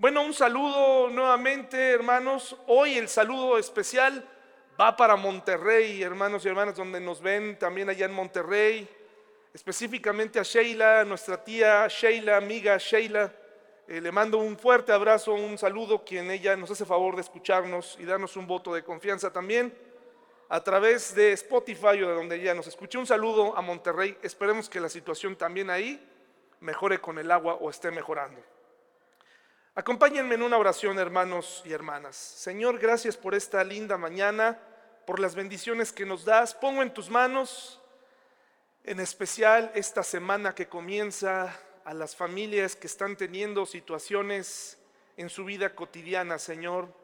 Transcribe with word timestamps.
Bueno, 0.00 0.22
un 0.22 0.32
saludo 0.32 1.10
nuevamente, 1.10 1.90
hermanos. 1.90 2.56
Hoy 2.68 2.96
el 2.96 3.06
saludo 3.06 3.58
especial 3.58 4.26
va 4.80 4.96
para 4.96 5.14
Monterrey, 5.14 6.02
hermanos 6.02 6.42
y 6.42 6.48
hermanas, 6.48 6.74
donde 6.74 6.98
nos 6.98 7.20
ven 7.20 7.58
también 7.58 7.90
allá 7.90 8.06
en 8.06 8.14
Monterrey. 8.14 8.88
Específicamente 9.52 10.38
a 10.38 10.42
Sheila, 10.42 11.04
nuestra 11.04 11.44
tía 11.44 11.86
Sheila, 11.86 12.38
amiga 12.38 12.78
Sheila. 12.78 13.30
Eh, 13.86 14.00
le 14.00 14.10
mando 14.10 14.38
un 14.38 14.56
fuerte 14.56 14.90
abrazo, 14.90 15.34
un 15.34 15.58
saludo, 15.58 16.02
quien 16.02 16.30
ella 16.30 16.56
nos 16.56 16.70
hace 16.70 16.86
favor 16.86 17.14
de 17.14 17.20
escucharnos 17.20 17.98
y 18.00 18.06
darnos 18.06 18.38
un 18.38 18.46
voto 18.46 18.72
de 18.72 18.82
confianza 18.82 19.30
también 19.30 19.70
a 20.48 20.64
través 20.64 21.14
de 21.14 21.32
Spotify 21.32 22.02
o 22.02 22.08
de 22.08 22.14
donde 22.14 22.36
ella 22.36 22.54
nos 22.54 22.66
escuche. 22.66 22.96
Un 22.96 23.06
saludo 23.06 23.54
a 23.54 23.60
Monterrey. 23.60 24.16
Esperemos 24.22 24.70
que 24.70 24.80
la 24.80 24.88
situación 24.88 25.36
también 25.36 25.68
ahí 25.68 26.02
mejore 26.60 27.02
con 27.02 27.18
el 27.18 27.30
agua 27.30 27.52
o 27.60 27.68
esté 27.68 27.90
mejorando. 27.90 28.40
Acompáñenme 29.80 30.34
en 30.34 30.42
una 30.42 30.58
oración, 30.58 30.98
hermanos 30.98 31.62
y 31.64 31.72
hermanas. 31.72 32.14
Señor, 32.14 32.78
gracias 32.78 33.16
por 33.16 33.34
esta 33.34 33.64
linda 33.64 33.96
mañana, 33.96 34.58
por 35.06 35.18
las 35.18 35.34
bendiciones 35.34 35.90
que 35.90 36.04
nos 36.04 36.26
das. 36.26 36.52
Pongo 36.52 36.82
en 36.82 36.92
tus 36.92 37.08
manos, 37.08 37.80
en 38.84 39.00
especial 39.00 39.72
esta 39.74 40.02
semana 40.02 40.54
que 40.54 40.68
comienza, 40.68 41.58
a 41.86 41.94
las 41.94 42.14
familias 42.14 42.76
que 42.76 42.88
están 42.88 43.16
teniendo 43.16 43.64
situaciones 43.64 44.76
en 45.16 45.30
su 45.30 45.46
vida 45.46 45.74
cotidiana, 45.74 46.38
Señor 46.38 46.94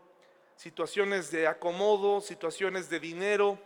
situaciones 0.57 1.31
de 1.31 1.47
acomodo, 1.47 2.21
situaciones 2.21 2.91
de 2.91 3.01
dinero, 3.01 3.59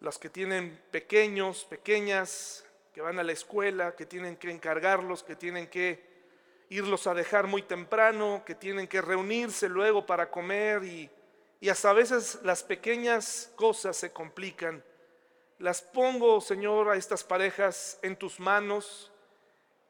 los 0.00 0.18
que 0.18 0.30
tienen 0.30 0.80
pequeños, 0.90 1.66
pequeñas, 1.66 2.64
que 2.94 3.02
van 3.02 3.18
a 3.18 3.22
la 3.22 3.32
escuela, 3.32 3.94
que 3.94 4.06
tienen 4.06 4.36
que 4.36 4.50
encargarlos, 4.50 5.22
que 5.22 5.36
tienen 5.36 5.66
que 5.66 6.15
irlos 6.68 7.06
a 7.06 7.14
dejar 7.14 7.46
muy 7.46 7.62
temprano, 7.62 8.42
que 8.44 8.54
tienen 8.54 8.88
que 8.88 9.00
reunirse 9.00 9.68
luego 9.68 10.04
para 10.04 10.30
comer 10.30 10.84
y, 10.84 11.10
y 11.60 11.68
hasta 11.68 11.90
a 11.90 11.94
veces 11.94 12.40
las 12.42 12.62
pequeñas 12.62 13.52
cosas 13.56 13.96
se 13.96 14.12
complican. 14.12 14.82
Las 15.58 15.80
pongo, 15.80 16.40
Señor, 16.40 16.90
a 16.90 16.96
estas 16.96 17.24
parejas 17.24 17.98
en 18.02 18.16
tus 18.16 18.40
manos, 18.40 19.10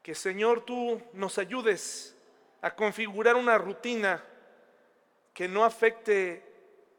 que 0.01 0.15
Señor 0.15 0.61
tú 0.61 1.01
nos 1.13 1.37
ayudes 1.37 2.15
a 2.61 2.73
configurar 2.73 3.35
una 3.35 3.57
rutina 3.57 4.23
que 5.33 5.47
no 5.47 5.65
afecte 5.65 6.43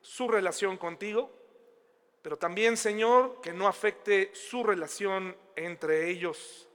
su 0.00 0.28
relación 0.28 0.76
contigo, 0.76 1.30
pero 2.22 2.36
también, 2.36 2.76
Señor, 2.76 3.40
que 3.40 3.52
no 3.52 3.66
afecte 3.66 4.30
su 4.34 4.62
relación 4.62 5.36
entre 5.56 6.10
ellos. 6.10 6.67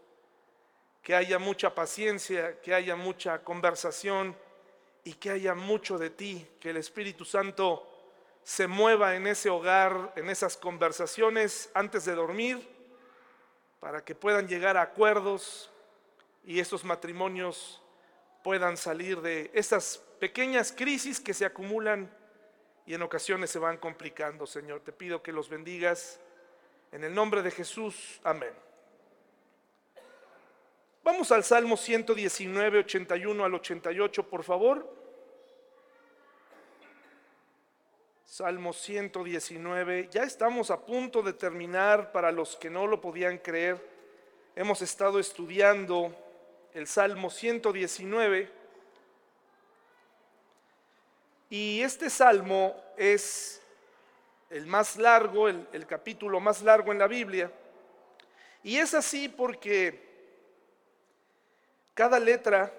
Que 1.03 1.13
haya 1.13 1.37
mucha 1.37 1.75
paciencia, 1.75 2.59
que 2.61 2.73
haya 2.73 2.95
mucha 2.95 3.43
conversación 3.43 4.35
y 5.03 5.13
que 5.13 5.29
haya 5.29 5.53
mucho 5.53 5.99
de 5.99 6.09
ti, 6.09 6.47
que 6.59 6.71
el 6.71 6.77
Espíritu 6.77 7.25
Santo 7.25 7.87
se 8.43 8.67
mueva 8.67 9.15
en 9.15 9.27
ese 9.27 9.49
hogar, 9.49 10.13
en 10.15 10.29
esas 10.29 10.57
conversaciones 10.57 11.69
antes 11.73 12.05
de 12.05 12.15
dormir, 12.15 12.67
para 13.79 14.03
que 14.03 14.15
puedan 14.15 14.47
llegar 14.47 14.77
a 14.77 14.81
acuerdos 14.81 15.69
y 16.45 16.59
esos 16.59 16.83
matrimonios 16.83 17.81
puedan 18.43 18.77
salir 18.77 19.21
de 19.21 19.51
esas 19.53 19.97
pequeñas 20.19 20.71
crisis 20.71 21.19
que 21.19 21.33
se 21.33 21.45
acumulan 21.45 22.09
y 22.85 22.93
en 22.93 23.01
ocasiones 23.01 23.49
se 23.49 23.59
van 23.59 23.77
complicando, 23.77 24.45
Señor. 24.45 24.81
Te 24.81 24.91
pido 24.91 25.23
que 25.23 25.31
los 25.31 25.49
bendigas. 25.49 26.19
En 26.91 27.03
el 27.03 27.13
nombre 27.13 27.41
de 27.41 27.49
Jesús, 27.49 28.19
amén. 28.23 28.53
Vamos 31.03 31.33
al 31.33 31.43
Salmo 31.43 31.75
119, 31.75 32.79
81 32.79 33.43
al 33.43 33.53
88, 33.53 34.23
por 34.29 34.41
favor. 34.41 34.89
Salmo 38.23 38.71
119. 38.71 40.07
Ya 40.09 40.23
estamos 40.23 40.71
a 40.71 40.85
punto 40.85 41.21
de 41.21 41.33
terminar 41.33 42.13
para 42.13 42.31
los 42.31 42.55
que 42.55 42.69
no 42.69 42.87
lo 42.87 43.02
podían 43.02 43.37
creer. 43.37 43.86
Hemos 44.55 44.81
estado 44.81 45.19
estudiando 45.19 46.15
el 46.73 46.87
Salmo 46.87 47.30
119 47.30 48.49
y 51.49 51.81
este 51.81 52.09
salmo 52.09 52.81
es 52.95 53.61
el 54.49 54.65
más 54.67 54.95
largo, 54.95 55.49
el, 55.49 55.86
capítulo 55.86 56.39
más 56.39 56.61
largo 56.61 56.93
en 56.93 56.99
la 56.99 57.08
Biblia. 57.08 57.52
Y 58.63 58.77
es 58.77 58.93
así 58.93 59.27
porque 59.27 60.12
cada 61.93 62.20
letra 62.20 62.71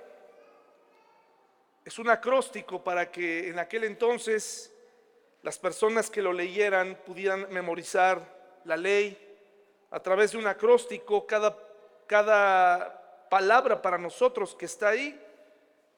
es 1.85 1.99
un 1.99 2.09
acróstico 2.09 2.83
para 2.83 3.11
que 3.11 3.49
en 3.49 3.59
aquel 3.59 3.85
entonces 3.85 4.73
las 5.43 5.59
personas 5.59 6.11
que 6.11 6.23
lo 6.23 6.33
leyeran 6.33 6.97
pudieran 7.05 7.47
memorizar 7.51 8.21
la 8.65 8.77
ley. 8.77 9.21
A 9.91 10.01
través 10.01 10.33
de 10.33 10.39
un 10.39 10.47
acróstico, 10.47 11.27
cada, 11.27 11.57
cada 12.07 13.29
palabra 13.29 13.81
para 13.81 13.99
nosotros 13.99 14.55
que 14.55 14.65
está 14.65 14.89
ahí 14.89 15.21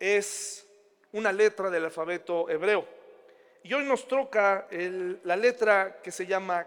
es 0.00 0.66
una 1.12 1.32
letra 1.32 1.70
del 1.70 1.84
alfabeto 1.84 2.50
hebreo. 2.50 2.86
Y 3.62 3.72
hoy 3.72 3.84
nos 3.84 4.06
toca 4.06 4.66
la 4.70 5.36
letra 5.36 6.00
que 6.02 6.10
se 6.10 6.26
llama 6.26 6.66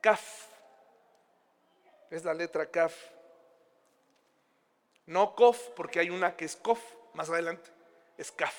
Kaf. 0.00 0.46
Es 2.10 2.24
la 2.24 2.32
letra 2.32 2.66
Kaf. 2.66 3.17
No 5.08 5.34
Kof, 5.34 5.70
porque 5.70 6.00
hay 6.00 6.10
una 6.10 6.36
que 6.36 6.44
es 6.44 6.54
Kof, 6.54 6.80
más 7.14 7.30
adelante, 7.30 7.70
es 8.18 8.30
Kaf. 8.30 8.54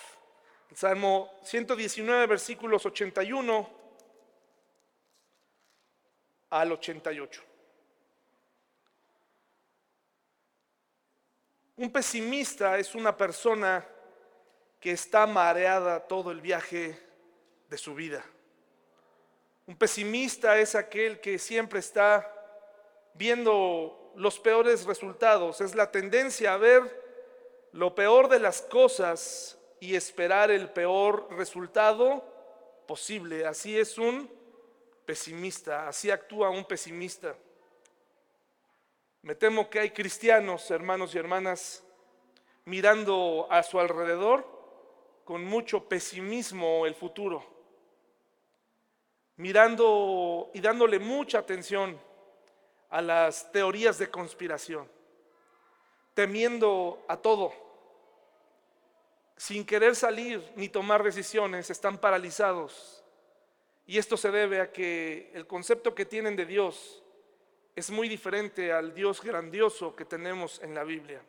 El 0.71 0.77
Salmo 0.77 1.31
119, 1.43 2.25
versículos 2.25 2.83
81 2.87 3.69
al 6.49 6.71
88. 6.71 7.43
Un 11.77 11.91
pesimista 11.91 12.79
es 12.79 12.95
una 12.95 13.15
persona 13.15 13.85
que 14.79 14.91
está 14.91 15.27
mareada 15.27 15.99
todo 16.07 16.31
el 16.31 16.41
viaje 16.41 16.99
de 17.69 17.77
su 17.77 17.93
vida. 17.93 18.25
Un 19.67 19.75
pesimista 19.75 20.57
es 20.57 20.73
aquel 20.73 21.21
que 21.21 21.37
siempre 21.37 21.77
está 21.77 22.27
viendo 23.13 23.98
los 24.15 24.39
peores 24.39 24.85
resultados, 24.85 25.61
es 25.61 25.75
la 25.75 25.91
tendencia 25.91 26.53
a 26.53 26.57
ver 26.57 26.99
lo 27.71 27.93
peor 27.95 28.29
de 28.29 28.39
las 28.39 28.61
cosas 28.61 29.57
y 29.79 29.95
esperar 29.95 30.51
el 30.51 30.69
peor 30.69 31.27
resultado 31.31 32.23
posible. 32.87 33.45
Así 33.45 33.77
es 33.77 33.97
un 33.97 34.29
pesimista, 35.05 35.87
así 35.87 36.11
actúa 36.11 36.49
un 36.49 36.65
pesimista. 36.65 37.35
Me 39.21 39.35
temo 39.35 39.69
que 39.69 39.79
hay 39.79 39.91
cristianos, 39.91 40.69
hermanos 40.71 41.13
y 41.13 41.17
hermanas, 41.17 41.83
mirando 42.65 43.47
a 43.49 43.63
su 43.63 43.79
alrededor 43.79 44.45
con 45.25 45.43
mucho 45.43 45.87
pesimismo 45.87 46.85
el 46.85 46.95
futuro, 46.95 47.45
mirando 49.35 50.49
y 50.53 50.61
dándole 50.61 50.99
mucha 50.99 51.39
atención 51.39 51.99
a 52.89 53.01
las 53.01 53.51
teorías 53.51 53.97
de 53.97 54.09
conspiración, 54.09 54.89
temiendo 56.13 57.03
a 57.07 57.17
todo, 57.17 57.53
sin 59.37 59.65
querer 59.65 59.95
salir 59.95 60.43
ni 60.55 60.67
tomar 60.69 61.03
decisiones, 61.03 61.69
están 61.69 61.97
paralizados. 61.97 63.03
Y 63.85 63.97
esto 63.97 64.17
se 64.17 64.31
debe 64.31 64.61
a 64.61 64.71
que 64.71 65.31
el 65.33 65.47
concepto 65.47 65.95
que 65.95 66.05
tienen 66.05 66.35
de 66.35 66.45
Dios 66.45 67.01
es 67.75 67.89
muy 67.89 68.09
diferente 68.09 68.73
al 68.73 68.93
Dios 68.93 69.21
grandioso 69.21 69.95
que 69.95 70.05
tenemos 70.05 70.61
en 70.61 70.75
la 70.75 70.83
Biblia. 70.83 71.21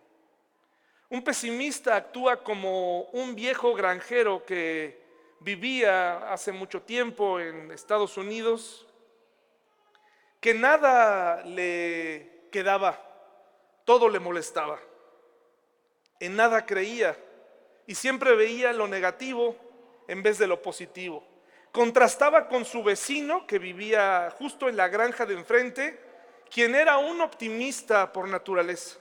Un 1.08 1.22
pesimista 1.22 1.96
actúa 1.96 2.42
como 2.42 3.02
un 3.12 3.34
viejo 3.34 3.74
granjero 3.74 4.44
que 4.44 5.00
vivía 5.40 6.32
hace 6.32 6.52
mucho 6.52 6.82
tiempo 6.82 7.40
en 7.40 7.70
Estados 7.70 8.16
Unidos, 8.16 8.86
que 10.40 10.54
nada 10.54 11.42
le 11.44 12.48
quedaba, 12.50 12.98
todo 13.84 14.08
le 14.08 14.18
molestaba, 14.18 14.80
en 16.18 16.36
nada 16.36 16.66
creía 16.66 17.16
y 17.86 17.94
siempre 17.94 18.34
veía 18.34 18.72
lo 18.72 18.88
negativo 18.88 19.56
en 20.08 20.22
vez 20.22 20.38
de 20.38 20.46
lo 20.46 20.62
positivo. 20.62 21.24
Contrastaba 21.72 22.48
con 22.48 22.64
su 22.64 22.82
vecino 22.82 23.46
que 23.46 23.58
vivía 23.58 24.32
justo 24.38 24.68
en 24.68 24.76
la 24.76 24.88
granja 24.88 25.24
de 25.26 25.34
enfrente, 25.34 26.00
quien 26.50 26.74
era 26.74 26.98
un 26.98 27.20
optimista 27.20 28.12
por 28.12 28.28
naturaleza. 28.28 28.98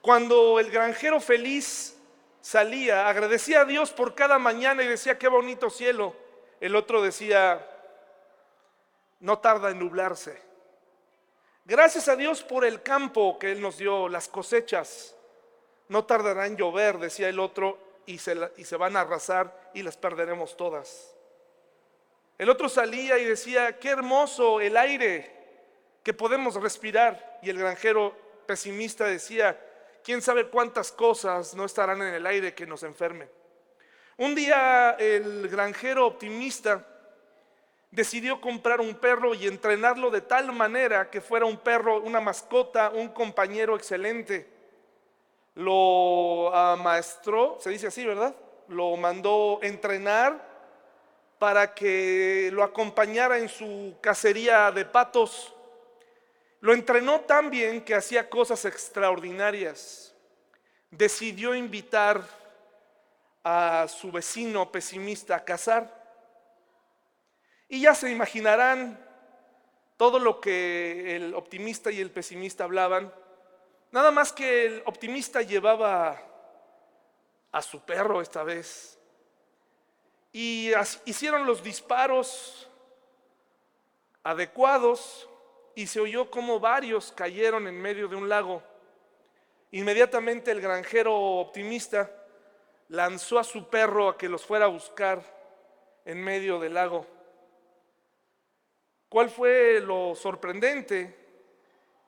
Cuando 0.00 0.58
el 0.58 0.70
granjero 0.70 1.20
feliz 1.20 1.96
salía, 2.40 3.08
agradecía 3.08 3.60
a 3.60 3.64
Dios 3.64 3.92
por 3.92 4.14
cada 4.14 4.38
mañana 4.38 4.82
y 4.82 4.88
decía, 4.88 5.18
qué 5.18 5.28
bonito 5.28 5.70
cielo. 5.70 6.16
El 6.60 6.74
otro 6.74 7.00
decía, 7.00 7.64
no 9.22 9.38
tarda 9.38 9.70
en 9.70 9.78
nublarse. 9.78 10.36
Gracias 11.64 12.08
a 12.08 12.16
Dios 12.16 12.42
por 12.42 12.64
el 12.64 12.82
campo 12.82 13.38
que 13.38 13.52
Él 13.52 13.60
nos 13.60 13.78
dio, 13.78 14.08
las 14.08 14.28
cosechas. 14.28 15.16
No 15.88 16.04
tardará 16.04 16.46
en 16.46 16.56
llover, 16.56 16.98
decía 16.98 17.28
el 17.28 17.38
otro, 17.38 17.78
y 18.04 18.18
se, 18.18 18.36
y 18.56 18.64
se 18.64 18.76
van 18.76 18.96
a 18.96 19.02
arrasar 19.02 19.70
y 19.74 19.84
las 19.84 19.96
perderemos 19.96 20.56
todas. 20.56 21.14
El 22.36 22.50
otro 22.50 22.68
salía 22.68 23.16
y 23.18 23.24
decía, 23.24 23.78
qué 23.78 23.90
hermoso 23.90 24.60
el 24.60 24.76
aire 24.76 25.30
que 26.02 26.12
podemos 26.12 26.56
respirar. 26.56 27.38
Y 27.42 27.50
el 27.50 27.58
granjero 27.58 28.16
pesimista 28.46 29.04
decía, 29.04 29.56
quién 30.02 30.20
sabe 30.20 30.48
cuántas 30.48 30.90
cosas 30.90 31.54
no 31.54 31.64
estarán 31.64 32.02
en 32.02 32.14
el 32.14 32.26
aire 32.26 32.54
que 32.54 32.66
nos 32.66 32.82
enfermen. 32.82 33.30
Un 34.16 34.34
día 34.34 34.96
el 34.98 35.48
granjero 35.48 36.08
optimista 36.08 36.84
decidió 37.92 38.40
comprar 38.40 38.80
un 38.80 38.94
perro 38.94 39.34
y 39.34 39.46
entrenarlo 39.46 40.10
de 40.10 40.22
tal 40.22 40.50
manera 40.52 41.10
que 41.10 41.20
fuera 41.20 41.44
un 41.46 41.58
perro, 41.58 42.00
una 42.00 42.20
mascota, 42.20 42.90
un 42.90 43.10
compañero 43.10 43.76
excelente. 43.76 44.48
Lo 45.54 46.52
amaestró, 46.54 47.58
se 47.60 47.70
dice 47.70 47.88
así, 47.88 48.04
¿verdad? 48.04 48.34
Lo 48.68 48.96
mandó 48.96 49.60
entrenar 49.62 50.50
para 51.38 51.74
que 51.74 52.48
lo 52.52 52.62
acompañara 52.62 53.38
en 53.38 53.50
su 53.50 53.94
cacería 54.00 54.72
de 54.72 54.86
patos. 54.86 55.54
Lo 56.60 56.72
entrenó 56.72 57.20
tan 57.20 57.50
bien 57.50 57.84
que 57.84 57.94
hacía 57.94 58.30
cosas 58.30 58.64
extraordinarias. 58.64 60.14
Decidió 60.90 61.54
invitar 61.54 62.22
a 63.44 63.86
su 63.88 64.10
vecino 64.10 64.72
pesimista 64.72 65.36
a 65.36 65.44
cazar. 65.44 66.01
Y 67.72 67.80
ya 67.80 67.94
se 67.94 68.10
imaginarán 68.10 69.02
todo 69.96 70.18
lo 70.18 70.42
que 70.42 71.16
el 71.16 71.34
optimista 71.34 71.90
y 71.90 72.02
el 72.02 72.10
pesimista 72.10 72.64
hablaban. 72.64 73.10
Nada 73.92 74.10
más 74.10 74.30
que 74.30 74.66
el 74.66 74.82
optimista 74.84 75.40
llevaba 75.40 76.20
a 77.50 77.62
su 77.62 77.80
perro 77.80 78.20
esta 78.20 78.42
vez. 78.42 78.98
Y 80.34 80.70
hicieron 81.06 81.46
los 81.46 81.62
disparos 81.62 82.68
adecuados 84.22 85.26
y 85.74 85.86
se 85.86 85.98
oyó 85.98 86.30
como 86.30 86.60
varios 86.60 87.10
cayeron 87.12 87.66
en 87.66 87.80
medio 87.80 88.06
de 88.06 88.16
un 88.16 88.28
lago. 88.28 88.62
Inmediatamente 89.70 90.50
el 90.50 90.60
granjero 90.60 91.18
optimista 91.18 92.10
lanzó 92.88 93.38
a 93.38 93.44
su 93.44 93.70
perro 93.70 94.10
a 94.10 94.18
que 94.18 94.28
los 94.28 94.44
fuera 94.44 94.66
a 94.66 94.68
buscar 94.68 95.24
en 96.04 96.22
medio 96.22 96.60
del 96.60 96.74
lago. 96.74 97.06
¿Cuál 99.12 99.28
fue 99.28 99.78
lo 99.82 100.14
sorprendente? 100.14 101.14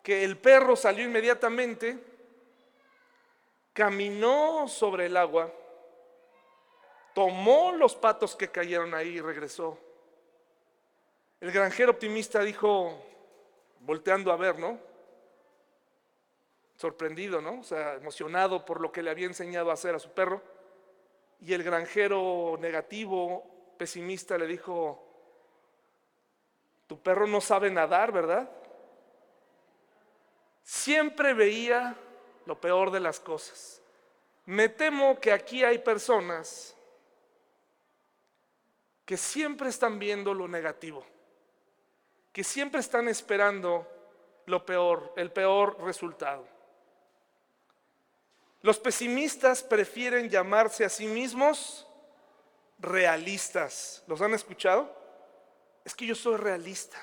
Que 0.03 0.25
el 0.25 0.39
perro 0.39 0.75
salió 0.75 1.05
inmediatamente, 1.05 1.99
caminó 3.75 4.67
sobre 4.69 5.05
el 5.05 5.17
agua, 5.19 5.53
tomó 7.13 7.73
los 7.73 7.95
patos 7.95 8.35
que 8.35 8.51
cayeron 8.51 8.95
ahí 8.95 9.17
y 9.17 9.21
regresó. 9.21 9.79
El 11.43 11.53
granjero 11.53 11.91
optimista 11.91 12.41
dijo, 12.41 12.99
volteando 13.81 14.33
a 14.33 14.37
ver, 14.37 14.59
¿no? 14.59 14.79
Sorprendido, 16.75 17.43
¿no? 17.43 17.61
O 17.61 17.65
sea, 17.65 17.97
emocionado 17.97 18.65
por 18.65 18.81
lo 18.81 18.91
que 18.91 19.03
le 19.03 19.11
había 19.11 19.27
enseñado 19.27 19.71
a 19.71 19.75
hacer 19.75 19.95
a 19.95 19.99
su 19.99 20.09
perro. 20.13 20.41
Y 21.39 21.53
el 21.53 21.65
granjero 21.65 22.57
negativo, 22.59 23.75
pesimista, 23.77 24.39
le 24.39 24.47
dijo, 24.47 25.14
tu 26.95 27.03
perro 27.03 27.27
no 27.27 27.41
sabe 27.41 27.71
nadar, 27.71 28.13
¿verdad? 28.13 28.49
Siempre 30.63 31.35
veía 31.35 31.97
lo 32.47 32.61
peor 32.61 32.91
de 32.91 33.01
las 33.01 33.19
cosas. 33.19 33.83
Me 34.47 34.69
temo 34.69 35.19
que 35.19 35.33
aquí 35.33 35.65
hay 35.65 35.79
personas 35.79 36.77
que 39.05 39.17
siempre 39.17 39.71
están 39.71 39.99
viendo 39.99 40.33
lo 40.33 40.47
negativo 40.47 41.05
que 42.35 42.43
siempre 42.43 42.81
están 42.81 43.07
esperando 43.07 43.87
lo 44.47 44.67
peor, 44.67 45.13
el 45.17 45.31
peor 45.31 45.81
resultado. 45.85 46.45
Los 48.61 48.81
pesimistas 48.81 49.63
prefieren 49.63 50.29
llamarse 50.29 50.85
a 50.85 50.89
sí 50.89 51.07
mismos 51.07 51.87
realistas. 52.81 54.03
¿Los 54.09 54.21
han 54.21 54.35
escuchado? 54.35 55.04
Es 55.85 55.95
que 55.95 56.07
yo 56.07 56.15
soy 56.15 56.37
realista. 56.37 56.99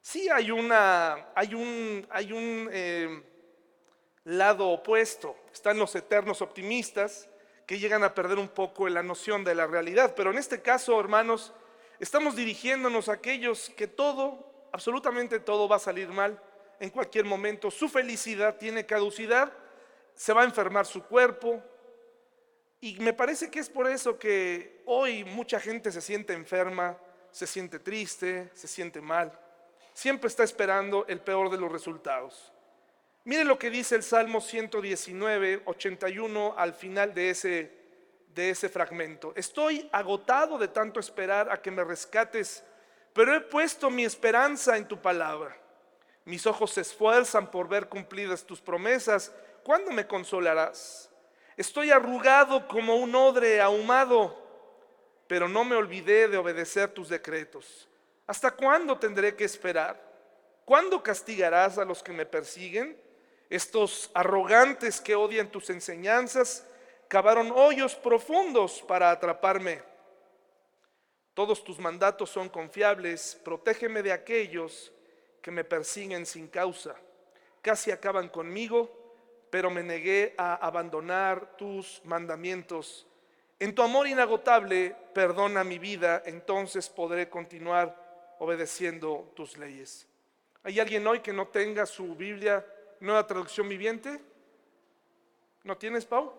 Sí 0.00 0.28
hay 0.28 0.50
una, 0.50 1.28
hay 1.34 1.54
un, 1.54 2.06
hay 2.10 2.32
un 2.32 2.68
eh, 2.72 3.22
lado 4.24 4.68
opuesto. 4.68 5.36
Están 5.52 5.78
los 5.78 5.94
eternos 5.94 6.42
optimistas 6.42 7.28
que 7.66 7.78
llegan 7.78 8.02
a 8.02 8.14
perder 8.14 8.38
un 8.38 8.48
poco 8.48 8.88
la 8.88 9.02
noción 9.02 9.44
de 9.44 9.54
la 9.54 9.66
realidad. 9.66 10.14
Pero 10.16 10.30
en 10.30 10.38
este 10.38 10.62
caso, 10.62 10.98
hermanos, 10.98 11.52
Estamos 12.02 12.34
dirigiéndonos 12.34 13.08
a 13.08 13.12
aquellos 13.12 13.70
que 13.76 13.86
todo, 13.86 14.66
absolutamente 14.72 15.38
todo 15.38 15.68
va 15.68 15.76
a 15.76 15.78
salir 15.78 16.08
mal 16.08 16.36
en 16.80 16.90
cualquier 16.90 17.24
momento. 17.24 17.70
Su 17.70 17.88
felicidad 17.88 18.56
tiene 18.56 18.84
caducidad, 18.84 19.52
se 20.12 20.32
va 20.32 20.42
a 20.42 20.44
enfermar 20.44 20.84
su 20.84 21.04
cuerpo. 21.04 21.62
Y 22.80 22.98
me 22.98 23.12
parece 23.12 23.52
que 23.52 23.60
es 23.60 23.70
por 23.70 23.88
eso 23.88 24.18
que 24.18 24.82
hoy 24.84 25.22
mucha 25.22 25.60
gente 25.60 25.92
se 25.92 26.00
siente 26.00 26.32
enferma, 26.32 26.98
se 27.32 27.46
siente 27.46 27.80
triste, 27.80 28.50
se 28.54 28.68
siente 28.68 29.00
mal. 29.00 29.36
Siempre 29.92 30.28
está 30.28 30.44
esperando 30.44 31.04
el 31.08 31.20
peor 31.20 31.50
de 31.50 31.58
los 31.58 31.72
resultados. 31.72 32.52
Mire 33.24 33.44
lo 33.44 33.58
que 33.58 33.70
dice 33.70 33.96
el 33.96 34.02
Salmo 34.02 34.40
119, 34.40 35.62
81 35.64 36.54
al 36.56 36.74
final 36.74 37.12
de 37.14 37.30
ese 37.30 37.82
de 38.34 38.50
ese 38.50 38.68
fragmento. 38.68 39.32
Estoy 39.36 39.88
agotado 39.92 40.58
de 40.58 40.68
tanto 40.68 41.00
esperar 41.00 41.50
a 41.50 41.60
que 41.60 41.70
me 41.70 41.84
rescates, 41.84 42.64
pero 43.12 43.34
he 43.34 43.40
puesto 43.40 43.90
mi 43.90 44.04
esperanza 44.04 44.76
en 44.76 44.88
tu 44.88 45.00
palabra. 45.00 45.56
Mis 46.24 46.46
ojos 46.46 46.72
se 46.72 46.82
esfuerzan 46.82 47.50
por 47.50 47.68
ver 47.68 47.88
cumplidas 47.88 48.44
tus 48.44 48.60
promesas. 48.60 49.32
¿Cuándo 49.64 49.90
me 49.90 50.06
consolarás? 50.06 51.10
Estoy 51.56 51.90
arrugado 51.90 52.66
como 52.68 52.96
un 52.96 53.14
odre 53.14 53.60
ahumado, 53.60 54.41
pero 55.32 55.48
no 55.48 55.64
me 55.64 55.76
olvidé 55.76 56.28
de 56.28 56.36
obedecer 56.36 56.90
tus 56.90 57.08
decretos. 57.08 57.88
¿Hasta 58.26 58.50
cuándo 58.50 58.98
tendré 58.98 59.34
que 59.34 59.44
esperar? 59.44 59.98
¿Cuándo 60.66 61.02
castigarás 61.02 61.78
a 61.78 61.86
los 61.86 62.02
que 62.02 62.12
me 62.12 62.26
persiguen? 62.26 63.00
Estos 63.48 64.10
arrogantes 64.12 65.00
que 65.00 65.14
odian 65.14 65.50
tus 65.50 65.70
enseñanzas 65.70 66.66
cavaron 67.08 67.50
hoyos 67.50 67.94
profundos 67.94 68.82
para 68.82 69.10
atraparme. 69.10 69.80
Todos 71.32 71.64
tus 71.64 71.78
mandatos 71.78 72.28
son 72.28 72.50
confiables, 72.50 73.40
protégeme 73.42 74.02
de 74.02 74.12
aquellos 74.12 74.92
que 75.40 75.50
me 75.50 75.64
persiguen 75.64 76.26
sin 76.26 76.46
causa. 76.46 76.94
Casi 77.62 77.90
acaban 77.90 78.28
conmigo, 78.28 79.14
pero 79.48 79.70
me 79.70 79.82
negué 79.82 80.34
a 80.36 80.56
abandonar 80.56 81.56
tus 81.56 82.02
mandamientos. 82.04 83.06
En 83.62 83.76
tu 83.76 83.82
amor 83.82 84.08
inagotable, 84.08 84.92
perdona 85.14 85.62
mi 85.62 85.78
vida, 85.78 86.24
entonces 86.26 86.90
podré 86.90 87.30
continuar 87.30 88.34
obedeciendo 88.40 89.32
tus 89.36 89.56
leyes. 89.56 90.04
¿Hay 90.64 90.80
alguien 90.80 91.06
hoy 91.06 91.20
que 91.20 91.32
no 91.32 91.46
tenga 91.46 91.86
su 91.86 92.16
Biblia, 92.16 92.66
nueva 92.98 93.24
traducción 93.24 93.68
viviente? 93.68 94.20
¿No 95.62 95.78
tienes, 95.78 96.04
Pau? 96.04 96.34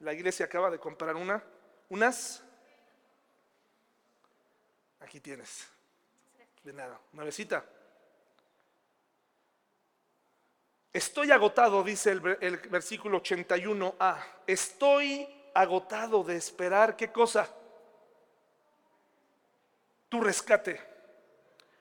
La 0.00 0.12
iglesia 0.12 0.46
acaba 0.46 0.68
de 0.68 0.80
comprar 0.80 1.14
una, 1.14 1.44
unas. 1.90 2.42
Aquí 4.98 5.20
tienes. 5.20 5.68
De 6.64 6.72
nada, 6.72 7.00
una 7.12 7.22
Estoy 10.92 11.30
agotado, 11.30 11.82
dice 11.82 12.10
el, 12.10 12.20
versículo 12.20 13.22
81a. 13.22 14.16
Estoy 14.46 15.26
agotado 15.54 16.22
de 16.22 16.36
esperar. 16.36 16.96
¿Qué 16.96 17.10
cosa? 17.10 17.48
Tu 20.08 20.20
rescate. 20.20 20.80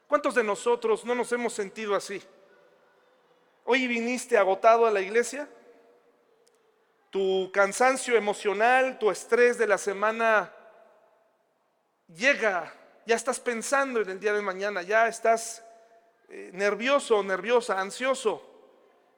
¿Cuántos 0.07 0.35
de 0.35 0.43
nosotros 0.43 1.03
no 1.05 1.15
nos 1.15 1.31
hemos 1.31 1.53
sentido 1.53 1.95
así? 1.95 2.21
Hoy 3.65 3.87
viniste 3.87 4.37
agotado 4.37 4.85
a 4.85 4.91
la 4.91 5.01
iglesia 5.01 5.47
tu 7.11 7.51
cansancio 7.53 8.15
emocional, 8.15 8.97
tu 8.97 9.11
estrés 9.11 9.57
de 9.57 9.67
la 9.67 9.77
semana 9.77 10.51
llega, 12.07 12.73
ya 13.05 13.17
estás 13.17 13.39
pensando 13.39 13.99
en 13.99 14.09
el 14.09 14.19
día 14.19 14.31
de 14.31 14.41
mañana, 14.41 14.81
ya 14.81 15.07
estás 15.09 15.61
eh, 16.29 16.51
nervioso, 16.53 17.21
nerviosa, 17.21 17.79
ansioso. 17.79 18.47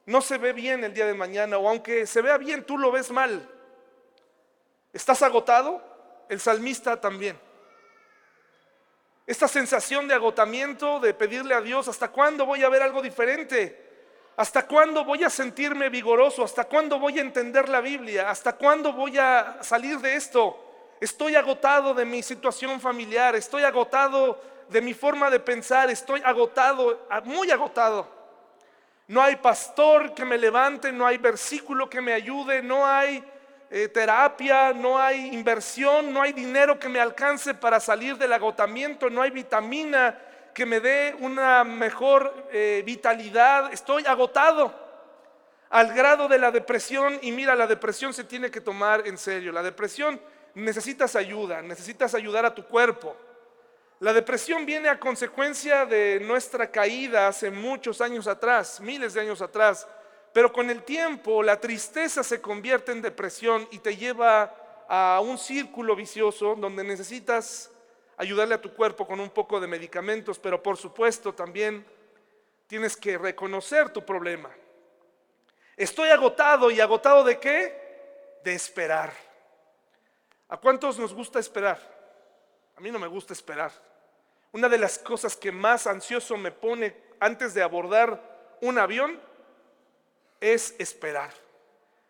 No 0.06 0.20
se 0.20 0.38
ve 0.38 0.52
bien 0.52 0.84
el 0.84 0.92
día 0.92 1.06
de 1.06 1.14
mañana, 1.14 1.58
o 1.58 1.68
aunque 1.68 2.06
se 2.06 2.20
vea 2.20 2.36
bien, 2.36 2.64
tú 2.64 2.76
lo 2.76 2.92
ves 2.92 3.10
mal. 3.10 3.48
¿Estás 4.92 5.22
agotado? 5.22 5.82
El 6.28 6.40
salmista 6.40 7.00
también. 7.00 7.38
Esta 9.26 9.48
sensación 9.48 10.06
de 10.06 10.14
agotamiento, 10.14 11.00
de 11.00 11.14
pedirle 11.14 11.54
a 11.54 11.62
Dios, 11.62 11.88
¿hasta 11.88 12.08
cuándo 12.08 12.44
voy 12.44 12.62
a 12.62 12.68
ver 12.68 12.82
algo 12.82 13.00
diferente? 13.00 13.80
¿Hasta 14.36 14.66
cuándo 14.66 15.04
voy 15.04 15.24
a 15.24 15.30
sentirme 15.30 15.88
vigoroso? 15.88 16.44
¿Hasta 16.44 16.64
cuándo 16.64 16.98
voy 16.98 17.18
a 17.18 17.22
entender 17.22 17.68
la 17.68 17.80
Biblia? 17.80 18.28
¿Hasta 18.28 18.54
cuándo 18.54 18.92
voy 18.92 19.16
a 19.16 19.58
salir 19.62 19.98
de 20.00 20.16
esto? 20.16 20.60
Estoy 21.00 21.36
agotado 21.36 21.94
de 21.94 22.04
mi 22.04 22.22
situación 22.22 22.80
familiar, 22.80 23.34
estoy 23.34 23.62
agotado 23.62 24.40
de 24.68 24.80
mi 24.80 24.92
forma 24.92 25.30
de 25.30 25.40
pensar, 25.40 25.90
estoy 25.90 26.20
agotado, 26.24 27.06
muy 27.24 27.50
agotado. 27.50 28.23
No 29.06 29.22
hay 29.22 29.36
pastor 29.36 30.14
que 30.14 30.24
me 30.24 30.38
levante, 30.38 30.90
no 30.90 31.06
hay 31.06 31.18
versículo 31.18 31.90
que 31.90 32.00
me 32.00 32.14
ayude, 32.14 32.62
no 32.62 32.86
hay 32.86 33.22
eh, 33.70 33.88
terapia, 33.88 34.72
no 34.72 34.98
hay 34.98 35.34
inversión, 35.34 36.12
no 36.12 36.22
hay 36.22 36.32
dinero 36.32 36.78
que 36.78 36.88
me 36.88 37.00
alcance 37.00 37.54
para 37.54 37.80
salir 37.80 38.16
del 38.16 38.32
agotamiento, 38.32 39.10
no 39.10 39.20
hay 39.20 39.30
vitamina 39.30 40.18
que 40.54 40.64
me 40.64 40.80
dé 40.80 41.14
una 41.18 41.64
mejor 41.64 42.48
eh, 42.52 42.82
vitalidad. 42.86 43.72
Estoy 43.72 44.06
agotado 44.06 44.72
al 45.68 45.92
grado 45.92 46.28
de 46.28 46.38
la 46.38 46.50
depresión 46.50 47.18
y 47.20 47.32
mira, 47.32 47.54
la 47.54 47.66
depresión 47.66 48.14
se 48.14 48.24
tiene 48.24 48.50
que 48.50 48.60
tomar 48.60 49.06
en 49.06 49.18
serio. 49.18 49.52
La 49.52 49.62
depresión 49.62 50.20
necesitas 50.54 51.16
ayuda, 51.16 51.60
necesitas 51.60 52.14
ayudar 52.14 52.46
a 52.46 52.54
tu 52.54 52.64
cuerpo. 52.64 53.16
La 54.04 54.12
depresión 54.12 54.66
viene 54.66 54.90
a 54.90 55.00
consecuencia 55.00 55.86
de 55.86 56.20
nuestra 56.20 56.70
caída 56.70 57.26
hace 57.26 57.50
muchos 57.50 58.02
años 58.02 58.26
atrás, 58.26 58.78
miles 58.78 59.14
de 59.14 59.22
años 59.22 59.40
atrás, 59.40 59.88
pero 60.30 60.52
con 60.52 60.68
el 60.68 60.82
tiempo 60.82 61.42
la 61.42 61.58
tristeza 61.58 62.22
se 62.22 62.38
convierte 62.38 62.92
en 62.92 63.00
depresión 63.00 63.66
y 63.70 63.78
te 63.78 63.96
lleva 63.96 64.84
a 64.90 65.22
un 65.24 65.38
círculo 65.38 65.96
vicioso 65.96 66.54
donde 66.54 66.84
necesitas 66.84 67.72
ayudarle 68.18 68.56
a 68.56 68.60
tu 68.60 68.74
cuerpo 68.74 69.06
con 69.06 69.20
un 69.20 69.30
poco 69.30 69.58
de 69.58 69.68
medicamentos, 69.68 70.38
pero 70.38 70.62
por 70.62 70.76
supuesto 70.76 71.32
también 71.32 71.82
tienes 72.66 72.98
que 72.98 73.16
reconocer 73.16 73.88
tu 73.88 74.04
problema. 74.04 74.50
Estoy 75.78 76.10
agotado 76.10 76.70
y 76.70 76.78
agotado 76.78 77.24
de 77.24 77.40
qué? 77.40 78.40
De 78.44 78.52
esperar. 78.52 79.14
¿A 80.50 80.58
cuántos 80.58 80.98
nos 80.98 81.14
gusta 81.14 81.38
esperar? 81.38 81.80
A 82.76 82.82
mí 82.82 82.90
no 82.90 82.98
me 82.98 83.06
gusta 83.06 83.32
esperar. 83.32 83.93
Una 84.54 84.68
de 84.68 84.78
las 84.78 85.00
cosas 85.00 85.34
que 85.34 85.50
más 85.50 85.88
ansioso 85.88 86.36
me 86.36 86.52
pone 86.52 86.94
antes 87.18 87.54
de 87.54 87.62
abordar 87.62 88.56
un 88.60 88.78
avión 88.78 89.20
es 90.40 90.76
esperar. 90.78 91.34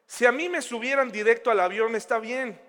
Si 0.07 0.27
a 0.27 0.31
mí 0.31 0.51
me 0.51 0.61
subieran 0.61 1.11
directo 1.11 1.51
al 1.51 1.59
avión 1.59 1.97
está 1.97 2.19
bien, 2.19 2.61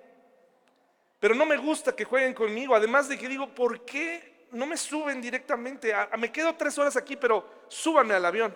pero 1.20 1.36
no 1.36 1.46
me 1.46 1.58
gusta 1.58 1.94
que 1.94 2.06
jueguen 2.06 2.34
conmigo. 2.34 2.74
Además 2.74 3.10
de 3.10 3.18
que 3.18 3.28
digo, 3.28 3.54
¿por 3.54 3.84
qué 3.84 4.46
no 4.52 4.66
me 4.66 4.78
suben 4.78 5.22
directamente? 5.22 5.94
me 6.20 6.32
quedo 6.32 6.56
tres 6.56 6.78
horas 6.78 6.96
aquí, 6.96 7.18
pero 7.18 7.46
súbanme 7.68 8.14
al 8.14 8.24
avión. 8.24 8.56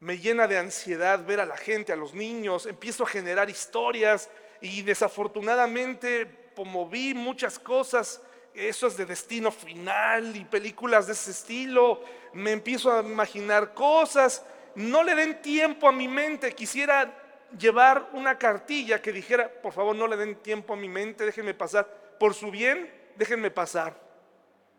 Me 0.00 0.18
llena 0.18 0.46
de 0.46 0.58
ansiedad 0.58 1.24
ver 1.24 1.40
a 1.40 1.46
la 1.46 1.56
gente, 1.56 1.94
a 1.94 1.96
los 1.96 2.12
niños, 2.12 2.66
empiezo 2.66 3.04
a 3.04 3.08
generar 3.08 3.48
historias 3.48 4.28
y 4.60 4.82
desafortunadamente, 4.82 6.50
como 6.54 6.86
vi 6.86 7.14
muchas 7.14 7.58
cosas, 7.58 8.20
eso 8.56 8.86
es 8.86 8.96
de 8.96 9.06
destino 9.06 9.50
final 9.50 10.34
y 10.34 10.44
películas 10.44 11.06
de 11.06 11.12
ese 11.12 11.30
estilo, 11.30 12.02
me 12.32 12.52
empiezo 12.52 12.92
a 12.92 13.00
imaginar 13.00 13.74
cosas, 13.74 14.44
no 14.74 15.02
le 15.02 15.14
den 15.14 15.42
tiempo 15.42 15.88
a 15.88 15.92
mi 15.92 16.08
mente, 16.08 16.52
quisiera 16.52 17.12
llevar 17.58 18.10
una 18.12 18.38
cartilla 18.38 19.00
que 19.00 19.12
dijera, 19.12 19.48
por 19.62 19.72
favor 19.72 19.94
no 19.94 20.06
le 20.06 20.16
den 20.16 20.36
tiempo 20.36 20.74
a 20.74 20.76
mi 20.76 20.88
mente, 20.88 21.24
déjenme 21.24 21.54
pasar, 21.54 21.86
por 22.18 22.34
su 22.34 22.50
bien, 22.50 22.92
déjenme 23.16 23.50
pasar, 23.50 23.94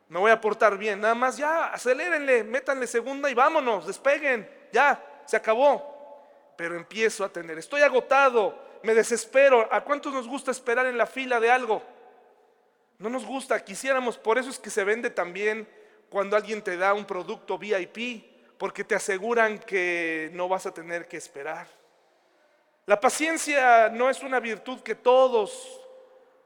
me 0.10 0.20
voy 0.20 0.32
a 0.32 0.42
portar 0.42 0.78
bien, 0.78 1.02
nada 1.02 1.16
más 1.16 1.38
ya, 1.38 1.66
acelérenle, 1.66 2.44
métanle 2.44 2.88
segunda 2.88 3.30
y 3.30 3.34
vámonos, 3.34 3.88
despeguen, 3.88 4.50
ya, 4.72 5.04
se 5.26 5.38
acabó, 5.38 6.24
pero 6.58 6.76
empiezo 6.76 7.24
a 7.24 7.30
tener, 7.30 7.58
estoy 7.58 7.82
agotado, 7.82 8.68
me 8.84 8.94
desespero. 8.94 9.68
¿A 9.72 9.84
cuántos 9.84 10.14
nos 10.14 10.28
gusta 10.28 10.52
esperar 10.52 10.86
en 10.86 10.98
la 10.98 11.06
fila 11.06 11.40
de 11.40 11.52
algo? 11.52 11.82
No 13.00 13.10
nos 13.10 13.26
gusta, 13.26 13.64
quisiéramos, 13.64 14.18
por 14.18 14.38
eso 14.38 14.50
es 14.50 14.58
que 14.58 14.70
se 14.70 14.84
vende 14.84 15.10
también 15.10 15.68
cuando 16.10 16.36
alguien 16.36 16.62
te 16.62 16.78
da 16.78 16.94
un 16.94 17.06
producto 17.06 17.58
VIP, 17.58 18.58
porque 18.58 18.84
te 18.84 18.96
aseguran 18.96 19.60
que 19.60 20.32
no 20.34 20.48
vas 20.50 20.66
a 20.66 20.74
tener 20.74 21.08
que 21.08 21.18
esperar. 21.18 21.68
La 22.88 23.00
paciencia 23.00 23.90
no 23.90 24.10
es 24.10 24.24
una 24.24 24.40
virtud 24.40 24.82
que 24.82 24.96
todos, 24.96 25.82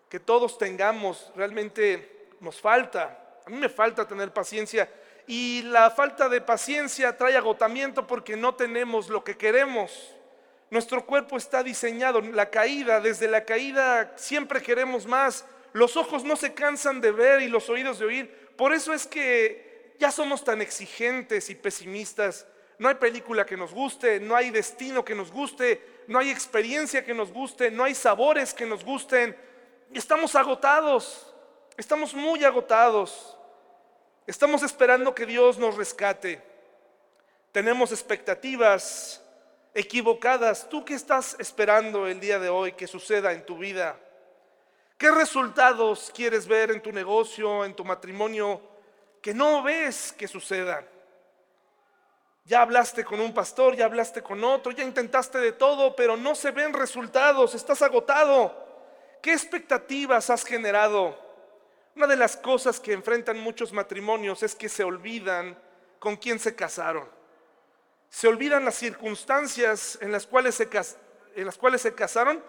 que 0.10 0.20
todos 0.20 0.58
tengamos, 0.58 1.31
realmente 1.36 2.29
nos 2.41 2.60
falta. 2.60 3.39
A 3.46 3.50
mí 3.50 3.58
me 3.58 3.70
falta 3.70 4.08
tener 4.08 4.34
paciencia 4.34 4.89
y 5.27 5.62
la 5.63 5.91
falta 5.91 6.27
de 6.27 6.41
paciencia 6.41 7.15
trae 7.15 7.38
agotamiento 7.38 8.05
porque 8.08 8.36
no 8.36 8.55
tenemos 8.55 9.08
lo 9.08 9.24
que 9.24 9.38
queremos. 9.38 10.15
Nuestro 10.70 11.05
cuerpo 11.05 11.38
está 11.38 11.63
diseñado, 11.63 12.22
la 12.22 12.50
caída, 12.50 13.00
desde 13.00 13.27
la 13.27 13.46
caída 13.46 14.13
siempre 14.15 14.62
queremos 14.62 15.05
más. 15.05 15.46
Los 15.74 15.98
ojos 15.98 16.24
no 16.24 16.36
se 16.36 16.54
cansan 16.54 17.01
de 17.01 17.12
ver 17.12 17.42
y 17.42 17.48
los 17.48 17.70
oídos 17.70 18.00
de 18.00 18.06
oír. 18.06 18.50
Por 18.58 18.74
eso 18.74 18.94
es 18.94 19.08
que 19.08 19.96
ya 20.00 20.12
somos 20.12 20.44
tan 20.44 20.62
exigentes 20.62 21.50
y 21.50 21.56
pesimistas. 21.56 22.46
No 22.78 22.90
hay 22.90 22.96
película 22.96 23.46
que 23.46 23.58
nos 23.58 23.74
guste, 23.74 24.20
no 24.20 24.36
hay 24.36 24.50
destino 24.50 25.06
que 25.06 25.16
nos 25.16 25.32
guste, 25.32 25.82
no 26.08 26.20
hay 26.20 26.30
experiencia 26.30 27.06
que 27.06 27.13
nos 27.13 27.32
guste, 27.32 27.70
no 27.70 27.84
hay 27.84 27.94
sabores 27.94 28.54
que 28.54 28.66
nos 28.66 28.84
gusten. 28.84 29.36
Estamos 29.94 30.36
agotados, 30.36 31.32
estamos 31.78 32.13
muy 32.13 32.44
agotados. 32.44 33.38
Estamos 34.28 34.63
esperando 34.63 35.13
que 35.16 35.25
Dios 35.25 35.58
nos 35.58 35.75
rescate. 35.75 36.42
Tenemos 37.51 37.92
expectativas 37.92 39.22
equivocadas. 39.74 40.70
¿Tú 40.70 40.86
qué 40.86 40.94
estás 40.94 41.36
esperando 41.40 42.08
el 42.08 42.20
día 42.20 42.40
de 42.40 42.50
hoy 42.50 42.74
que 42.74 42.88
suceda 42.88 43.34
en 43.34 43.46
tu 43.46 43.58
vida? 43.58 44.00
¿Qué 45.01 45.10
resultados 45.10 46.12
quieres 46.13 46.48
ver 46.48 46.70
en 46.70 46.79
tu 46.79 46.91
negocio, 46.91 47.65
en 47.65 47.74
tu 47.74 47.84
matrimonio, 47.84 48.62
que 49.20 49.34
no 49.34 49.63
ves 49.63 50.13
que 50.15 50.27
sucedan? 50.27 50.88
Ya 52.46 52.62
hablaste 52.62 53.03
con 53.03 53.20
un 53.20 53.34
pastor, 53.34 53.75
ya 53.75 53.86
hablaste 53.86 54.22
con 54.22 54.43
otro, 54.43 54.72
ya 54.72 54.84
intentaste 54.84 55.39
de 55.39 55.53
todo, 55.53 55.96
pero 55.96 56.15
no 56.17 56.36
se 56.36 56.51
ven 56.51 56.72
resultados, 56.72 57.55
estás 57.55 57.81
agotado. 57.81 58.55
¿Qué 59.24 59.34
expectativas 59.34 60.29
has 60.29 60.46
generado? 60.46 61.17
Una 61.96 62.05
de 62.05 62.17
las 62.17 62.38
cosas 62.38 62.79
que 62.79 62.93
enfrentan 62.93 63.39
muchos 63.39 63.74
matrimonios 63.74 64.43
es 64.43 64.53
que 64.53 64.70
se 64.70 64.84
olvidan 64.84 65.58
con 65.98 66.15
quién 66.15 66.38
se 66.38 66.53
casaron 66.53 67.10
se 68.12 68.27
olvidan 68.27 68.65
las 68.65 68.75
circunstancias 68.75 69.98
en 70.01 70.12
las 70.12 70.27
cuales 70.27 70.55
se, 70.55 70.67
en 71.34 71.46
las 71.46 71.58
cuales 71.58 71.81
se 71.81 71.96
casaron 71.96 72.43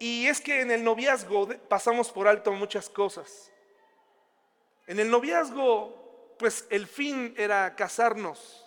y 0.00 0.26
es 0.26 0.40
que 0.40 0.62
en 0.62 0.70
el 0.70 0.82
noviazgo 0.82 1.46
pasamos 1.68 2.10
por 2.10 2.26
alto 2.26 2.50
muchas 2.52 2.88
cosas. 2.88 3.52
En 4.86 4.98
el 4.98 5.10
noviazgo, 5.10 6.34
pues 6.38 6.66
el 6.70 6.86
fin 6.86 7.34
era 7.36 7.76
casarnos, 7.76 8.66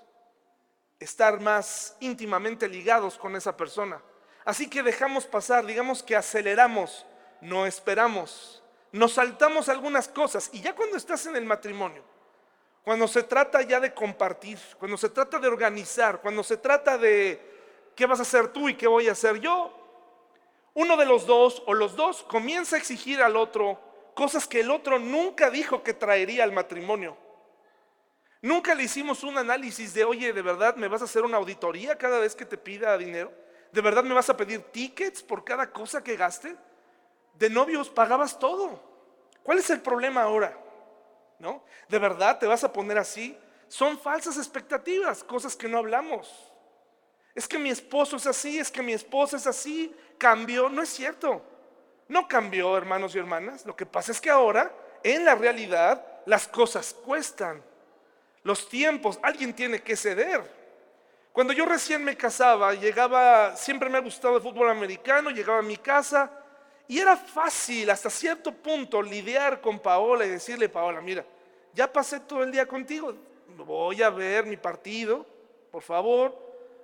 estar 1.00 1.42
más 1.42 1.98
íntimamente 2.00 2.70
ligados 2.70 3.18
con 3.18 3.36
esa 3.36 3.58
persona. 3.58 4.00
Así 4.46 4.70
que 4.70 4.84
dejamos 4.84 5.26
pasar, 5.26 5.66
digamos 5.66 6.04
que 6.04 6.16
aceleramos, 6.16 7.04
no 7.42 7.66
esperamos, 7.66 8.62
nos 8.92 9.14
saltamos 9.14 9.70
algunas 9.70 10.08
cosas 10.08 10.52
y 10.54 10.62
ya 10.62 10.76
cuando 10.76 10.98
estás 10.98 11.26
en 11.26 11.36
el 11.36 11.46
matrimonio, 11.46 12.04
cuando 12.84 13.08
se 13.08 13.24
trata 13.24 13.64
ya 13.64 13.80
de 13.80 13.92
compartir, 13.92 14.60
cuando 14.78 14.98
se 14.98 15.10
trata 15.10 15.40
de 15.40 15.48
organizar, 15.48 16.22
cuando 16.22 16.44
se 16.44 16.58
trata 16.58 16.96
de 16.96 17.42
qué 17.96 18.06
vas 18.06 18.20
a 18.20 18.22
hacer 18.22 18.50
tú 18.50 18.70
y 18.70 18.76
qué 18.76 18.86
voy 18.86 19.08
a 19.08 19.14
hacer 19.14 19.40
yo, 19.40 19.80
uno 20.74 20.98
de 20.98 21.06
los 21.06 21.26
dos 21.26 21.64
o 21.66 21.74
los 21.74 21.96
dos 21.96 22.24
comienza 22.24 22.76
a 22.76 22.80
exigir 22.80 23.22
al 23.22 23.36
otro 23.36 23.80
cosas 24.16 24.48
que 24.48 24.60
el 24.60 24.72
otro 24.72 25.00
nunca 25.00 25.50
dijo 25.50 25.84
que 25.84 25.94
traería 25.94 26.44
al 26.44 26.52
matrimonio. 26.52 27.18
Nunca 28.42 28.76
le 28.76 28.84
hicimos 28.84 29.24
un 29.24 29.38
análisis 29.38 29.94
de, 29.94 30.04
oye, 30.04 30.34
¿de 30.34 30.42
verdad 30.42 30.76
me 30.76 30.88
vas 30.88 31.02
a 31.02 31.06
hacer 31.06 31.24
una 31.24 31.38
auditoría 31.38 31.98
cada 31.98 32.20
vez 32.20 32.36
que 32.36 32.46
te 32.46 32.58
pida 32.58 32.98
dinero? 32.98 33.32
¿De 33.72 33.82
verdad 33.82 34.04
me 34.04 34.14
vas 34.14 34.30
a 34.30 34.38
pedir 34.38 34.62
tickets 34.72 35.24
por 35.24 35.44
cada 35.44 35.72
cosa 35.72 36.04
que 36.04 36.16
gaste? 36.16 36.56
De 37.36 37.50
novios 37.50 37.90
pagabas 37.90 38.38
todo. 38.38 38.80
¿Cuál 39.42 39.60
es 39.60 39.70
el 39.70 39.82
problema 39.82 40.24
ahora? 40.24 40.64
¿no? 41.44 41.62
¿De 41.90 42.00
verdad 42.00 42.40
te 42.40 42.48
vas 42.48 42.64
a 42.64 42.72
poner 42.72 42.98
así? 42.98 43.38
Son 43.68 44.00
falsas 44.00 44.38
expectativas, 44.38 45.24
cosas 45.24 45.56
que 45.56 45.68
no 45.68 45.78
hablamos. 45.78 46.32
Es 47.36 47.48
que 47.48 47.58
mi 47.58 47.70
esposo 47.70 48.16
es 48.16 48.26
así, 48.26 48.60
es 48.60 48.72
que 48.72 48.82
mi 48.82 48.94
esposa 48.94 49.38
es 49.38 49.46
así, 49.46 49.94
cambió, 50.18 50.70
no 50.70 50.82
es 50.82 50.90
cierto. 50.90 51.42
No 52.08 52.28
cambió, 52.28 52.78
hermanos 52.78 53.16
y 53.16 53.20
hermanas. 53.20 53.66
Lo 53.66 53.76
que 53.76 53.86
pasa 53.86 54.12
es 54.12 54.22
que 54.22 54.30
ahora, 54.30 54.72
en 55.04 55.26
la 55.26 55.36
realidad, 55.36 56.06
las 56.26 56.48
cosas 56.48 56.94
cuestan. 56.94 57.64
Los 58.44 58.68
tiempos, 58.68 59.20
alguien 59.22 59.54
tiene 59.54 59.82
que 59.82 59.96
ceder. 59.96 60.44
Cuando 61.32 61.54
yo 61.54 61.66
recién 61.66 62.04
me 62.04 62.16
casaba, 62.16 62.74
llegaba, 62.76 63.56
siempre 63.56 63.90
me 63.90 63.98
ha 63.98 64.02
gustado 64.02 64.36
el 64.36 64.44
fútbol 64.44 64.70
americano, 64.70 65.32
llegaba 65.32 65.60
a 65.60 65.64
mi 65.64 65.78
casa 65.78 66.30
y 66.88 67.00
era 67.00 67.18
fácil 67.18 67.90
hasta 67.90 68.10
cierto 68.10 68.52
punto 68.52 69.02
lidiar 69.02 69.60
con 69.60 69.80
Paola 69.80 70.26
y 70.26 70.30
decirle, 70.30 70.70
Paola, 70.70 71.02
mira, 71.02 71.26
ya 71.74 71.92
pasé 71.92 72.20
todo 72.20 72.44
el 72.44 72.52
día 72.52 72.68
contigo, 72.68 73.16
voy 73.48 74.04
a 74.04 74.12
ver 74.12 74.46
mi 74.46 74.58
partido, 74.58 75.26
por 75.72 75.82
favor, 75.82 76.38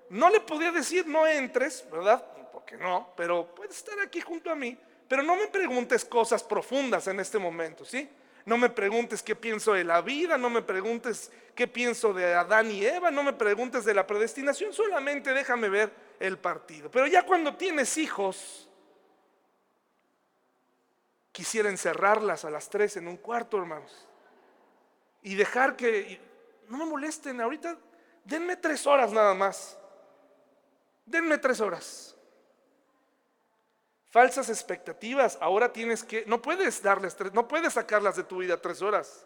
No 0.09 0.27
le 0.31 0.39
podía 0.39 0.71
decir 0.71 1.05
no 1.05 1.27
entres, 1.27 1.85
¿verdad? 1.91 2.25
Porque 2.51 2.77
no, 2.77 3.13
pero 3.15 3.53
puedes 3.53 3.77
estar 3.77 3.99
aquí 3.99 4.21
junto 4.21 4.49
a 4.49 4.55
mí. 4.55 4.77
Pero 5.07 5.23
no 5.23 5.35
me 5.35 5.47
preguntes 5.47 6.05
cosas 6.05 6.43
profundas 6.43 7.07
en 7.07 7.19
este 7.19 7.39
momento, 7.39 7.83
¿sí? 7.83 8.07
No 8.45 8.57
me 8.57 8.69
preguntes 8.69 9.21
qué 9.21 9.35
pienso 9.35 9.73
de 9.73 9.83
la 9.83 10.01
vida, 10.01 10.37
no 10.37 10.49
me 10.49 10.61
preguntes 10.61 11.31
qué 11.55 11.67
pienso 11.67 12.13
de 12.13 12.33
Adán 12.33 12.71
y 12.71 12.85
Eva, 12.85 13.11
no 13.11 13.23
me 13.23 13.33
preguntes 13.33 13.85
de 13.85 13.93
la 13.93 14.07
predestinación, 14.07 14.71
solamente 14.73 15.33
déjame 15.33 15.69
ver 15.69 15.91
el 16.19 16.37
partido. 16.37 16.89
Pero 16.89 17.07
ya 17.07 17.25
cuando 17.25 17.55
tienes 17.55 17.97
hijos, 17.97 18.69
quisiera 21.31 21.69
encerrarlas 21.69 22.45
a 22.45 22.49
las 22.49 22.69
tres 22.69 22.97
en 22.97 23.07
un 23.07 23.17
cuarto, 23.17 23.57
hermanos. 23.57 24.07
Y 25.21 25.35
dejar 25.35 25.75
que, 25.75 26.19
no 26.67 26.77
me 26.77 26.85
molesten, 26.85 27.41
ahorita 27.41 27.77
denme 28.23 28.55
tres 28.55 28.85
horas 28.87 29.11
nada 29.11 29.33
más. 29.33 29.77
Denme 31.05 31.37
tres 31.37 31.59
horas. 31.59 32.15
Falsas 34.09 34.49
expectativas, 34.49 35.37
ahora 35.39 35.71
tienes 35.71 36.03
que, 36.03 36.23
no 36.25 36.41
puedes 36.41 36.81
darles 36.81 37.15
tres, 37.15 37.31
no 37.31 37.47
puedes 37.47 37.73
sacarlas 37.73 38.15
de 38.15 38.23
tu 38.23 38.37
vida 38.37 38.59
tres 38.59 38.81
horas. 38.81 39.25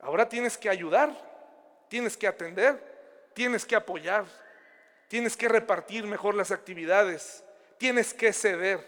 Ahora 0.00 0.28
tienes 0.28 0.58
que 0.58 0.68
ayudar, 0.68 1.12
tienes 1.88 2.16
que 2.16 2.26
atender, 2.26 3.30
tienes 3.34 3.64
que 3.64 3.76
apoyar, 3.76 4.24
tienes 5.06 5.36
que 5.36 5.48
repartir 5.48 6.04
mejor 6.04 6.34
las 6.34 6.50
actividades, 6.50 7.44
tienes 7.78 8.12
que 8.12 8.32
ceder. 8.32 8.84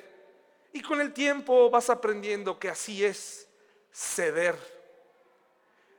Y 0.73 0.83
con 0.83 1.01
el 1.01 1.13
tiempo 1.13 1.71
vas 1.71 1.89
aprendiendo 1.89 2.59
que 2.59 2.69
así 2.69 3.05
es 3.05 3.49
ceder. 3.93 4.57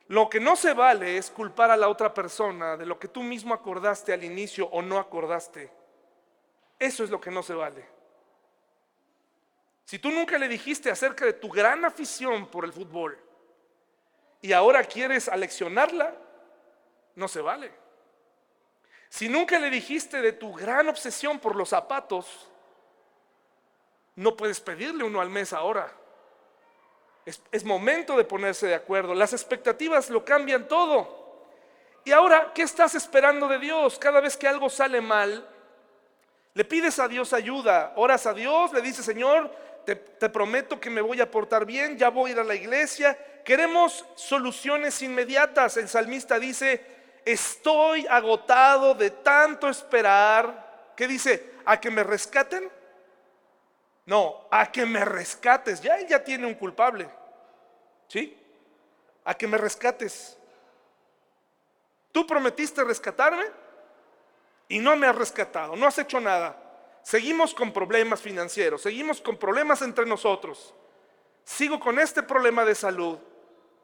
Lo 0.09 0.29
que 0.29 0.41
no 0.41 0.57
se 0.57 0.73
vale 0.73 1.17
es 1.17 1.31
culpar 1.31 1.71
a 1.71 1.77
la 1.77 1.87
otra 1.87 2.13
persona 2.13 2.75
de 2.75 2.85
lo 2.85 2.99
que 2.99 3.07
tú 3.07 3.23
mismo 3.23 3.53
acordaste 3.53 4.11
al 4.11 4.25
inicio 4.25 4.67
o 4.67 4.81
no 4.81 4.99
acordaste. 4.99 5.71
Eso 6.77 7.05
es 7.05 7.09
lo 7.09 7.21
que 7.21 7.31
no 7.31 7.41
se 7.41 7.53
vale. 7.53 7.96
Si 9.87 9.99
tú 9.99 10.11
nunca 10.11 10.37
le 10.37 10.49
dijiste 10.49 10.91
acerca 10.91 11.23
de 11.23 11.31
tu 11.31 11.47
gran 11.47 11.85
afición 11.85 12.47
por 12.47 12.65
el 12.65 12.73
fútbol 12.73 13.17
y 14.41 14.51
ahora 14.51 14.83
quieres 14.83 15.29
aleccionarla, 15.29 16.13
no 17.15 17.29
se 17.29 17.39
vale. 17.39 17.71
Si 19.07 19.29
nunca 19.29 19.57
le 19.57 19.69
dijiste 19.69 20.21
de 20.21 20.33
tu 20.33 20.51
gran 20.51 20.89
obsesión 20.89 21.39
por 21.39 21.55
los 21.55 21.69
zapatos 21.69 22.49
no 24.17 24.35
puedes 24.35 24.59
pedirle 24.59 25.03
uno 25.03 25.21
al 25.21 25.29
mes 25.29 25.53
ahora. 25.53 25.89
Es, 27.23 27.63
momento 27.63 28.17
de 28.17 28.23
ponerse 28.23 28.65
de 28.65 28.73
acuerdo. 28.73 29.13
Las 29.13 29.31
expectativas 29.31 30.09
lo 30.09 30.25
cambian 30.25 30.67
todo. 30.67 31.45
Y 32.03 32.11
ahora, 32.11 32.51
¿qué 32.53 32.63
estás 32.63 32.95
esperando 32.95 33.47
de 33.47 33.59
Dios? 33.59 33.99
Cada 33.99 34.19
vez 34.19 34.35
que 34.35 34.47
algo 34.47 34.69
sale 34.69 35.01
mal, 35.01 35.47
le 36.55 36.65
pides 36.65 36.97
a 36.97 37.07
Dios 37.07 37.31
ayuda, 37.31 37.93
oras 37.95 38.25
a 38.25 38.33
Dios, 38.33 38.73
le 38.73 38.81
dices, 38.81 39.05
Señor, 39.05 39.53
te, 39.95 40.29
prometo 40.29 40.81
que 40.81 40.89
me 40.89 40.99
voy 40.99 41.21
a 41.21 41.31
portar 41.31 41.65
bien, 41.65 41.97
ya 41.97 42.09
voy 42.09 42.31
a 42.31 42.33
ir 42.33 42.39
a 42.41 42.43
la 42.43 42.55
iglesia. 42.55 43.17
Queremos 43.45 44.05
soluciones 44.15 45.01
inmediatas. 45.01 45.77
El 45.77 45.87
salmista 45.87 46.37
dice, 46.37 46.85
estoy 47.23 48.05
agotado 48.07 48.93
de 48.95 49.11
tanto 49.11 49.69
esperar. 49.69 50.91
¿Qué 50.97 51.07
dice? 51.07 51.53
¿A 51.65 51.79
que 51.79 51.89
me 51.89 52.03
rescaten? 52.03 52.69
No, 54.05 54.47
a 54.51 54.69
que 54.69 54.85
me 54.85 55.05
rescates. 55.05 55.79
Ya 55.79 55.97
él 55.97 56.07
ya 56.07 56.21
tiene 56.21 56.47
un 56.47 56.55
culpable. 56.55 57.09
¿Sí? 58.09 58.37
A 59.23 59.35
que 59.35 59.47
me 59.47 59.57
rescates. 59.57 60.37
Tú 62.11 62.27
prometiste 62.27 62.83
rescatarme 62.83 63.45
y 64.67 64.79
no 64.79 64.97
me 64.97 65.07
has 65.07 65.15
rescatado. 65.15 65.77
No 65.77 65.87
has 65.87 65.97
hecho 65.97 66.19
nada. 66.19 66.66
Seguimos 67.07 67.53
con 67.53 67.71
problemas 67.71 68.19
financieros. 68.19 68.81
Seguimos 68.81 69.21
con 69.21 69.37
problemas 69.37 69.81
entre 69.81 70.05
nosotros. 70.05 70.73
Sigo 71.45 71.79
con 71.79 71.99
este 71.99 72.21
problema 72.21 72.65
de 72.65 72.75
salud. 72.75 73.17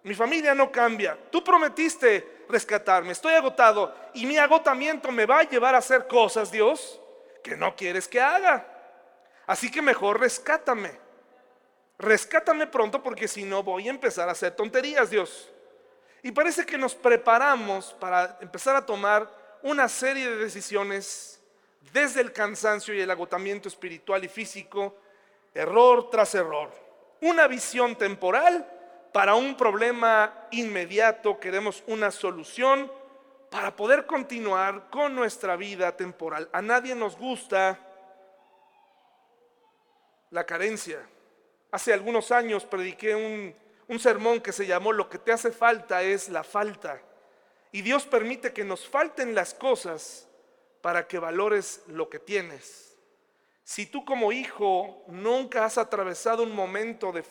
Mi 0.04 0.14
familia 0.14 0.54
no 0.54 0.70
cambia. 0.70 1.18
Tú 1.32 1.42
prometiste 1.42 2.44
rescatarme. 2.50 3.14
Estoy 3.14 3.34
agotado 3.36 3.96
y 4.14 4.26
mi 4.26 4.38
agotamiento 4.38 5.10
me 5.10 5.26
va 5.26 5.40
a 5.40 5.50
llevar 5.50 5.74
a 5.74 5.78
hacer 5.78 6.06
cosas, 6.06 6.52
Dios, 6.52 7.00
que 7.42 7.56
no 7.56 7.78
quieres 7.78 8.10
que 8.10 8.20
haga. 8.20 8.68
Así 9.48 9.72
que 9.72 9.82
mejor 9.82 10.20
rescátame. 10.20 10.92
Rescátame 12.00 12.68
pronto 12.68 13.02
porque 13.02 13.30
si 13.30 13.46
no 13.46 13.64
voy 13.64 13.88
a 13.88 13.92
empezar 13.92 14.28
a 14.28 14.34
hacer 14.34 14.54
tonterías, 14.54 15.10
Dios. 15.10 15.50
Y 16.24 16.34
parece 16.34 16.66
que 16.66 16.78
nos 16.78 16.94
preparamos 16.94 17.96
para 18.02 18.38
empezar 18.42 18.76
a 18.76 18.86
tomar 18.86 19.32
una 19.62 19.88
serie 19.88 20.30
de 20.30 20.36
decisiones 20.36 21.40
desde 21.92 22.22
el 22.22 22.32
cansancio 22.32 22.94
y 22.94 23.02
el 23.02 23.12
agotamiento 23.12 23.68
espiritual 23.68 24.24
y 24.24 24.28
físico, 24.28 24.96
error 25.54 26.10
tras 26.10 26.36
error. 26.36 26.72
Una 27.22 27.48
visión 27.48 27.96
temporal 27.96 28.68
para 29.12 29.36
un 29.36 29.56
problema 29.56 30.48
inmediato, 30.52 31.40
queremos 31.40 31.84
una 31.88 32.12
solución 32.12 32.92
para 33.50 33.76
poder 33.76 34.08
continuar 34.08 34.90
con 34.90 35.14
nuestra 35.14 35.56
vida 35.56 35.96
temporal. 35.96 36.50
A 36.52 36.62
nadie 36.62 36.96
nos 36.96 37.16
gusta 37.16 37.80
la 40.32 40.44
carencia. 40.44 41.08
Hace 41.72 41.94
algunos 41.94 42.32
años 42.32 42.66
prediqué 42.66 43.16
un, 43.16 43.56
un 43.88 44.00
sermón 44.00 44.42
que 44.42 44.52
se 44.52 44.66
llamó 44.66 44.92
Lo 44.92 45.08
que 45.08 45.20
te 45.20 45.32
hace 45.32 45.52
falta 45.52 46.02
es 46.02 46.30
la 46.30 46.44
falta. 46.44 47.00
Y 47.72 47.84
Dios 47.84 48.06
permite 48.06 48.54
que 48.54 48.64
nos 48.64 48.88
falten 48.88 49.36
las 49.36 49.54
cosas 49.54 50.28
para 50.84 51.08
que 51.08 51.18
valores 51.18 51.82
lo 51.88 52.10
que 52.10 52.20
tienes. 52.20 52.94
Si 53.64 53.86
tú 53.86 54.04
como 54.04 54.34
hijo 54.34 55.06
nunca 55.08 55.64
has 55.64 55.78
atravesado 55.78 56.44
un 56.44 56.54
momento 56.54 57.14
de, 57.14 57.22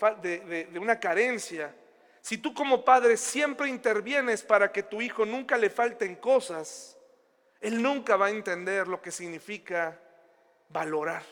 de, 0.73 0.79
una 0.79 0.99
carencia, 0.99 1.77
si 2.23 2.39
tú 2.39 2.55
como 2.55 2.83
padre 2.83 3.19
siempre 3.19 3.69
intervienes 3.69 4.43
para 4.43 4.73
que 4.73 4.83
tu 4.83 5.03
hijo 5.03 5.27
nunca 5.27 5.59
le 5.59 5.69
falten 5.69 6.17
cosas, 6.17 6.97
él 7.61 7.83
nunca 7.83 8.17
va 8.17 8.29
a 8.29 8.31
entender 8.31 8.89
lo 8.89 9.03
que 9.03 9.11
significa 9.11 10.01
valorar. 10.71 11.23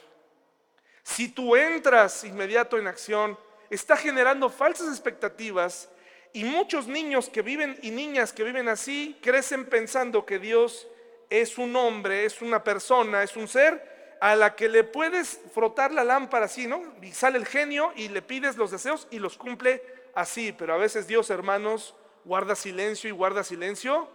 Si 1.02 1.30
tú 1.30 1.56
entras 1.56 2.22
inmediato 2.24 2.76
en 2.76 2.86
acción, 2.86 3.38
está 3.70 3.96
generando 3.96 4.50
falsas 4.50 4.88
expectativas 4.88 5.88
y 6.34 6.44
muchos 6.44 6.86
niños 6.86 7.30
que 7.30 7.40
viven 7.40 7.78
y 7.80 7.90
niñas 7.90 8.34
que 8.34 8.44
viven 8.44 8.68
así 8.68 9.18
crecen 9.22 9.64
pensando 9.64 10.26
que 10.26 10.38
Dios 10.38 10.86
es 11.30 11.56
un 11.56 11.74
hombre, 11.76 12.24
es 12.24 12.42
una 12.42 12.62
persona, 12.62 13.22
es 13.22 13.36
un 13.36 13.48
ser 13.48 14.18
a 14.20 14.34
la 14.34 14.54
que 14.54 14.68
le 14.68 14.84
puedes 14.84 15.40
frotar 15.54 15.92
la 15.92 16.04
lámpara 16.04 16.44
así, 16.44 16.66
¿no? 16.66 16.82
Y 17.00 17.12
sale 17.12 17.38
el 17.38 17.46
genio 17.46 17.92
y 17.96 18.08
le 18.08 18.20
pides 18.20 18.56
los 18.56 18.70
deseos 18.70 19.08
y 19.10 19.18
los 19.18 19.38
cumple 19.38 19.82
así, 20.14 20.52
pero 20.52 20.74
a 20.74 20.76
veces 20.76 21.06
Dios, 21.06 21.30
hermanos, 21.30 21.94
guarda 22.24 22.54
silencio 22.54 23.08
y 23.08 23.12
guarda 23.12 23.42
silencio 23.44 24.10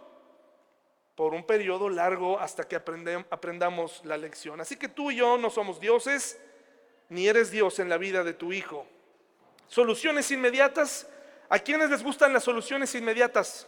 por 1.15 1.33
un 1.33 1.45
periodo 1.45 1.89
largo 1.89 2.39
hasta 2.39 2.67
que 2.67 2.75
aprendamos 2.75 4.01
la 4.03 4.17
lección. 4.17 4.61
Así 4.61 4.75
que 4.75 4.89
tú 4.89 5.09
y 5.11 5.15
yo 5.15 5.37
no 5.37 5.49
somos 5.49 5.79
dioses, 5.79 6.39
ni 7.09 7.27
eres 7.27 7.49
Dios 7.49 7.79
en 7.79 7.89
la 7.89 7.97
vida 7.97 8.23
de 8.23 8.33
tu 8.33 8.51
hijo. 8.51 8.85
Soluciones 9.67 10.29
inmediatas. 10.29 11.07
¿A 11.47 11.59
quiénes 11.59 11.89
les 11.89 12.03
gustan 12.03 12.33
las 12.33 12.43
soluciones 12.43 12.93
inmediatas? 12.95 13.67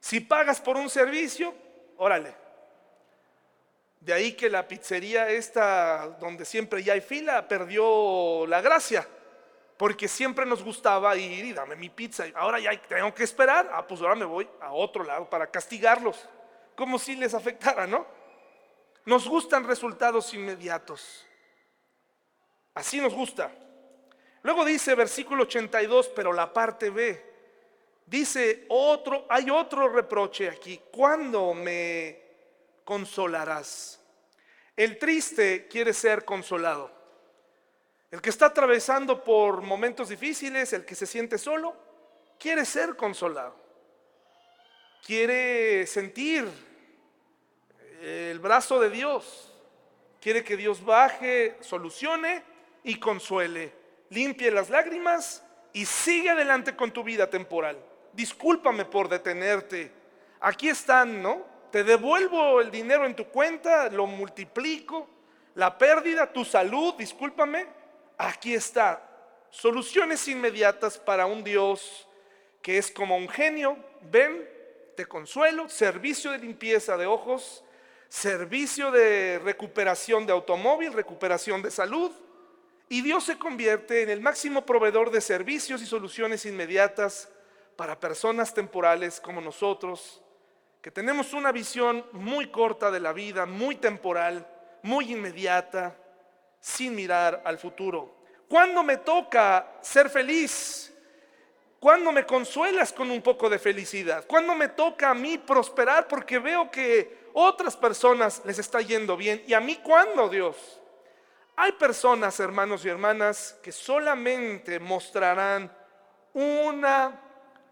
Si 0.00 0.20
pagas 0.20 0.60
por 0.60 0.76
un 0.76 0.88
servicio, 0.88 1.54
órale. 1.98 2.34
De 4.00 4.12
ahí 4.12 4.32
que 4.34 4.48
la 4.48 4.68
pizzería 4.68 5.28
esta, 5.30 6.06
donde 6.20 6.44
siempre 6.44 6.82
ya 6.82 6.92
hay 6.92 7.00
fila, 7.00 7.48
perdió 7.48 8.46
la 8.46 8.60
gracia. 8.60 9.06
Porque 9.76 10.08
siempre 10.08 10.46
nos 10.46 10.62
gustaba 10.62 11.16
ir 11.16 11.44
y 11.44 11.52
dame 11.52 11.76
mi 11.76 11.90
pizza. 11.90 12.24
Ahora 12.34 12.58
ya 12.58 12.80
tengo 12.80 13.12
que 13.14 13.24
esperar. 13.24 13.68
Ah, 13.72 13.86
pues 13.86 14.00
ahora 14.00 14.14
me 14.14 14.24
voy 14.24 14.48
a 14.60 14.72
otro 14.72 15.04
lado 15.04 15.28
para 15.28 15.50
castigarlos. 15.50 16.26
Como 16.74 16.98
si 16.98 17.16
les 17.16 17.34
afectara, 17.34 17.86
¿no? 17.86 18.06
Nos 19.04 19.28
gustan 19.28 19.64
resultados 19.64 20.32
inmediatos. 20.34 21.26
Así 22.74 23.00
nos 23.00 23.14
gusta. 23.14 23.50
Luego 24.42 24.64
dice 24.64 24.94
versículo 24.94 25.42
82, 25.44 26.08
pero 26.14 26.32
la 26.32 26.52
parte 26.52 26.90
B, 26.90 27.35
dice 28.06 28.64
otro, 28.68 29.26
hay 29.28 29.50
otro 29.50 29.88
reproche 29.88 30.48
aquí. 30.48 30.80
¿Cuándo 30.90 31.52
me 31.52 32.20
consolarás? 32.84 34.00
El 34.76 34.98
triste 34.98 35.66
quiere 35.68 35.92
ser 35.92 36.24
consolado. 36.24 36.90
El 38.10 38.20
que 38.22 38.30
está 38.30 38.46
atravesando 38.46 39.22
por 39.22 39.60
momentos 39.60 40.08
difíciles, 40.08 40.72
el 40.72 40.84
que 40.84 40.94
se 40.94 41.06
siente 41.06 41.38
solo, 41.38 41.76
quiere 42.38 42.64
ser 42.64 42.96
consolado. 42.96 43.56
Quiere 45.04 45.86
sentir 45.86 46.48
el 48.00 48.38
brazo 48.38 48.80
de 48.80 48.90
Dios. 48.90 49.52
Quiere 50.20 50.44
que 50.44 50.56
Dios 50.56 50.84
baje, 50.84 51.56
solucione 51.60 52.42
y 52.82 52.98
consuele, 52.98 53.72
limpie 54.10 54.50
las 54.50 54.70
lágrimas 54.70 55.42
y 55.72 55.84
sigue 55.86 56.30
adelante 56.30 56.74
con 56.74 56.92
tu 56.92 57.04
vida 57.04 57.28
temporal. 57.28 57.78
Discúlpame 58.16 58.84
por 58.84 59.08
detenerte. 59.08 59.92
Aquí 60.40 60.68
están, 60.68 61.22
¿no? 61.22 61.56
te 61.76 61.84
devuelvo 61.84 62.62
el 62.62 62.70
dinero 62.70 63.04
en 63.04 63.14
tu 63.14 63.26
cuenta, 63.26 63.90
lo 63.90 64.06
multiplico, 64.06 65.06
la 65.56 65.76
pérdida, 65.76 66.32
tu 66.32 66.42
salud, 66.42 66.94
discúlpame, 66.94 67.66
aquí 68.16 68.54
está. 68.54 69.02
Soluciones 69.50 70.26
inmediatas 70.26 70.96
para 70.96 71.26
un 71.26 71.44
Dios 71.44 72.08
que 72.62 72.78
es 72.78 72.90
como 72.90 73.18
un 73.18 73.28
genio. 73.28 73.76
Ven, 74.10 74.48
te 74.96 75.04
consuelo, 75.04 75.68
servicio 75.68 76.30
de 76.30 76.38
limpieza 76.38 76.96
de 76.96 77.04
ojos, 77.04 77.62
servicio 78.08 78.90
de 78.90 79.38
recuperación 79.44 80.24
de 80.24 80.32
automóvil, 80.32 80.94
recuperación 80.94 81.60
de 81.60 81.70
salud. 81.70 82.10
Y 82.88 83.02
Dios 83.02 83.24
se 83.24 83.36
convierte 83.36 84.02
en 84.02 84.08
el 84.08 84.22
máximo 84.22 84.64
proveedor 84.64 85.10
de 85.10 85.20
servicios 85.20 85.82
y 85.82 85.86
soluciones 85.86 86.46
inmediatas 86.46 87.28
para 87.76 88.00
personas 88.00 88.52
temporales 88.52 89.20
como 89.20 89.40
nosotros, 89.40 90.22
que 90.80 90.90
tenemos 90.90 91.32
una 91.32 91.52
visión 91.52 92.04
muy 92.12 92.48
corta 92.50 92.90
de 92.90 93.00
la 93.00 93.12
vida, 93.12 93.44
muy 93.44 93.76
temporal, 93.76 94.46
muy 94.82 95.12
inmediata, 95.12 95.96
sin 96.60 96.94
mirar 96.94 97.42
al 97.44 97.58
futuro. 97.58 98.16
¿Cuándo 98.48 98.82
me 98.82 98.98
toca 98.98 99.78
ser 99.80 100.08
feliz? 100.08 100.92
¿Cuándo 101.78 102.10
me 102.12 102.24
consuelas 102.24 102.92
con 102.92 103.10
un 103.10 103.20
poco 103.20 103.50
de 103.50 103.58
felicidad? 103.58 104.24
¿Cuándo 104.26 104.54
me 104.54 104.68
toca 104.68 105.10
a 105.10 105.14
mí 105.14 105.38
prosperar 105.38 106.08
porque 106.08 106.38
veo 106.38 106.70
que 106.70 107.26
otras 107.34 107.76
personas 107.76 108.42
les 108.44 108.58
está 108.58 108.80
yendo 108.80 109.16
bien? 109.16 109.42
¿Y 109.46 109.54
a 109.54 109.60
mí 109.60 109.76
cuándo, 109.82 110.28
Dios? 110.28 110.80
Hay 111.56 111.72
personas, 111.72 112.38
hermanos 112.40 112.84
y 112.84 112.88
hermanas, 112.88 113.58
que 113.62 113.72
solamente 113.72 114.78
mostrarán 114.78 115.70
una 116.32 117.25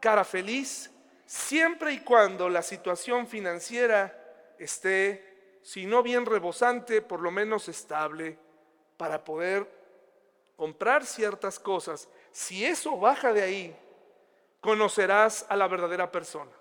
cara 0.05 0.23
feliz 0.23 0.90
siempre 1.25 1.95
y 1.95 2.01
cuando 2.01 2.51
la 2.51 2.61
situación 2.61 3.27
financiera 3.27 4.14
esté, 4.59 5.59
si 5.62 5.87
no 5.87 6.03
bien 6.03 6.27
rebosante, 6.27 7.01
por 7.01 7.21
lo 7.21 7.31
menos 7.31 7.71
estable, 7.71 8.37
para 8.99 9.25
poder 9.25 9.67
comprar 10.57 11.07
ciertas 11.07 11.59
cosas. 11.59 12.07
Si 12.33 12.67
eso 12.67 12.99
baja 12.99 13.33
de 13.33 13.45
ahí, 13.45 13.77
conocerás 14.61 15.47
a 15.49 15.57
la 15.57 15.67
verdadera 15.67 16.12
persona. 16.12 16.53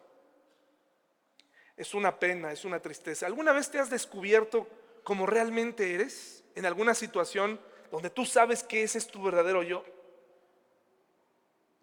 Es 1.75 1.93
una 1.93 2.17
pena, 2.17 2.53
es 2.53 2.63
una 2.63 2.79
tristeza. 2.79 3.25
¿Alguna 3.25 3.51
vez 3.51 3.69
te 3.69 3.77
has 3.77 3.89
descubierto 3.89 4.69
como 5.03 5.25
realmente 5.25 5.93
eres? 5.93 6.43
en 6.56 6.65
alguna 6.65 6.93
situación 6.93 7.60
donde 7.91 8.10
tú 8.10 8.25
sabes 8.25 8.63
que 8.63 8.84
ese 8.84 8.97
es 8.97 9.08
tu 9.08 9.21
verdadero 9.21 9.63
yo. 9.63 9.84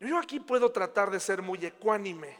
Yo 0.01 0.19
aquí 0.19 0.41
puedo 0.41 0.73
tratar 0.73 1.11
de 1.11 1.21
ser 1.21 1.43
muy 1.43 1.65
ecuánime, 1.65 2.39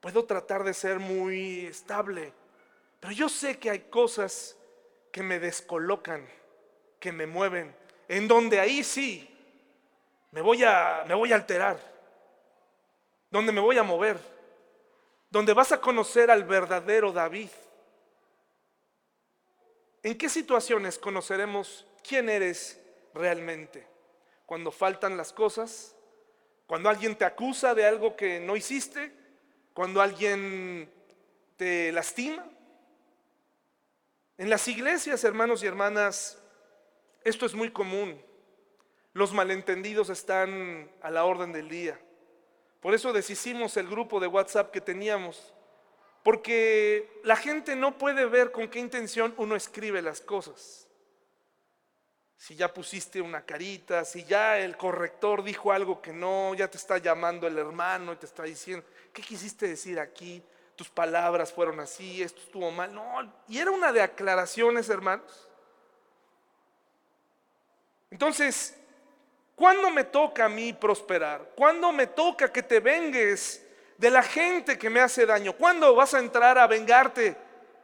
puedo 0.00 0.24
tratar 0.24 0.64
de 0.64 0.72
ser 0.72 0.98
muy 0.98 1.66
estable, 1.66 2.32
pero 2.98 3.12
yo 3.12 3.28
sé 3.28 3.58
que 3.58 3.68
hay 3.68 3.80
cosas 3.80 4.56
que 5.12 5.22
me 5.22 5.38
descolocan, 5.38 6.26
que 6.98 7.12
me 7.12 7.26
mueven, 7.26 7.76
en 8.08 8.26
donde 8.26 8.58
ahí 8.58 8.82
sí 8.82 9.28
me 10.30 10.40
voy 10.40 10.64
a, 10.64 11.02
alterar, 11.02 11.78
donde 13.30 13.52
me 13.52 13.60
voy 13.60 13.76
a 13.76 13.82
mover, 13.82 14.18
donde 15.28 15.52
vas 15.52 15.72
a 15.72 15.80
conocer 15.80 16.30
al 16.30 16.44
verdadero 16.44 17.12
David. 17.12 17.50
¿En 20.02 20.16
qué 20.16 20.30
situaciones 20.30 20.98
conoceremos 20.98 21.86
quién 22.02 22.30
eres 22.30 22.80
realmente? 23.12 23.86
Cuando 24.46 24.72
faltan 24.72 25.18
las 25.18 25.32
cosas, 25.32 25.94
cuando 26.70 26.88
alguien 26.88 27.16
te 27.16 27.24
acusa 27.24 27.74
de 27.74 27.84
algo 27.84 28.14
que 28.14 28.38
no 28.38 28.54
hiciste, 28.54 29.10
cuando 29.74 30.00
alguien 30.00 30.88
te 31.56 31.90
lastima. 31.90 32.46
En 34.38 34.48
las 34.48 34.68
iglesias, 34.68 35.24
hermanos 35.24 35.64
y 35.64 35.66
hermanas, 35.66 36.38
esto 37.24 37.44
es 37.44 37.54
muy 37.54 37.72
común. 37.72 38.22
Los 39.14 39.32
malentendidos 39.32 40.10
están 40.10 40.88
a 41.02 41.10
la 41.10 41.24
orden 41.24 41.52
del 41.52 41.68
día. 41.68 41.98
Por 42.78 42.94
eso 42.94 43.12
deshicimos 43.12 43.76
el 43.76 43.88
grupo 43.88 44.20
de 44.20 44.28
WhatsApp 44.28 44.70
que 44.70 44.80
teníamos 44.80 45.52
porque 46.22 47.20
la 47.24 47.34
gente 47.34 47.74
no 47.74 47.98
puede 47.98 48.26
ver 48.26 48.52
con 48.52 48.68
qué 48.68 48.78
intención 48.78 49.34
uno 49.38 49.56
escribe 49.56 50.02
las 50.02 50.20
cosas. 50.20 50.86
Si 52.40 52.56
ya 52.56 52.72
pusiste 52.72 53.20
una 53.20 53.42
carita, 53.42 54.02
si 54.02 54.24
ya 54.24 54.58
el 54.58 54.74
corrector 54.78 55.44
dijo 55.44 55.72
algo 55.72 56.00
que 56.00 56.14
no, 56.14 56.54
ya 56.54 56.68
te 56.68 56.78
está 56.78 56.96
llamando 56.96 57.46
el 57.46 57.58
hermano 57.58 58.14
y 58.14 58.16
te 58.16 58.24
está 58.24 58.44
diciendo, 58.44 58.82
¿qué 59.12 59.20
quisiste 59.20 59.68
decir 59.68 60.00
aquí? 60.00 60.42
Tus 60.74 60.88
palabras 60.88 61.52
fueron 61.52 61.80
así, 61.80 62.22
esto 62.22 62.40
estuvo 62.40 62.70
mal. 62.70 62.94
No, 62.94 63.30
y 63.46 63.58
era 63.58 63.70
una 63.70 63.92
de 63.92 64.00
aclaraciones, 64.00 64.88
hermanos. 64.88 65.50
Entonces, 68.10 68.74
¿cuándo 69.54 69.90
me 69.90 70.04
toca 70.04 70.46
a 70.46 70.48
mí 70.48 70.72
prosperar? 70.72 71.50
¿Cuándo 71.54 71.92
me 71.92 72.06
toca 72.06 72.50
que 72.50 72.62
te 72.62 72.80
vengues 72.80 73.66
de 73.98 74.10
la 74.10 74.22
gente 74.22 74.78
que 74.78 74.88
me 74.88 75.00
hace 75.00 75.26
daño. 75.26 75.52
¿Cuándo 75.52 75.94
vas 75.94 76.14
a 76.14 76.20
entrar 76.20 76.56
a 76.56 76.66
vengarte? 76.66 77.36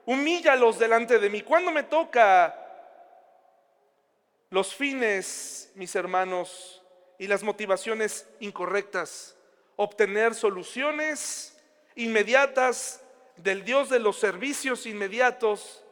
Humíllalos 0.06 0.78
delante 0.78 1.18
de 1.18 1.28
mí. 1.28 1.42
¿Cuándo 1.42 1.70
me 1.70 1.82
toca 1.82 2.65
los 4.50 4.74
fines, 4.74 5.70
mis 5.74 5.94
hermanos, 5.94 6.82
y 7.18 7.26
las 7.26 7.42
motivaciones 7.42 8.26
incorrectas? 8.40 9.36
Obtener 9.76 10.34
soluciones 10.34 11.58
inmediatas 11.94 13.02
del 13.36 13.64
Dios 13.64 13.90
de 13.90 13.98
los 13.98 14.18
servicios 14.18 14.86
inmediatos 14.86 15.82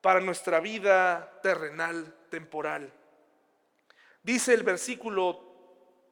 para 0.00 0.20
nuestra 0.20 0.60
vida 0.60 1.40
terrenal, 1.42 2.14
temporal. 2.30 2.92
Dice 4.22 4.54
el 4.54 4.62
versículo, 4.62 5.40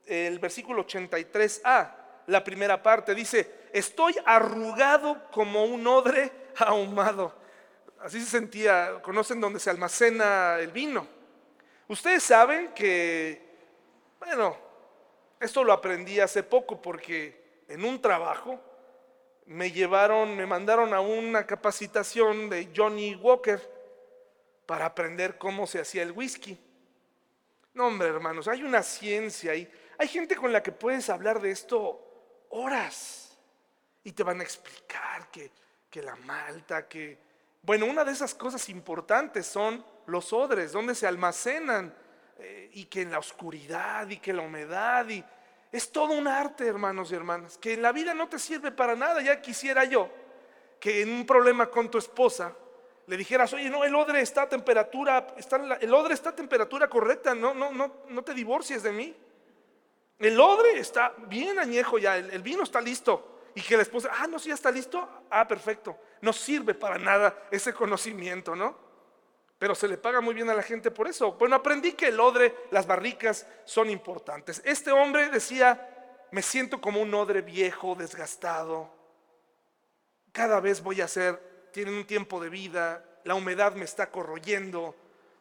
el 0.06 0.38
versículo 0.38 0.86
83a 0.86 1.94
la 2.26 2.42
primera 2.42 2.82
parte. 2.82 3.14
Dice, 3.14 3.68
estoy 3.72 4.14
arrugado 4.24 5.30
como 5.30 5.64
un 5.64 5.86
odre 5.86 6.32
ahumado. 6.56 7.34
Así 8.00 8.20
se 8.20 8.30
sentía, 8.30 9.00
conocen 9.02 9.40
donde 9.40 9.60
se 9.60 9.70
almacena 9.70 10.58
el 10.58 10.72
vino. 10.72 11.06
Ustedes 11.88 12.22
saben 12.22 12.72
que, 12.74 13.40
bueno, 14.18 14.56
esto 15.38 15.62
lo 15.62 15.72
aprendí 15.72 16.20
hace 16.20 16.42
poco 16.42 16.80
porque 16.80 17.62
en 17.68 17.84
un 17.84 18.00
trabajo 18.00 18.60
me 19.46 19.70
llevaron, 19.70 20.36
me 20.36 20.46
mandaron 20.46 20.94
a 20.94 21.00
una 21.00 21.46
capacitación 21.46 22.48
de 22.48 22.70
Johnny 22.74 23.14
Walker 23.14 23.60
para 24.66 24.86
aprender 24.86 25.36
cómo 25.36 25.66
se 25.66 25.80
hacía 25.80 26.02
el 26.02 26.12
whisky. 26.12 26.58
No, 27.74 27.88
hombre, 27.88 28.08
hermanos, 28.08 28.48
hay 28.48 28.62
una 28.62 28.82
ciencia 28.82 29.52
ahí. 29.52 29.70
Hay 29.98 30.08
gente 30.08 30.36
con 30.36 30.52
la 30.52 30.62
que 30.62 30.72
puedes 30.72 31.10
hablar 31.10 31.40
de 31.40 31.50
esto 31.50 32.00
horas 32.50 33.36
y 34.04 34.12
te 34.12 34.22
van 34.22 34.40
a 34.40 34.44
explicar 34.44 35.28
que, 35.30 35.50
la 36.02 36.16
malta, 36.16 36.88
que... 36.88 37.18
Bueno, 37.62 37.86
una 37.86 38.04
de 38.04 38.12
esas 38.12 38.34
cosas 38.34 38.68
importantes 38.68 39.46
son 39.46 39.84
los 40.06 40.32
odres, 40.32 40.72
donde 40.72 40.94
se 40.94 41.06
almacenan 41.06 41.94
eh, 42.38 42.70
y 42.72 42.86
que 42.86 43.02
en 43.02 43.12
la 43.12 43.18
oscuridad 43.18 44.08
y 44.08 44.18
que 44.18 44.32
la 44.32 44.42
humedad 44.42 45.08
y... 45.08 45.24
Es 45.72 45.90
todo 45.90 46.12
un 46.12 46.28
arte, 46.28 46.68
hermanos 46.68 47.10
y 47.10 47.16
hermanas, 47.16 47.58
que 47.58 47.74
en 47.74 47.82
la 47.82 47.90
vida 47.90 48.14
no 48.14 48.28
te 48.28 48.38
sirve 48.38 48.70
para 48.70 48.94
nada. 48.94 49.20
Ya 49.20 49.42
quisiera 49.42 49.82
yo 49.82 50.08
que 50.78 51.02
en 51.02 51.10
un 51.10 51.26
problema 51.26 51.66
con 51.66 51.90
tu 51.90 51.98
esposa 51.98 52.54
le 53.06 53.16
dijeras, 53.16 53.52
oye, 53.54 53.68
no, 53.68 53.82
el 53.84 53.94
odre 53.94 54.20
está 54.20 54.42
a 54.42 54.48
temperatura, 54.48 55.26
está, 55.36 55.56
el 55.80 55.92
odre 55.92 56.14
está 56.14 56.30
a 56.30 56.36
temperatura 56.36 56.88
correcta, 56.88 57.34
no, 57.34 57.54
no, 57.54 57.72
no, 57.72 57.92
no 58.08 58.22
te 58.22 58.34
divorcies 58.34 58.84
de 58.84 58.92
mí. 58.92 59.16
El 60.18 60.38
odre 60.38 60.78
está 60.78 61.12
bien 61.26 61.58
añejo 61.58 61.98
ya, 61.98 62.16
el, 62.16 62.42
vino 62.42 62.62
está 62.62 62.80
listo. 62.80 63.40
Y 63.54 63.60
que 63.60 63.76
la 63.76 63.82
esposa, 63.82 64.10
ah, 64.12 64.26
no, 64.26 64.38
sí, 64.38 64.48
ya 64.48 64.54
está 64.54 64.70
listo. 64.70 65.08
Ah, 65.30 65.46
perfecto. 65.46 65.98
No 66.20 66.32
sirve 66.32 66.74
para 66.74 66.98
nada 66.98 67.46
ese 67.50 67.72
conocimiento, 67.72 68.54
¿no? 68.56 68.76
Pero 69.64 69.74
se 69.74 69.88
le 69.88 69.96
paga 69.96 70.20
muy 70.20 70.34
bien 70.34 70.50
a 70.50 70.54
la 70.54 70.62
gente 70.62 70.90
por 70.90 71.08
eso. 71.08 71.32
Bueno, 71.32 71.56
aprendí 71.56 71.94
que 71.94 72.08
el 72.08 72.20
odre, 72.20 72.54
las 72.70 72.86
barricas 72.86 73.46
son 73.64 73.88
importantes. 73.88 74.60
Este 74.62 74.92
hombre 74.92 75.30
decía, 75.30 76.26
me 76.32 76.42
siento 76.42 76.82
como 76.82 77.00
un 77.00 77.14
odre 77.14 77.40
viejo, 77.40 77.94
desgastado. 77.94 78.90
Cada 80.32 80.60
vez 80.60 80.82
voy 80.82 81.00
a 81.00 81.08
ser, 81.08 81.70
tienen 81.72 81.94
un 81.94 82.04
tiempo 82.06 82.42
de 82.42 82.50
vida, 82.50 83.02
la 83.24 83.36
humedad 83.36 83.72
me 83.74 83.86
está 83.86 84.10
corroyendo, 84.10 84.94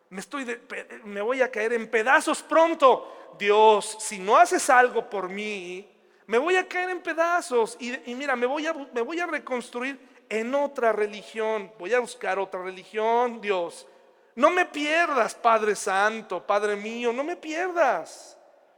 me, 0.10 0.22
estoy 0.22 0.58
me 1.04 1.20
voy 1.20 1.42
a 1.42 1.52
caer 1.52 1.74
en 1.74 1.92
pedazos 1.92 2.42
pronto. 2.42 3.34
Dios, 3.38 3.98
si 4.00 4.20
no 4.20 4.38
haces 4.38 4.70
algo 4.70 5.10
por 5.10 5.28
mí, 5.28 5.86
me 6.28 6.38
voy 6.38 6.56
a 6.56 6.66
caer 6.66 6.92
en 6.92 7.02
pedazos. 7.02 7.76
Y, 7.78 8.16
mira, 8.16 8.38
me 8.38 8.46
voy, 8.46 8.68
a, 8.68 8.74
me 8.74 9.02
voy 9.02 9.20
a 9.20 9.28
reconstruir 9.28 10.00
en 10.30 10.56
otra 10.56 10.94
religión. 10.94 11.74
Voy 11.78 11.94
a 11.94 12.00
buscar 12.00 12.40
otra 12.40 12.64
religión, 12.64 13.42
Dios. 13.42 13.86
No 14.36 14.50
me 14.50 14.66
pierdas, 14.66 15.36
Padre 15.36 15.76
Santo, 15.76 16.46
Padre 16.46 16.76
mío, 16.76 17.14
no 17.14 17.24
me 17.24 17.36
pierdas. 17.36 18.38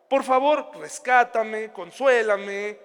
Por 0.10 0.24
favor, 0.24 0.72
rescátame, 0.76 1.72
consuélame. 1.72 2.80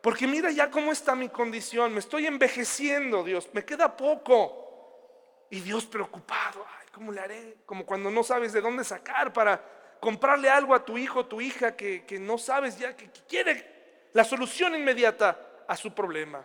Porque 0.00 0.26
mira 0.26 0.50
ya 0.50 0.70
cómo 0.70 0.92
está 0.92 1.14
mi 1.14 1.28
condición, 1.28 1.92
me 1.92 2.00
estoy 2.00 2.26
envejeciendo, 2.26 3.24
Dios, 3.24 3.48
me 3.52 3.64
queda 3.64 3.96
poco. 3.96 5.46
Y 5.50 5.60
Dios 5.60 5.86
preocupado, 5.86 6.64
ay, 6.78 6.86
¿cómo 6.92 7.12
le 7.12 7.20
haré? 7.20 7.56
Como 7.64 7.86
cuando 7.86 8.10
no 8.10 8.22
sabes 8.22 8.52
de 8.52 8.60
dónde 8.60 8.84
sacar 8.84 9.32
para 9.32 9.62
comprarle 10.00 10.50
algo 10.50 10.74
a 10.74 10.84
tu 10.84 10.98
hijo 10.98 11.24
tu 11.24 11.40
hija 11.40 11.74
que, 11.74 12.04
que 12.04 12.18
no 12.18 12.36
sabes 12.36 12.78
ya, 12.78 12.94
que 12.94 13.08
quiere 13.26 14.10
la 14.12 14.24
solución 14.24 14.74
inmediata 14.74 15.64
a 15.66 15.76
su 15.76 15.94
problema. 15.94 16.44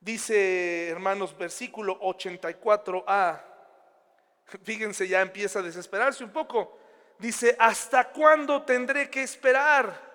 Dice, 0.00 0.88
hermanos, 0.88 1.36
versículo 1.36 1.98
84a. 2.00 3.40
Fíjense, 4.62 5.08
ya 5.08 5.20
empieza 5.20 5.58
a 5.58 5.62
desesperarse 5.62 6.24
un 6.24 6.30
poco. 6.30 6.78
Dice, 7.18 7.56
¿hasta 7.58 8.08
cuándo 8.10 8.62
tendré 8.62 9.10
que 9.10 9.22
esperar? 9.22 10.08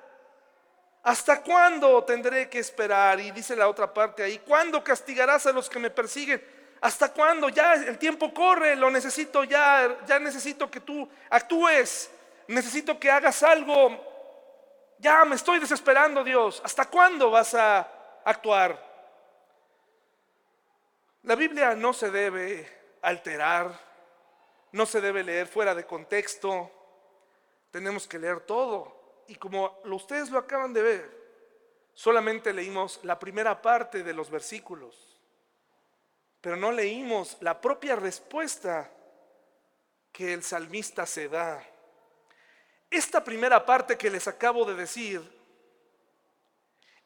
¿Hasta 1.03 1.41
cuándo 1.41 2.01
tendré 2.05 2.49
que 2.49 2.59
esperar? 2.59 3.19
Y 3.19 3.31
dice 3.31 3.55
la 3.57 3.67
otra 3.67 3.93
parte 3.93 4.23
ahí, 4.23 4.39
¿cuándo 4.39 4.81
castigarás 4.83 5.45
a 5.45 5.51
los 5.51 5.69
que 5.69 5.79
me 5.79 5.89
persiguen? 5.89 6.41
¿Hasta 6.79 7.11
cuándo? 7.11 7.49
Ya 7.49 7.73
el 7.73 7.97
tiempo 7.97 8.33
corre, 8.33 8.75
lo 8.77 8.89
necesito 8.89 9.43
ya, 9.43 9.99
ya 10.07 10.17
necesito 10.19 10.71
que 10.71 10.79
tú 10.79 11.07
actúes, 11.29 12.09
necesito 12.47 12.97
que 12.97 13.11
hagas 13.11 13.43
algo. 13.43 14.11
Ya 14.97 15.25
me 15.25 15.35
estoy 15.35 15.59
desesperando, 15.59 16.23
Dios. 16.23 16.61
¿Hasta 16.63 16.85
cuándo 16.85 17.29
vas 17.29 17.53
a 17.53 17.87
actuar? 18.23 18.92
La 21.23 21.35
Biblia 21.35 21.73
no 21.73 21.93
se 21.93 22.11
debe 22.11 22.67
alterar, 23.01 23.79
no 24.73 24.85
se 24.85 24.99
debe 24.99 25.23
leer 25.23 25.47
fuera 25.47 25.73
de 25.73 25.85
contexto, 25.85 26.69
tenemos 27.71 28.05
que 28.09 28.19
leer 28.19 28.41
todo. 28.41 29.23
Y 29.29 29.35
como 29.35 29.79
ustedes 29.85 30.29
lo 30.29 30.37
acaban 30.37 30.73
de 30.73 30.81
ver, 30.81 31.23
solamente 31.93 32.51
leímos 32.51 32.99
la 33.03 33.17
primera 33.17 33.61
parte 33.61 34.03
de 34.03 34.13
los 34.13 34.29
versículos, 34.29 35.17
pero 36.41 36.57
no 36.57 36.73
leímos 36.73 37.37
la 37.39 37.61
propia 37.61 37.95
respuesta 37.95 38.91
que 40.11 40.33
el 40.33 40.43
salmista 40.43 41.05
se 41.05 41.29
da. 41.29 41.65
Esta 42.91 43.23
primera 43.23 43.65
parte 43.65 43.97
que 43.97 44.09
les 44.09 44.27
acabo 44.27 44.65
de 44.65 44.75
decir 44.75 45.21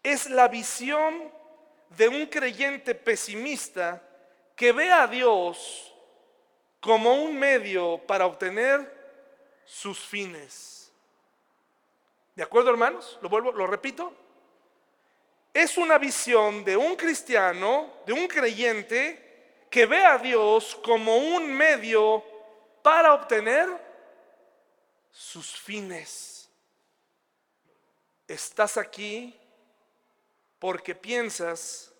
es 0.01 0.27
la 0.27 0.47
visión 0.47 1.31
de 1.95 2.07
un 2.07 2.25
creyente 2.25 2.95
pesimista 2.95 4.06
que 4.57 4.71
ve 4.71 4.91
a 4.91 5.05
Dios 5.05 5.93
como 6.81 7.13
un 7.13 7.37
medio 7.37 8.01
para 8.07 8.25
obtener 8.25 8.91
sus 9.63 9.99
fines. 9.99 10.91
¿De 12.35 12.41
acuerdo, 12.41 12.71
hermanos? 12.71 13.19
Lo 13.21 13.29
vuelvo, 13.29 13.51
lo 13.51 13.67
repito. 13.67 14.11
Es 15.53 15.77
una 15.77 15.99
visión 15.99 16.65
de 16.65 16.75
un 16.75 16.95
cristiano, 16.95 17.93
de 18.07 18.13
un 18.13 18.27
creyente 18.27 19.65
que 19.69 19.85
ve 19.85 20.03
a 20.03 20.17
Dios 20.17 20.75
como 20.83 21.17
un 21.17 21.53
medio 21.53 22.23
para 22.81 23.13
obtener 23.13 23.69
sus 25.11 25.55
fines. 25.59 26.49
Estás 28.27 28.77
aquí 28.77 29.39
porque 30.57 30.95
piensas 30.95 31.93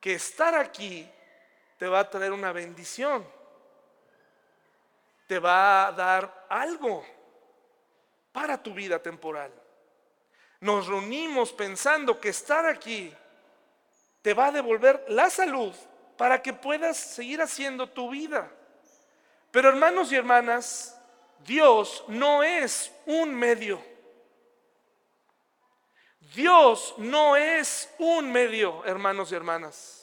que 0.00 0.14
estar 0.14 0.54
aquí 0.54 1.10
te 1.80 1.88
va 1.88 2.00
a 2.00 2.10
traer 2.10 2.30
una 2.30 2.52
bendición, 2.52 3.26
te 5.26 5.38
va 5.38 5.86
a 5.86 5.92
dar 5.92 6.46
algo 6.50 7.02
para 8.32 8.62
tu 8.62 8.74
vida 8.74 8.98
temporal. 8.98 9.50
Nos 10.60 10.88
reunimos 10.88 11.54
pensando 11.54 12.20
que 12.20 12.28
estar 12.28 12.66
aquí 12.66 13.10
te 14.20 14.34
va 14.34 14.48
a 14.48 14.52
devolver 14.52 15.06
la 15.08 15.30
salud 15.30 15.72
para 16.18 16.42
que 16.42 16.52
puedas 16.52 16.98
seguir 16.98 17.40
haciendo 17.40 17.88
tu 17.88 18.10
vida. 18.10 18.52
Pero 19.50 19.70
hermanos 19.70 20.12
y 20.12 20.16
hermanas, 20.16 21.00
Dios 21.46 22.04
no 22.08 22.42
es 22.42 22.92
un 23.06 23.34
medio. 23.34 23.82
Dios 26.34 26.92
no 26.98 27.36
es 27.36 27.90
un 27.98 28.30
medio, 28.30 28.84
hermanos 28.84 29.32
y 29.32 29.34
hermanas. 29.34 29.99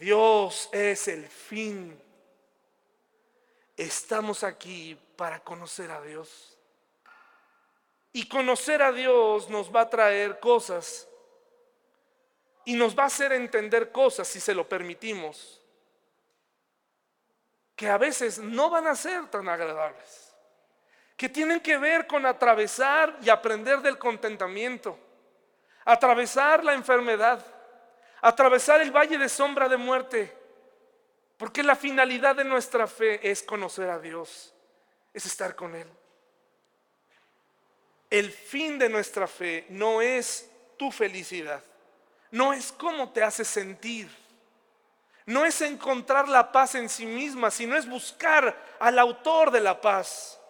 Dios 0.00 0.70
es 0.72 1.08
el 1.08 1.28
fin. 1.28 2.02
Estamos 3.76 4.42
aquí 4.42 4.98
para 5.14 5.40
conocer 5.40 5.90
a 5.90 6.00
Dios. 6.00 6.56
Y 8.10 8.26
conocer 8.26 8.80
a 8.80 8.92
Dios 8.92 9.50
nos 9.50 9.70
va 9.70 9.82
a 9.82 9.90
traer 9.90 10.40
cosas 10.40 11.06
y 12.64 12.74
nos 12.74 12.98
va 12.98 13.04
a 13.04 13.06
hacer 13.06 13.32
entender 13.32 13.92
cosas 13.92 14.26
si 14.26 14.40
se 14.40 14.54
lo 14.54 14.66
permitimos, 14.66 15.60
que 17.76 17.88
a 17.88 17.98
veces 17.98 18.38
no 18.38 18.70
van 18.70 18.86
a 18.86 18.94
ser 18.94 19.26
tan 19.28 19.48
agradables, 19.48 20.34
que 21.16 21.28
tienen 21.28 21.60
que 21.60 21.76
ver 21.76 22.06
con 22.06 22.24
atravesar 22.24 23.18
y 23.22 23.28
aprender 23.28 23.80
del 23.80 23.98
contentamiento, 23.98 24.98
atravesar 25.84 26.64
la 26.64 26.72
enfermedad 26.72 27.59
atravesar 28.20 28.80
el 28.80 28.90
valle 28.90 29.18
de 29.18 29.28
sombra 29.28 29.68
de 29.68 29.76
muerte, 29.76 30.36
porque 31.36 31.62
la 31.62 31.76
finalidad 31.76 32.36
de 32.36 32.44
nuestra 32.44 32.86
fe 32.86 33.30
es 33.30 33.42
conocer 33.42 33.88
a 33.88 33.98
Dios, 33.98 34.54
es 35.14 35.26
estar 35.26 35.54
con 35.54 35.74
Él. 35.74 35.88
El 38.10 38.30
fin 38.30 38.78
de 38.78 38.88
nuestra 38.88 39.26
fe 39.26 39.66
no 39.68 40.02
es 40.02 40.50
tu 40.76 40.90
felicidad, 40.90 41.62
no 42.30 42.52
es 42.52 42.72
cómo 42.72 43.10
te 43.10 43.22
hace 43.22 43.44
sentir, 43.44 44.10
no 45.26 45.44
es 45.44 45.60
encontrar 45.60 46.28
la 46.28 46.50
paz 46.50 46.74
en 46.74 46.88
sí 46.88 47.06
misma, 47.06 47.50
sino 47.50 47.76
es 47.76 47.88
buscar 47.88 48.76
al 48.78 48.98
autor 48.98 49.50
de 49.50 49.60
la 49.60 49.80
paz. 49.80 50.40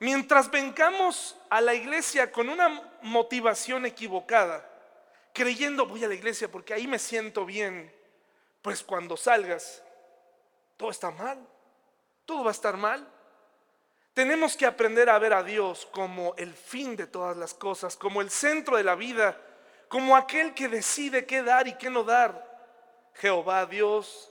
Mientras 0.00 0.50
vengamos 0.50 1.36
a 1.50 1.60
la 1.60 1.74
iglesia 1.74 2.32
con 2.32 2.48
una 2.48 2.82
motivación 3.02 3.86
equivocada, 3.86 4.66
creyendo 5.32 5.86
voy 5.86 6.04
a 6.04 6.08
la 6.08 6.14
iglesia 6.14 6.50
porque 6.50 6.74
ahí 6.74 6.86
me 6.86 6.98
siento 6.98 7.44
bien, 7.44 7.92
pues 8.62 8.82
cuando 8.82 9.16
salgas, 9.16 9.82
todo 10.76 10.90
está 10.90 11.10
mal, 11.10 11.38
todo 12.24 12.44
va 12.44 12.50
a 12.50 12.52
estar 12.52 12.76
mal. 12.76 13.06
Tenemos 14.14 14.56
que 14.56 14.66
aprender 14.66 15.08
a 15.08 15.18
ver 15.18 15.32
a 15.32 15.42
Dios 15.42 15.86
como 15.92 16.34
el 16.36 16.52
fin 16.52 16.96
de 16.96 17.06
todas 17.06 17.36
las 17.36 17.54
cosas, 17.54 17.96
como 17.96 18.20
el 18.20 18.30
centro 18.30 18.76
de 18.76 18.84
la 18.84 18.94
vida, 18.94 19.40
como 19.88 20.16
aquel 20.16 20.52
que 20.54 20.68
decide 20.68 21.26
qué 21.26 21.42
dar 21.42 21.68
y 21.68 21.74
qué 21.74 21.90
no 21.90 22.04
dar. 22.04 22.48
Jehová 23.14 23.66
Dios 23.66 24.30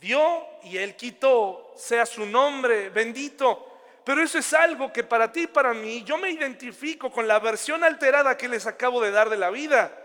dio 0.00 0.46
y 0.64 0.78
Él 0.78 0.96
quitó, 0.96 1.72
sea 1.76 2.04
su 2.04 2.26
nombre 2.26 2.90
bendito. 2.90 3.68
Pero 4.04 4.22
eso 4.22 4.38
es 4.38 4.52
algo 4.52 4.92
que 4.92 5.04
para 5.04 5.30
ti 5.30 5.42
y 5.42 5.46
para 5.46 5.72
mí, 5.72 6.02
yo 6.02 6.18
me 6.18 6.30
identifico 6.30 7.10
con 7.10 7.28
la 7.28 7.38
versión 7.38 7.84
alterada 7.84 8.36
que 8.36 8.48
les 8.48 8.66
acabo 8.66 9.00
de 9.00 9.12
dar 9.12 9.30
de 9.30 9.36
la 9.36 9.50
vida. 9.50 9.96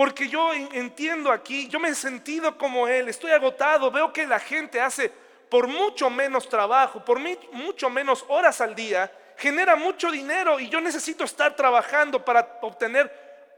Porque 0.00 0.30
yo 0.30 0.54
entiendo 0.54 1.30
aquí, 1.30 1.68
yo 1.68 1.78
me 1.78 1.90
he 1.90 1.94
sentido 1.94 2.56
como 2.56 2.88
Él, 2.88 3.10
estoy 3.10 3.32
agotado, 3.32 3.90
veo 3.90 4.10
que 4.14 4.26
la 4.26 4.40
gente 4.40 4.80
hace 4.80 5.12
por 5.50 5.66
mucho 5.66 6.08
menos 6.08 6.48
trabajo, 6.48 7.04
por 7.04 7.18
mucho 7.52 7.90
menos 7.90 8.24
horas 8.28 8.62
al 8.62 8.74
día, 8.74 9.12
genera 9.36 9.76
mucho 9.76 10.10
dinero 10.10 10.58
y 10.58 10.70
yo 10.70 10.80
necesito 10.80 11.24
estar 11.24 11.54
trabajando 11.54 12.24
para 12.24 12.60
obtener 12.62 13.12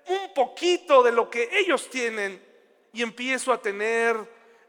un 0.09 0.35
poquito 0.35 1.05
de 1.05 1.13
lo 1.13 1.31
que 1.31 1.49
ellos 1.53 1.89
tienen 1.89 2.45
y 2.93 3.03
empiezo 3.03 3.53
a 3.53 3.63
tener 3.63 4.17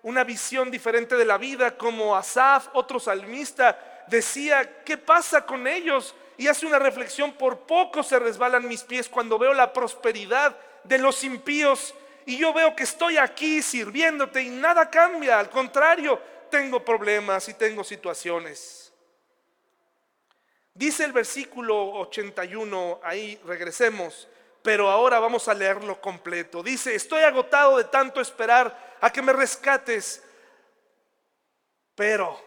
una 0.03 0.23
visión 0.23 0.69
diferente 0.69 1.15
de 1.15 1.25
la 1.25 1.39
vida 1.39 1.75
como 1.75 2.15
Asaf, 2.15 2.67
otro 2.73 2.99
salmista, 2.99 4.05
decía, 4.05 4.83
¿qué 4.83 4.95
pasa 4.95 5.43
con 5.43 5.65
ellos? 5.65 6.13
Y 6.38 6.47
hace 6.47 6.67
una 6.67 6.77
reflexión, 6.77 7.31
por 7.31 7.62
poco 7.62 8.03
se 8.03 8.19
resbalan 8.19 8.67
mis 8.67 8.83
pies 8.83 9.09
cuando 9.09 9.39
veo 9.39 9.55
la 9.55 9.73
prosperidad 9.73 10.55
de 10.83 10.97
los 10.97 11.23
impíos 11.23 11.93
y 12.25 12.37
yo 12.37 12.53
veo 12.53 12.75
que 12.75 12.83
estoy 12.83 13.17
aquí 13.17 13.61
sirviéndote 13.61 14.41
y 14.41 14.49
nada 14.49 14.89
cambia, 14.89 15.39
al 15.39 15.49
contrario, 15.49 16.21
tengo 16.49 16.83
problemas 16.83 17.49
y 17.49 17.53
tengo 17.53 17.83
situaciones. 17.83 18.93
Dice 20.73 21.03
el 21.03 21.11
versículo 21.11 21.91
81, 21.99 22.99
ahí 23.03 23.39
regresemos, 23.45 24.27
pero 24.61 24.89
ahora 24.89 25.19
vamos 25.19 25.47
a 25.47 25.53
leerlo 25.53 26.01
completo. 26.01 26.63
Dice, 26.63 26.95
estoy 26.95 27.21
agotado 27.23 27.77
de 27.77 27.83
tanto 27.83 28.21
esperar 28.21 28.97
a 29.01 29.11
que 29.11 29.21
me 29.21 29.33
rescates, 29.33 30.23
pero 31.93 32.39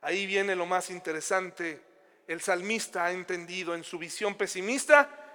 ahí 0.00 0.24
viene 0.24 0.54
lo 0.54 0.64
más 0.64 0.88
interesante, 0.90 1.82
el 2.26 2.40
salmista 2.40 3.04
ha 3.04 3.12
entendido 3.12 3.74
en 3.74 3.84
su 3.84 3.98
visión 3.98 4.34
pesimista, 4.34 5.25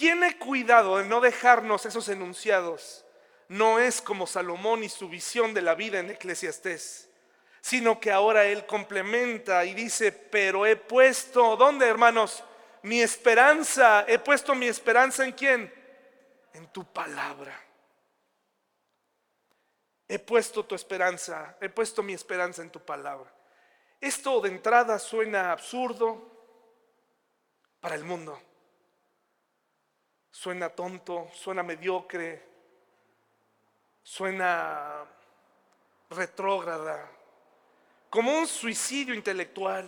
tiene 0.00 0.38
cuidado 0.38 0.96
de 0.96 1.04
no 1.04 1.20
dejarnos 1.20 1.84
esos 1.84 2.08
enunciados. 2.08 3.04
No 3.48 3.78
es 3.78 4.00
como 4.00 4.26
Salomón 4.26 4.82
y 4.82 4.88
su 4.88 5.10
visión 5.10 5.52
de 5.52 5.60
la 5.60 5.74
vida 5.74 5.98
en 5.98 6.08
Eclesiastés, 6.08 7.10
sino 7.60 8.00
que 8.00 8.10
ahora 8.10 8.46
él 8.46 8.64
complementa 8.64 9.62
y 9.66 9.74
dice, 9.74 10.10
pero 10.10 10.64
he 10.64 10.76
puesto, 10.76 11.54
¿dónde 11.56 11.86
hermanos? 11.86 12.42
mi 12.82 13.02
esperanza, 13.02 14.06
he 14.08 14.18
puesto 14.18 14.54
mi 14.54 14.68
esperanza 14.68 15.22
en 15.22 15.32
quién? 15.32 15.74
En 16.54 16.66
tu 16.68 16.82
palabra. 16.84 17.54
He 20.08 20.18
puesto 20.18 20.64
tu 20.64 20.74
esperanza, 20.74 21.58
he 21.60 21.68
puesto 21.68 22.02
mi 22.02 22.14
esperanza 22.14 22.62
en 22.62 22.70
tu 22.70 22.80
palabra. 22.80 23.30
Esto 24.00 24.40
de 24.40 24.48
entrada 24.48 24.98
suena 24.98 25.52
absurdo 25.52 26.26
para 27.80 27.96
el 27.96 28.04
mundo. 28.04 28.40
Suena 30.30 30.68
tonto, 30.68 31.28
suena 31.34 31.62
mediocre, 31.62 32.42
suena 34.02 35.04
retrógrada, 36.10 37.10
como 38.08 38.38
un 38.38 38.46
suicidio 38.46 39.14
intelectual. 39.14 39.86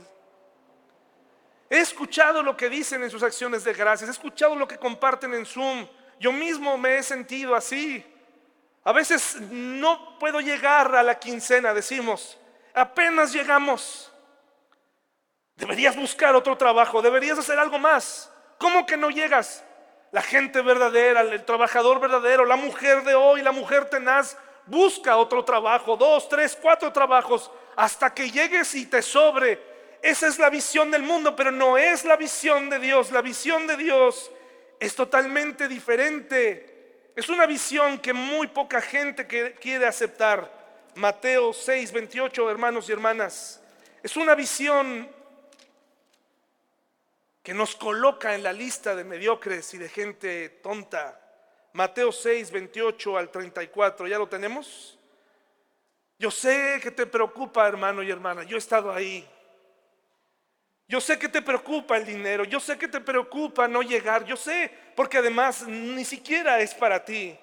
He 1.70 1.78
escuchado 1.78 2.42
lo 2.42 2.56
que 2.56 2.68
dicen 2.68 3.02
en 3.02 3.10
sus 3.10 3.22
acciones 3.22 3.64
de 3.64 3.72
gracias, 3.72 4.08
he 4.08 4.12
escuchado 4.12 4.54
lo 4.54 4.68
que 4.68 4.78
comparten 4.78 5.32
en 5.34 5.46
Zoom. 5.46 5.86
Yo 6.20 6.32
mismo 6.32 6.76
me 6.76 6.98
he 6.98 7.02
sentido 7.02 7.54
así. 7.54 8.04
A 8.84 8.92
veces 8.92 9.40
no 9.40 10.18
puedo 10.18 10.40
llegar 10.40 10.94
a 10.94 11.02
la 11.02 11.18
quincena, 11.18 11.72
decimos, 11.72 12.38
apenas 12.74 13.32
llegamos. 13.32 14.12
Deberías 15.56 15.96
buscar 15.96 16.34
otro 16.34 16.56
trabajo, 16.56 17.00
deberías 17.00 17.38
hacer 17.38 17.58
algo 17.58 17.78
más. 17.78 18.30
¿Cómo 18.58 18.84
que 18.84 18.96
no 18.96 19.10
llegas? 19.10 19.64
La 20.12 20.22
gente 20.22 20.62
verdadera, 20.62 21.22
el 21.22 21.44
trabajador 21.44 21.98
verdadero, 21.98 22.44
la 22.44 22.56
mujer 22.56 23.02
de 23.02 23.14
hoy, 23.14 23.42
la 23.42 23.52
mujer 23.52 23.86
tenaz, 23.86 24.36
busca 24.66 25.16
otro 25.16 25.44
trabajo, 25.44 25.96
dos, 25.96 26.28
tres, 26.28 26.56
cuatro 26.60 26.92
trabajos, 26.92 27.50
hasta 27.74 28.14
que 28.14 28.30
llegues 28.30 28.74
y 28.74 28.86
te 28.86 29.02
sobre 29.02 29.72
esa 30.02 30.26
es 30.26 30.40
la 30.40 30.50
visión 30.50 30.90
del 30.90 31.04
mundo, 31.04 31.36
pero 31.36 31.52
no 31.52 31.78
es 31.78 32.04
la 32.04 32.16
visión 32.16 32.68
de 32.68 32.80
Dios. 32.80 33.12
La 33.12 33.22
visión 33.22 33.68
de 33.68 33.76
Dios 33.76 34.32
es 34.80 34.96
totalmente 34.96 35.68
diferente. 35.68 37.10
Es 37.14 37.28
una 37.28 37.46
visión 37.46 37.98
que 37.98 38.12
muy 38.12 38.48
poca 38.48 38.80
gente 38.80 39.28
quiere 39.28 39.86
aceptar. 39.86 40.60
Mateo 40.96 41.52
6, 41.52 41.92
28, 41.92 42.50
hermanos 42.50 42.88
y 42.88 42.92
hermanas. 42.92 43.62
Es 44.02 44.16
una 44.16 44.34
visión 44.34 45.08
que 47.42 47.54
nos 47.54 47.74
coloca 47.74 48.34
en 48.34 48.42
la 48.42 48.52
lista 48.52 48.94
de 48.94 49.04
mediocres 49.04 49.74
y 49.74 49.78
de 49.78 49.88
gente 49.88 50.48
tonta. 50.62 51.18
Mateo 51.72 52.12
6, 52.12 52.50
28 52.50 53.18
al 53.18 53.30
34, 53.30 54.06
¿ya 54.06 54.18
lo 54.18 54.28
tenemos? 54.28 54.98
Yo 56.18 56.30
sé 56.30 56.78
que 56.80 56.92
te 56.92 57.06
preocupa, 57.06 57.66
hermano 57.66 58.02
y 58.02 58.10
hermana, 58.10 58.44
yo 58.44 58.56
he 58.56 58.58
estado 58.58 58.92
ahí. 58.92 59.28
Yo 60.86 61.00
sé 61.00 61.18
que 61.18 61.28
te 61.28 61.42
preocupa 61.42 61.96
el 61.96 62.04
dinero, 62.04 62.44
yo 62.44 62.60
sé 62.60 62.78
que 62.78 62.86
te 62.86 63.00
preocupa 63.00 63.66
no 63.66 63.82
llegar, 63.82 64.24
yo 64.24 64.36
sé, 64.36 64.70
porque 64.94 65.18
además 65.18 65.66
ni 65.66 66.04
siquiera 66.04 66.60
es 66.60 66.74
para 66.74 67.04
ti. 67.04 67.36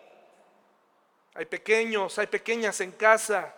Hay 1.33 1.45
pequeños, 1.45 2.17
hay 2.19 2.27
pequeñas 2.27 2.79
en 2.79 2.91
casa, 2.91 3.53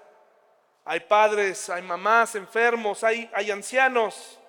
hay 0.86 1.02
padres, 1.02 1.70
hay 1.70 1.82
mamás 1.82 2.36
enfermos, 2.36 3.04
hay, 3.04 3.30
hay 3.34 3.52
ancianos, 3.52 4.40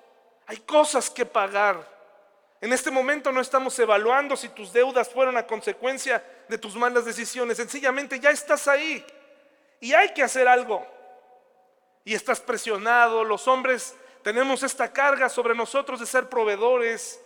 hay 0.47 0.59
cosas 0.59 1.11
que 1.11 1.25
pagar. 1.25 1.91
En 2.61 2.73
este 2.73 2.91
momento 2.91 3.33
no 3.33 3.41
estamos 3.41 3.77
evaluando 3.79 4.37
si 4.37 4.49
tus 4.49 4.73
deudas 4.73 5.09
fueron 5.09 5.37
a 5.37 5.47
consecuencia 5.47 6.25
de 6.49 6.59
tus 6.59 6.77
malas 6.77 7.05
decisiones, 7.05 7.57
sencillamente 7.57 8.21
ya 8.21 8.31
estás 8.31 8.69
ahí 8.69 9.05
y 9.81 9.93
hay 9.95 10.15
que 10.15 10.23
hacer 10.23 10.47
algo. 10.47 10.87
Y 12.05 12.15
estás 12.15 12.41
presionado, 12.41 13.25
los 13.25 13.49
hombres 13.49 13.97
tenemos 14.23 14.63
esta 14.63 14.93
carga 14.93 15.29
sobre 15.29 15.55
nosotros 15.55 15.99
de 15.99 16.07
ser 16.07 16.29
proveedores, 16.29 17.21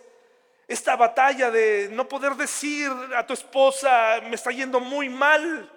esta 0.67 0.95
batalla 0.95 1.51
de 1.51 1.89
no 1.91 2.07
poder 2.07 2.33
decir 2.33 2.91
a 3.15 3.25
tu 3.25 3.33
esposa, 3.33 4.21
me 4.23 4.35
está 4.35 4.51
yendo 4.51 4.79
muy 4.79 5.07
mal. 5.07 5.71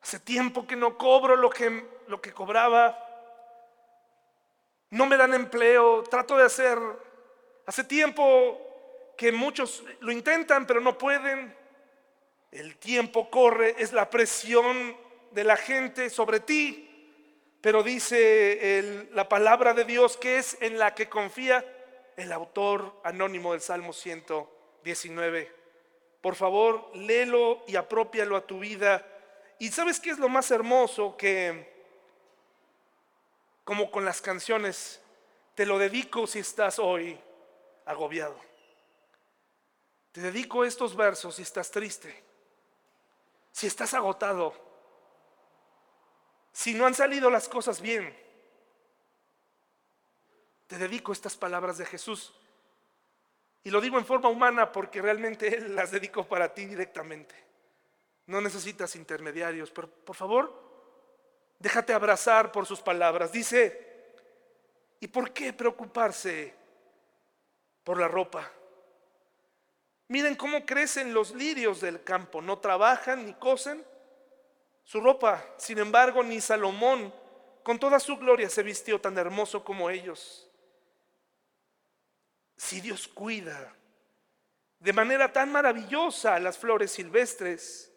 Hace 0.00 0.18
tiempo 0.20 0.66
que 0.66 0.76
no 0.76 0.96
cobro 0.96 1.36
lo 1.36 1.50
que, 1.50 1.86
lo 2.08 2.20
que 2.20 2.32
cobraba. 2.32 3.05
No 4.90 5.06
me 5.06 5.16
dan 5.16 5.34
empleo, 5.34 6.02
trato 6.04 6.36
de 6.36 6.44
hacer. 6.44 6.78
Hace 7.66 7.84
tiempo 7.84 8.60
que 9.16 9.32
muchos 9.32 9.84
lo 10.00 10.12
intentan, 10.12 10.66
pero 10.66 10.80
no 10.80 10.96
pueden. 10.96 11.54
El 12.52 12.76
tiempo 12.76 13.30
corre, 13.30 13.74
es 13.78 13.92
la 13.92 14.08
presión 14.08 14.96
de 15.32 15.44
la 15.44 15.56
gente 15.56 16.10
sobre 16.10 16.40
ti. 16.40 16.82
Pero 17.60 17.82
dice 17.82 19.08
la 19.12 19.28
palabra 19.28 19.74
de 19.74 19.84
Dios 19.84 20.16
que 20.16 20.38
es 20.38 20.56
en 20.60 20.78
la 20.78 20.94
que 20.94 21.08
confía 21.08 21.64
el 22.16 22.32
autor 22.32 23.00
anónimo 23.02 23.52
del 23.52 23.60
Salmo 23.60 23.92
119. 23.92 25.52
Por 26.20 26.34
favor, 26.34 26.90
léelo 26.94 27.62
y 27.66 27.76
apropialo 27.76 28.36
a 28.36 28.46
tu 28.46 28.60
vida. 28.60 29.04
Y 29.58 29.68
sabes 29.68 30.00
qué 30.00 30.10
es 30.10 30.18
lo 30.18 30.28
más 30.28 30.50
hermoso 30.50 31.16
que, 31.16 31.75
como 33.66 33.90
con 33.90 34.06
las 34.06 34.22
canciones, 34.22 35.02
te 35.54 35.66
lo 35.66 35.78
dedico 35.78 36.26
si 36.26 36.38
estás 36.38 36.78
hoy 36.78 37.20
agobiado. 37.84 38.40
Te 40.12 40.22
dedico 40.22 40.64
estos 40.64 40.96
versos 40.96 41.34
si 41.34 41.42
estás 41.42 41.70
triste, 41.70 42.24
si 43.52 43.66
estás 43.66 43.92
agotado 43.92 44.64
si 46.56 46.72
no 46.72 46.86
han 46.86 46.94
salido 46.94 47.28
las 47.28 47.50
cosas 47.50 47.82
bien, 47.82 48.16
te 50.66 50.78
dedico 50.78 51.12
estas 51.12 51.36
palabras 51.36 51.76
de 51.76 51.84
Jesús. 51.84 52.32
Y 53.62 53.68
lo 53.68 53.78
digo 53.82 53.98
en 53.98 54.06
forma 54.06 54.30
humana 54.30 54.72
porque 54.72 55.02
realmente 55.02 55.48
Él 55.54 55.76
las 55.76 55.90
dedicó 55.90 56.26
para 56.26 56.54
ti 56.54 56.64
directamente. 56.64 57.34
No 58.24 58.40
necesitas 58.40 58.96
intermediarios, 58.96 59.70
pero 59.70 59.90
por 59.90 60.16
favor, 60.16 60.65
déjate 61.58 61.92
abrazar 61.92 62.52
por 62.52 62.66
sus 62.66 62.80
palabras. 62.80 63.32
Dice, 63.32 64.12
¿y 65.00 65.08
por 65.08 65.32
qué 65.32 65.52
preocuparse 65.52 66.54
por 67.84 67.98
la 67.98 68.08
ropa? 68.08 68.50
Miren 70.08 70.36
cómo 70.36 70.64
crecen 70.64 71.12
los 71.12 71.34
lirios 71.34 71.80
del 71.80 72.04
campo, 72.04 72.40
no 72.40 72.58
trabajan 72.58 73.26
ni 73.26 73.34
cosen 73.34 73.84
su 74.84 75.00
ropa, 75.00 75.44
sin 75.56 75.78
embargo, 75.78 76.22
ni 76.22 76.40
Salomón, 76.40 77.12
con 77.64 77.76
toda 77.76 77.98
su 77.98 78.16
gloria, 78.16 78.48
se 78.48 78.62
vistió 78.62 79.00
tan 79.00 79.18
hermoso 79.18 79.64
como 79.64 79.90
ellos. 79.90 80.48
Si 82.56 82.80
Dios 82.80 83.08
cuida 83.08 83.74
de 84.78 84.92
manera 84.92 85.32
tan 85.32 85.50
maravillosa 85.50 86.36
a 86.36 86.38
las 86.38 86.56
flores 86.56 86.92
silvestres, 86.92 87.92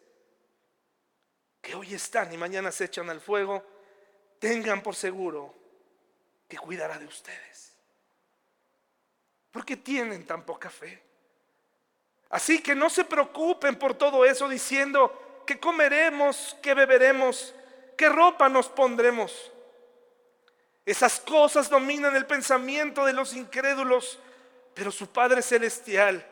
que 1.60 1.74
hoy 1.74 1.94
están 1.94 2.32
y 2.32 2.36
mañana 2.36 2.72
se 2.72 2.84
echan 2.84 3.10
al 3.10 3.20
fuego, 3.20 3.64
tengan 4.38 4.82
por 4.82 4.94
seguro 4.94 5.54
que 6.48 6.58
cuidará 6.58 6.98
de 6.98 7.06
ustedes. 7.06 7.76
¿Por 9.50 9.64
qué 9.64 9.76
tienen 9.76 10.26
tan 10.26 10.44
poca 10.44 10.70
fe? 10.70 11.02
Así 12.30 12.62
que 12.62 12.74
no 12.74 12.88
se 12.88 13.04
preocupen 13.04 13.76
por 13.76 13.94
todo 13.94 14.24
eso 14.24 14.48
diciendo, 14.48 15.30
¿Qué 15.50 15.58
comeremos? 15.58 16.56
¿Qué 16.62 16.74
beberemos? 16.74 17.52
¿Qué 17.96 18.08
ropa 18.08 18.48
nos 18.48 18.68
pondremos? 18.68 19.50
Esas 20.86 21.18
cosas 21.18 21.68
dominan 21.68 22.14
el 22.14 22.24
pensamiento 22.24 23.04
de 23.04 23.12
los 23.12 23.34
incrédulos, 23.34 24.20
pero 24.74 24.92
su 24.92 25.08
Padre 25.08 25.42
Celestial 25.42 26.24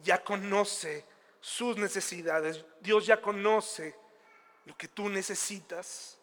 ya 0.00 0.24
conoce 0.24 1.04
sus 1.42 1.76
necesidades. 1.76 2.64
Dios 2.80 3.04
ya 3.04 3.20
conoce 3.20 3.94
lo 4.68 4.76
que 4.76 4.86
tú 4.86 5.08
necesitas. 5.08 6.18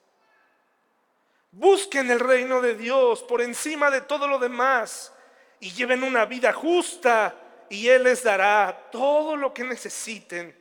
Busquen 1.49 2.12
el 2.12 2.19
reino 2.19 2.62
de 2.62 2.75
Dios 2.75 3.23
por 3.23 3.41
encima 3.41 3.89
de 3.89 4.01
todo 4.01 4.27
lo 4.27 4.38
demás 4.38 5.11
y 5.59 5.72
lleven 5.72 6.03
una 6.03 6.26
vida 6.26 6.53
justa 6.53 7.36
y 7.69 7.88
Él 7.88 8.03
les 8.03 8.24
dará 8.24 8.89
todo 8.91 9.36
lo 9.36 9.51
que 9.51 9.63
necesiten. 9.63 10.55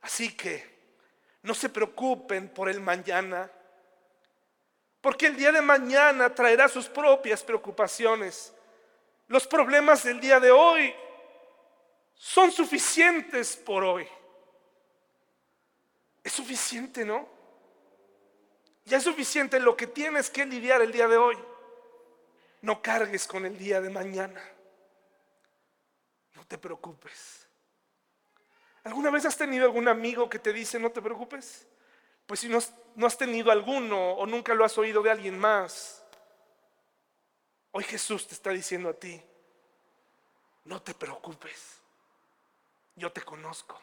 Así 0.00 0.34
que 0.34 0.76
no 1.42 1.54
se 1.54 1.68
preocupen 1.68 2.48
por 2.48 2.68
el 2.68 2.80
mañana, 2.80 3.48
porque 5.00 5.26
el 5.26 5.36
día 5.36 5.52
de 5.52 5.62
mañana 5.62 6.34
traerá 6.34 6.68
sus 6.68 6.88
propias 6.88 7.44
preocupaciones. 7.44 8.52
Los 9.28 9.46
problemas 9.46 10.02
del 10.02 10.18
día 10.18 10.40
de 10.40 10.50
hoy 10.50 10.92
son 12.14 12.50
suficientes 12.50 13.54
por 13.54 13.84
hoy. 13.84 14.08
Es 16.26 16.32
suficiente, 16.32 17.04
¿no? 17.04 17.28
Ya 18.84 18.96
es 18.96 19.04
suficiente 19.04 19.60
lo 19.60 19.76
que 19.76 19.86
tienes 19.86 20.28
que 20.28 20.44
lidiar 20.44 20.82
el 20.82 20.90
día 20.90 21.06
de 21.06 21.16
hoy. 21.16 21.38
No 22.62 22.82
cargues 22.82 23.28
con 23.28 23.46
el 23.46 23.56
día 23.56 23.80
de 23.80 23.90
mañana. 23.90 24.42
No 26.34 26.44
te 26.44 26.58
preocupes. 26.58 27.46
¿Alguna 28.82 29.10
vez 29.10 29.24
has 29.24 29.36
tenido 29.36 29.66
algún 29.66 29.86
amigo 29.86 30.28
que 30.28 30.40
te 30.40 30.52
dice 30.52 30.80
no 30.80 30.90
te 30.90 31.00
preocupes? 31.00 31.64
Pues 32.26 32.40
si 32.40 32.48
no, 32.48 32.58
has 32.58 33.16
tenido 33.16 33.52
alguno 33.52 34.14
o 34.14 34.26
nunca 34.26 34.52
lo 34.52 34.64
has 34.64 34.76
oído 34.78 35.04
de 35.04 35.12
alguien 35.12 35.38
más. 35.38 36.04
Hoy 37.70 37.84
Jesús 37.84 38.26
te 38.26 38.34
está 38.34 38.50
diciendo 38.50 38.88
a 38.88 38.94
ti, 38.94 39.22
no 40.64 40.82
te 40.82 40.92
preocupes, 40.92 41.76
yo 42.96 43.12
te 43.12 43.22
conozco, 43.22 43.80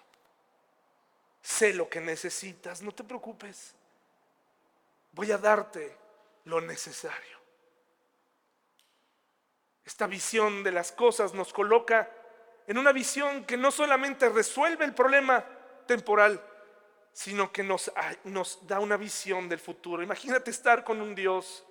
sé 1.43 1.73
lo 1.73 1.89
que 1.89 1.99
necesitas, 1.99 2.81
no 2.81 2.93
te 2.93 3.03
preocupes, 3.03 3.75
voy 5.11 5.31
a 5.31 5.37
darte 5.37 5.95
lo 6.45 6.61
necesario. 6.61 7.37
Esta 9.85 10.07
visión 10.07 10.63
de 10.63 10.71
las 10.71 10.93
cosas 10.93 11.33
nos 11.33 11.51
coloca 11.51 12.09
en 12.65 12.77
una 12.77 12.93
visión 12.93 13.43
que 13.43 13.57
no 13.57 13.71
solamente 13.71 14.29
resuelve 14.29 14.85
el 14.85 14.95
problema 14.95 15.45
temporal, 15.85 16.41
sino 17.11 17.51
que 17.51 17.61
nos, 17.61 17.91
nos, 18.23 18.65
da 18.65 18.79
una 18.79 18.95
visión 18.95 19.49
del 19.49 19.59
futuro. 19.59 20.01
Imagínate 20.01 20.49
estar 20.49 20.85
con 20.85 21.01
un 21.01 21.13
Dios 21.13 21.65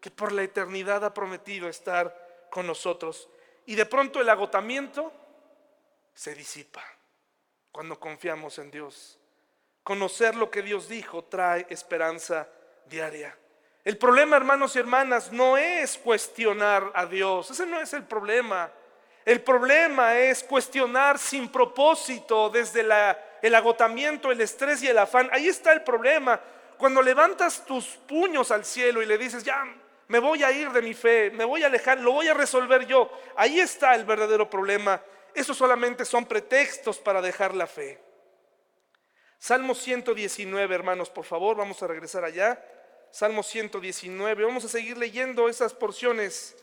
que 0.00 0.10
por 0.10 0.32
la 0.32 0.42
eternidad 0.42 1.04
ha 1.04 1.12
prometido 1.12 1.68
estar 1.68 2.48
con 2.50 2.66
nosotros. 2.66 3.28
Y 3.66 3.74
de 3.74 3.84
pronto 3.84 4.22
el 4.22 4.30
agotamiento 4.30 5.12
se 6.14 6.34
disipa 6.34 6.82
cuando 7.70 8.00
confiamos 8.00 8.58
en 8.58 8.70
Dios. 8.70 9.17
Conocer 9.82 10.34
lo 10.34 10.50
que 10.50 10.62
Dios 10.62 10.88
dijo 10.88 11.24
trae 11.24 11.66
esperanza 11.70 12.48
diaria. 12.86 13.36
El 13.84 13.96
problema, 13.96 14.36
hermanos 14.36 14.76
y 14.76 14.80
hermanas, 14.80 15.32
no 15.32 15.56
es 15.56 15.96
cuestionar 15.96 16.90
a 16.94 17.06
Dios. 17.06 17.50
Ese 17.50 17.64
no 17.64 17.80
es 17.80 17.92
el 17.94 18.04
problema. 18.04 18.70
El 19.24 19.40
problema 19.42 20.18
es 20.18 20.42
cuestionar 20.42 21.18
sin 21.18 21.48
propósito 21.48 22.50
desde 22.50 22.86
el 23.42 23.54
agotamiento, 23.54 24.30
el 24.30 24.40
estrés 24.40 24.82
y 24.82 24.88
el 24.88 24.98
afán. 24.98 25.28
Ahí 25.32 25.48
está 25.48 25.72
el 25.72 25.82
problema. 25.82 26.40
Cuando 26.76 27.02
levantas 27.02 27.64
tus 27.64 27.86
puños 27.86 28.50
al 28.50 28.64
cielo 28.64 29.02
y 29.02 29.06
le 29.06 29.18
dices, 29.18 29.42
ya, 29.42 29.64
me 30.08 30.18
voy 30.18 30.42
a 30.42 30.50
ir 30.50 30.70
de 30.70 30.80
mi 30.80 30.94
fe, 30.94 31.30
me 31.30 31.44
voy 31.44 31.62
a 31.62 31.66
alejar, 31.66 31.98
lo 31.98 32.12
voy 32.12 32.28
a 32.28 32.34
resolver 32.34 32.86
yo. 32.86 33.10
Ahí 33.36 33.60
está 33.60 33.94
el 33.94 34.04
verdadero 34.04 34.48
problema. 34.48 35.00
Esos 35.34 35.56
solamente 35.56 36.04
son 36.04 36.24
pretextos 36.24 36.98
para 36.98 37.20
dejar 37.20 37.54
la 37.54 37.66
fe. 37.66 38.00
Salmo 39.38 39.74
119, 39.74 40.74
hermanos, 40.74 41.10
por 41.10 41.24
favor, 41.24 41.56
vamos 41.56 41.82
a 41.82 41.86
regresar 41.86 42.24
allá. 42.24 42.62
Salmo 43.10 43.42
119. 43.42 44.44
Vamos 44.44 44.64
a 44.64 44.68
seguir 44.68 44.98
leyendo 44.98 45.48
esas 45.48 45.72
porciones 45.72 46.56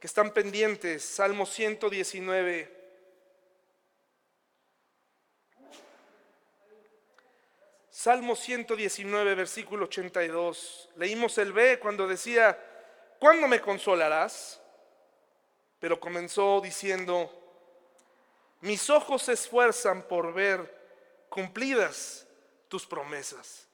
que 0.00 0.06
están 0.06 0.30
pendientes. 0.30 1.04
Salmo 1.04 1.44
119. 1.44 2.76
Salmo 7.90 8.36
119, 8.36 9.34
versículo 9.34 9.86
82. 9.86 10.90
Leímos 10.96 11.36
el 11.38 11.52
B 11.52 11.80
cuando 11.80 12.06
decía, 12.06 12.56
¿cuándo 13.18 13.48
me 13.48 13.60
consolarás? 13.60 14.60
Pero 15.80 15.98
comenzó 15.98 16.60
diciendo, 16.60 17.32
mis 18.60 18.88
ojos 18.90 19.22
se 19.22 19.32
esfuerzan 19.32 20.02
por 20.02 20.32
ver 20.32 20.85
cumplidas 21.28 22.26
tus 22.68 22.86
promesas. 22.86 23.66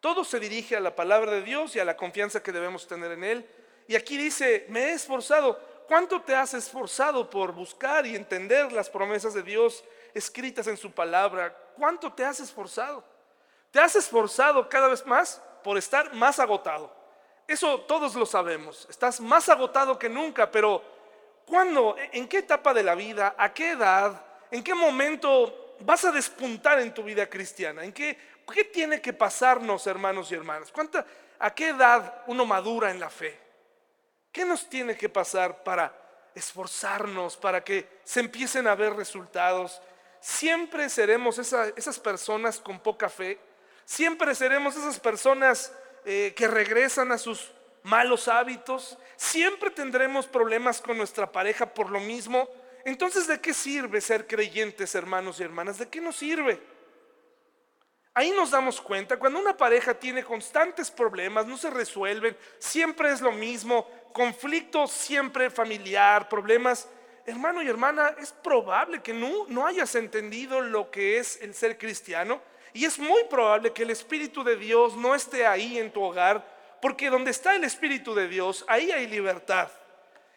Todo 0.00 0.22
se 0.22 0.38
dirige 0.38 0.76
a 0.76 0.80
la 0.80 0.94
palabra 0.94 1.32
de 1.32 1.42
Dios 1.42 1.74
y 1.76 1.80
a 1.80 1.84
la 1.84 1.96
confianza 1.96 2.42
que 2.42 2.52
debemos 2.52 2.86
tener 2.86 3.12
en 3.12 3.24
Él. 3.24 3.48
Y 3.88 3.96
aquí 3.96 4.16
dice, 4.16 4.66
me 4.68 4.86
he 4.86 4.92
esforzado. 4.92 5.58
¿Cuánto 5.86 6.20
te 6.20 6.34
has 6.34 6.54
esforzado 6.54 7.28
por 7.28 7.52
buscar 7.52 8.06
y 8.06 8.16
entender 8.16 8.72
las 8.72 8.90
promesas 8.90 9.34
de 9.34 9.42
Dios 9.42 9.82
escritas 10.12 10.66
en 10.66 10.76
su 10.76 10.90
palabra? 10.90 11.56
¿Cuánto 11.76 12.12
te 12.12 12.24
has 12.24 12.40
esforzado? 12.40 13.04
Te 13.70 13.80
has 13.80 13.96
esforzado 13.96 14.68
cada 14.68 14.88
vez 14.88 15.04
más 15.06 15.42
por 15.62 15.78
estar 15.78 16.12
más 16.14 16.38
agotado. 16.38 16.94
Eso 17.48 17.80
todos 17.80 18.14
lo 18.14 18.26
sabemos. 18.26 18.86
Estás 18.88 19.20
más 19.20 19.48
agotado 19.48 19.98
que 19.98 20.08
nunca, 20.08 20.50
pero 20.50 20.82
¿cuándo? 21.46 21.96
¿En 22.12 22.28
qué 22.28 22.38
etapa 22.38 22.72
de 22.72 22.82
la 22.82 22.94
vida? 22.94 23.34
¿A 23.38 23.52
qué 23.52 23.70
edad? 23.70 24.22
¿En 24.50 24.62
qué 24.62 24.74
momento 24.74 25.63
vas 25.80 26.04
a 26.04 26.12
despuntar 26.12 26.80
en 26.80 26.92
tu 26.94 27.02
vida 27.02 27.28
cristiana? 27.28 27.84
¿En 27.84 27.92
qué 27.92 28.18
¿Qué 28.52 28.64
tiene 28.64 29.00
que 29.00 29.12
pasarnos, 29.12 29.86
hermanos 29.86 30.30
y 30.30 30.34
hermanas? 30.34 30.70
¿Cuánta, 30.70 31.06
¿A 31.38 31.54
qué 31.54 31.68
edad 31.68 32.22
uno 32.26 32.44
madura 32.44 32.90
en 32.90 33.00
la 33.00 33.10
fe? 33.10 33.38
¿Qué 34.30 34.44
nos 34.44 34.68
tiene 34.68 34.96
que 34.96 35.08
pasar 35.08 35.62
para 35.62 35.94
esforzarnos, 36.34 37.36
para 37.36 37.62
que 37.62 38.00
se 38.04 38.20
empiecen 38.20 38.66
a 38.66 38.74
ver 38.74 38.94
resultados? 38.94 39.80
Siempre 40.20 40.88
seremos 40.88 41.38
esas 41.38 41.98
personas 42.00 42.58
con 42.58 42.80
poca 42.80 43.08
fe. 43.08 43.38
Siempre 43.84 44.34
seremos 44.34 44.76
esas 44.76 44.98
personas 44.98 45.72
eh, 46.04 46.32
que 46.36 46.48
regresan 46.48 47.12
a 47.12 47.18
sus 47.18 47.52
malos 47.82 48.28
hábitos. 48.28 48.98
Siempre 49.16 49.70
tendremos 49.70 50.26
problemas 50.26 50.80
con 50.80 50.96
nuestra 50.96 51.30
pareja 51.30 51.66
por 51.66 51.90
lo 51.90 52.00
mismo. 52.00 52.48
Entonces, 52.84 53.26
¿de 53.26 53.40
qué 53.40 53.54
sirve 53.54 54.00
ser 54.00 54.26
creyentes, 54.26 54.94
hermanos 54.94 55.40
y 55.40 55.42
hermanas? 55.42 55.78
¿De 55.78 55.88
qué 55.88 56.00
nos 56.00 56.16
sirve? 56.16 56.60
Ahí 58.16 58.30
nos 58.30 58.52
damos 58.52 58.80
cuenta, 58.80 59.18
cuando 59.18 59.40
una 59.40 59.56
pareja 59.56 59.92
tiene 59.92 60.22
constantes 60.22 60.88
problemas, 60.88 61.46
no 61.46 61.56
se 61.56 61.68
resuelven, 61.68 62.36
siempre 62.60 63.10
es 63.10 63.20
lo 63.20 63.32
mismo, 63.32 63.88
conflicto 64.12 64.86
siempre 64.86 65.50
familiar, 65.50 66.28
problemas, 66.28 66.88
hermano 67.26 67.60
y 67.60 67.68
hermana, 67.68 68.14
es 68.20 68.30
probable 68.30 69.02
que 69.02 69.12
no, 69.12 69.46
no 69.48 69.66
hayas 69.66 69.96
entendido 69.96 70.60
lo 70.60 70.92
que 70.92 71.18
es 71.18 71.40
el 71.42 71.54
ser 71.54 71.76
cristiano 71.76 72.40
y 72.72 72.84
es 72.84 73.00
muy 73.00 73.24
probable 73.24 73.72
que 73.72 73.82
el 73.82 73.90
Espíritu 73.90 74.44
de 74.44 74.56
Dios 74.56 74.96
no 74.96 75.14
esté 75.14 75.46
ahí 75.46 75.78
en 75.78 75.92
tu 75.92 76.00
hogar, 76.00 76.44
porque 76.80 77.10
donde 77.10 77.30
está 77.32 77.56
el 77.56 77.64
Espíritu 77.64 78.14
de 78.14 78.28
Dios, 78.28 78.64
ahí 78.68 78.92
hay 78.92 79.06
libertad. 79.06 79.68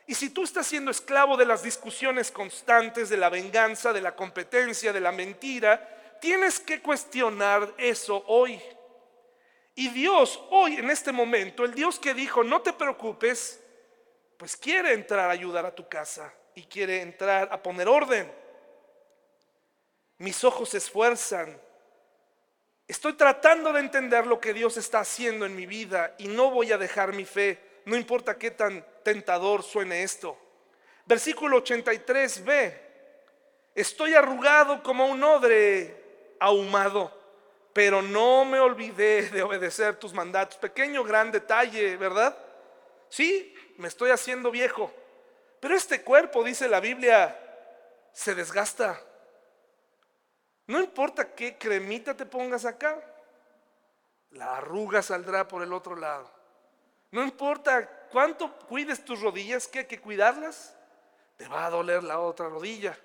Y 0.07 0.15
si 0.15 0.29
tú 0.29 0.45
estás 0.45 0.65
siendo 0.65 0.89
esclavo 0.89 1.35
de 1.35 1.45
las 1.45 1.61
discusiones 1.61 2.31
constantes, 2.31 3.09
de 3.09 3.17
la 3.17 3.29
venganza, 3.29 3.91
de 3.91 3.99
la 3.99 4.15
competencia, 4.15 4.93
de 4.93 5.01
la 5.01 5.11
mentira, 5.11 6.17
tienes 6.21 6.61
que 6.61 6.81
cuestionar 6.81 7.73
eso 7.77 8.23
hoy. 8.27 8.61
Y 9.75 9.89
Dios 9.89 10.41
hoy, 10.49 10.77
en 10.77 10.89
este 10.89 11.11
momento, 11.11 11.65
el 11.65 11.73
Dios 11.73 11.99
que 11.99 12.13
dijo, 12.13 12.41
no 12.41 12.61
te 12.61 12.71
preocupes, 12.71 13.61
pues 14.37 14.55
quiere 14.55 14.93
entrar 14.93 15.29
a 15.29 15.33
ayudar 15.33 15.65
a 15.65 15.75
tu 15.75 15.87
casa 15.89 16.33
y 16.55 16.63
quiere 16.63 17.01
entrar 17.01 17.49
a 17.51 17.61
poner 17.61 17.89
orden. 17.89 18.31
Mis 20.19 20.41
ojos 20.45 20.69
se 20.69 20.77
esfuerzan. 20.77 21.59
Estoy 22.87 23.13
tratando 23.13 23.73
de 23.73 23.81
entender 23.81 24.25
lo 24.25 24.39
que 24.39 24.53
Dios 24.53 24.77
está 24.77 25.01
haciendo 25.01 25.45
en 25.45 25.53
mi 25.53 25.65
vida 25.65 26.15
y 26.17 26.29
no 26.29 26.49
voy 26.49 26.71
a 26.71 26.77
dejar 26.77 27.11
mi 27.11 27.25
fe, 27.25 27.66
no 27.87 27.95
importa 27.95 28.37
qué 28.37 28.51
tan 28.51 28.85
tentador 29.01 29.63
suene 29.63 30.03
esto. 30.03 30.37
Versículo 31.05 31.63
83b. 31.63 32.77
Estoy 33.73 34.13
arrugado 34.13 34.83
como 34.83 35.05
un 35.05 35.23
odre 35.23 36.35
ahumado, 36.37 37.17
pero 37.71 38.01
no 38.01 38.43
me 38.43 38.59
olvidé 38.59 39.29
de 39.29 39.41
obedecer 39.41 39.95
tus 39.95 40.13
mandatos. 40.13 40.57
Pequeño, 40.57 41.01
gran 41.05 41.31
detalle, 41.31 41.95
¿verdad? 41.95 42.37
Sí, 43.07 43.55
me 43.77 43.87
estoy 43.87 44.11
haciendo 44.11 44.51
viejo, 44.51 44.91
pero 45.61 45.73
este 45.73 46.01
cuerpo, 46.01 46.43
dice 46.43 46.67
la 46.67 46.81
Biblia, 46.81 47.39
se 48.11 48.35
desgasta. 48.35 49.01
No 50.65 50.81
importa 50.81 51.33
qué 51.33 51.57
cremita 51.57 52.17
te 52.17 52.25
pongas 52.25 52.65
acá, 52.65 53.01
la 54.31 54.57
arruga 54.57 55.01
saldrá 55.01 55.47
por 55.47 55.63
el 55.63 55.71
otro 55.71 55.95
lado. 55.95 56.36
No 57.11 57.23
importa 57.23 57.87
cuánto 58.11 58.51
cuides 58.59 59.03
tus 59.03 59.21
rodillas, 59.21 59.67
que 59.67 59.79
hay 59.79 59.85
que 59.85 59.99
cuidarlas, 59.99 60.75
te 61.37 61.47
va 61.47 61.65
a 61.65 61.69
doler 61.69 62.03
la 62.03 62.19
otra 62.19 62.49
rodilla. 62.49 62.97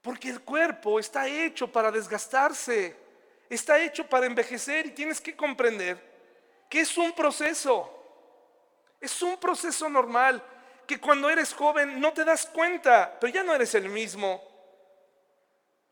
Porque 0.00 0.30
el 0.30 0.40
cuerpo 0.40 0.98
está 0.98 1.28
hecho 1.28 1.70
para 1.70 1.90
desgastarse, 1.90 2.96
está 3.48 3.78
hecho 3.78 4.06
para 4.08 4.26
envejecer 4.26 4.86
y 4.86 4.90
tienes 4.92 5.20
que 5.20 5.36
comprender 5.36 6.10
que 6.68 6.80
es 6.80 6.96
un 6.96 7.12
proceso, 7.12 7.92
es 9.00 9.20
un 9.22 9.38
proceso 9.38 9.88
normal, 9.88 10.42
que 10.86 11.00
cuando 11.00 11.28
eres 11.28 11.52
joven 11.52 12.00
no 12.00 12.12
te 12.12 12.24
das 12.24 12.46
cuenta, 12.46 13.18
pero 13.20 13.32
ya 13.32 13.42
no 13.42 13.54
eres 13.54 13.74
el 13.74 13.88
mismo. 13.88 14.42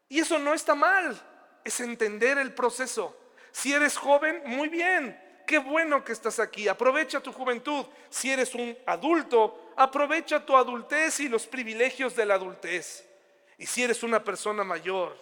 Y 0.09 0.21
eso 0.21 0.39
no 0.39 0.55
está 0.55 0.75
mal, 0.75 1.21
es 1.65 1.81
entender 1.81 2.39
el 2.39 2.55
proceso. 2.55 3.17
Si 3.53 3.73
eres 3.73 3.97
joven, 3.97 4.43
muy 4.47 4.69
bien, 4.69 5.21
qué 5.49 5.57
bueno 5.59 6.05
que 6.05 6.13
estás 6.13 6.39
aquí, 6.41 6.69
aprovecha 6.69 7.23
tu 7.23 7.33
juventud. 7.33 7.87
Si 8.11 8.31
eres 8.31 8.55
un 8.55 8.77
adulto, 8.85 9.73
aprovecha 9.77 10.45
tu 10.45 10.55
adultez 10.55 11.21
y 11.21 11.29
los 11.31 11.47
privilegios 11.47 12.15
de 12.15 12.27
la 12.27 12.35
adultez. 12.35 13.09
Y 13.57 13.65
si 13.65 13.83
eres 13.83 14.03
una 14.03 14.23
persona 14.23 14.63
mayor, 14.63 15.17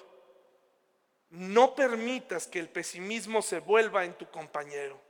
no 1.30 1.76
permitas 1.76 2.48
que 2.48 2.58
el 2.58 2.68
pesimismo 2.68 3.40
se 3.40 3.60
vuelva 3.60 4.04
en 4.04 4.14
tu 4.14 4.28
compañero. 4.28 5.00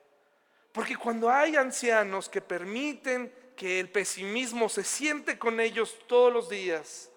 Porque 0.71 0.97
cuando 0.97 1.31
hay 1.31 1.57
ancianos 1.57 2.29
que 2.29 2.43
permiten 2.43 3.33
que 3.57 3.81
el 3.81 3.89
pesimismo 3.89 4.69
se 4.69 4.85
siente 4.85 5.39
con 5.39 5.61
ellos 5.61 5.97
todos 6.07 6.31
los 6.31 6.51
días, 6.51 7.11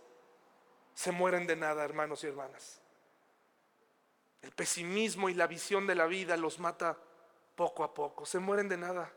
se 0.94 1.12
mueren 1.12 1.46
de 1.46 1.58
nada, 1.58 1.84
hermanos 1.84 2.24
y 2.24 2.28
hermanas. 2.28 2.80
El 4.42 4.52
pesimismo 4.52 5.28
y 5.28 5.34
la 5.34 5.48
visión 5.48 5.86
de 5.86 5.96
la 5.96 6.06
vida 6.06 6.38
los 6.38 6.60
mata 6.60 6.98
poco 7.60 7.84
a 7.84 7.94
poco, 7.94 8.26
se 8.26 8.40
mueren 8.40 8.70
de 8.70 8.78
nada. 8.78 9.12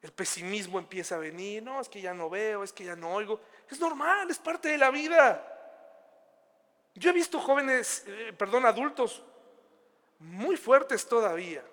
El 0.00 0.12
pesimismo 0.12 0.78
empieza 0.78 1.16
a 1.16 1.18
venir, 1.18 1.64
no, 1.64 1.80
es 1.80 1.88
que 1.88 2.00
ya 2.00 2.14
no 2.14 2.30
veo, 2.30 2.62
es 2.62 2.72
que 2.72 2.84
ya 2.84 2.94
no 2.94 3.12
oigo. 3.12 3.40
Es 3.68 3.80
normal, 3.80 4.30
es 4.30 4.38
parte 4.38 4.68
de 4.68 4.78
la 4.78 4.92
vida. 4.92 5.44
Yo 6.94 7.10
he 7.10 7.12
visto 7.12 7.40
jóvenes, 7.40 8.04
eh, 8.06 8.32
perdón, 8.38 8.66
adultos 8.66 9.24
muy 10.20 10.56
fuertes 10.56 11.08
todavía, 11.08 11.64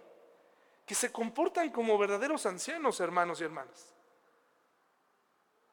que 0.84 0.95
se 0.95 1.11
comportan 1.11 1.69
como 1.69 1.95
verdaderos 1.99 2.47
ancianos, 2.47 2.99
hermanos 3.01 3.39
y 3.39 3.43
hermanas. 3.43 3.93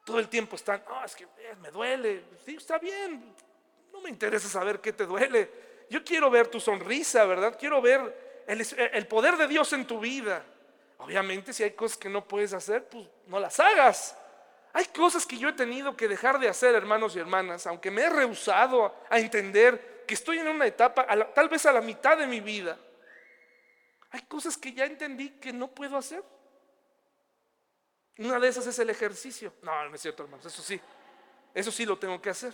Todo 0.05 0.19
el 0.19 0.29
tiempo 0.29 0.55
están, 0.55 0.83
no, 0.87 1.03
es 1.03 1.15
que 1.15 1.23
eh, 1.23 1.55
me 1.59 1.71
duele, 1.71 2.25
sí, 2.45 2.57
está 2.57 2.77
bien, 2.77 3.33
no 3.91 4.01
me 4.01 4.11
interesa 4.11 4.47
saber 4.47 4.79
qué 4.79 4.93
te 4.93 5.07
duele. 5.07 5.51
Yo 5.89 6.03
quiero 6.03 6.29
ver 6.29 6.47
tu 6.47 6.59
sonrisa, 6.59 7.25
¿verdad? 7.25 7.57
Quiero 7.59 7.81
ver 7.81 8.28
el, 8.49 9.07
poder 9.07 9.37
de 9.37 9.47
Dios 9.47 9.71
en 9.73 9.85
tu 9.85 9.99
vida. 9.99 10.43
Obviamente, 10.97 11.53
si 11.53 11.63
hay 11.63 11.71
cosas 11.71 11.97
que 11.97 12.09
no 12.09 12.27
puedes 12.27 12.51
hacer, 12.53 12.87
pues 12.89 13.07
no 13.27 13.39
las 13.39 13.59
hagas. 13.59 14.17
Hay 14.73 14.85
cosas 14.85 15.25
que 15.25 15.37
yo 15.37 15.49
he 15.49 15.53
tenido 15.53 15.95
que 15.95 16.07
dejar 16.07 16.39
de 16.39 16.49
hacer, 16.49 16.73
hermanos 16.73 17.15
y 17.15 17.19
hermanas, 17.19 17.67
aunque 17.67 17.91
me 17.91 18.01
he 18.01 18.09
rehusado 18.09 18.95
a 19.09 19.19
entender 19.19 20.03
que 20.07 20.15
estoy 20.15 20.39
en 20.39 20.47
una 20.47 20.65
etapa, 20.65 21.05
tal 21.33 21.47
vez 21.47 21.65
a 21.67 21.71
la 21.71 21.81
mitad 21.81 22.17
de 22.17 22.25
mi 22.25 22.39
vida. 22.39 22.77
Hay 24.11 24.21
cosas 24.23 24.57
que 24.57 24.73
ya 24.73 24.85
entendí 24.85 25.29
que 25.29 25.53
no 25.53 25.67
puedo 25.67 25.95
hacer. 25.95 26.23
Una 28.17 28.39
de 28.39 28.47
esas 28.47 28.65
es 28.65 28.79
el 28.79 28.89
ejercicio. 28.89 29.53
No, 29.61 29.87
no 29.87 29.95
es 29.95 30.01
cierto, 30.01 30.23
hermanos, 30.23 30.45
eso 30.47 30.61
sí. 30.61 30.81
Eso 31.53 31.71
sí 31.71 31.85
lo 31.85 31.97
tengo 31.97 32.19
que 32.19 32.31
hacer. 32.31 32.53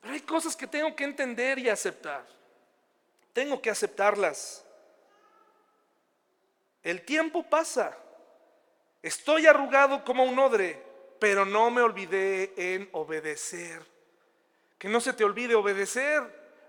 Pero 0.00 0.14
hay 0.14 0.20
cosas 0.20 0.54
que 0.54 0.66
tengo 0.66 0.94
que 0.94 1.04
entender 1.04 1.58
y 1.58 1.68
aceptar. 1.68 2.24
Tengo 3.32 3.60
que 3.60 3.70
aceptarlas. 3.70 4.65
El 6.86 7.02
tiempo 7.02 7.42
pasa. 7.42 7.96
Estoy 9.02 9.46
arrugado 9.46 10.04
como 10.04 10.24
un 10.24 10.38
odre 10.38 10.86
pero 11.18 11.44
no 11.44 11.70
me 11.70 11.82
olvidé 11.82 12.52
en 12.56 12.88
obedecer. 12.92 13.82
Que 14.78 14.88
no 14.88 15.00
se 15.00 15.12
te 15.12 15.24
olvide 15.24 15.54
obedecer. 15.54 16.22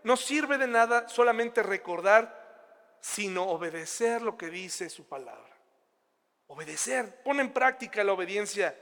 No 0.04 0.16
sirve 0.16 0.58
de 0.58 0.68
nada 0.68 1.08
solamente 1.10 1.62
recordar, 1.64 2.98
sino 3.02 3.44
obedecer 3.44 4.22
lo 4.22 4.38
que 4.38 4.48
dice 4.48 4.90
su 4.90 5.06
palabra. 5.06 5.56
Obedecer, 6.48 7.22
pon 7.24 7.40
en 7.40 7.52
práctica 7.52 8.04
la 8.04 8.14
obediencia. 8.14 8.76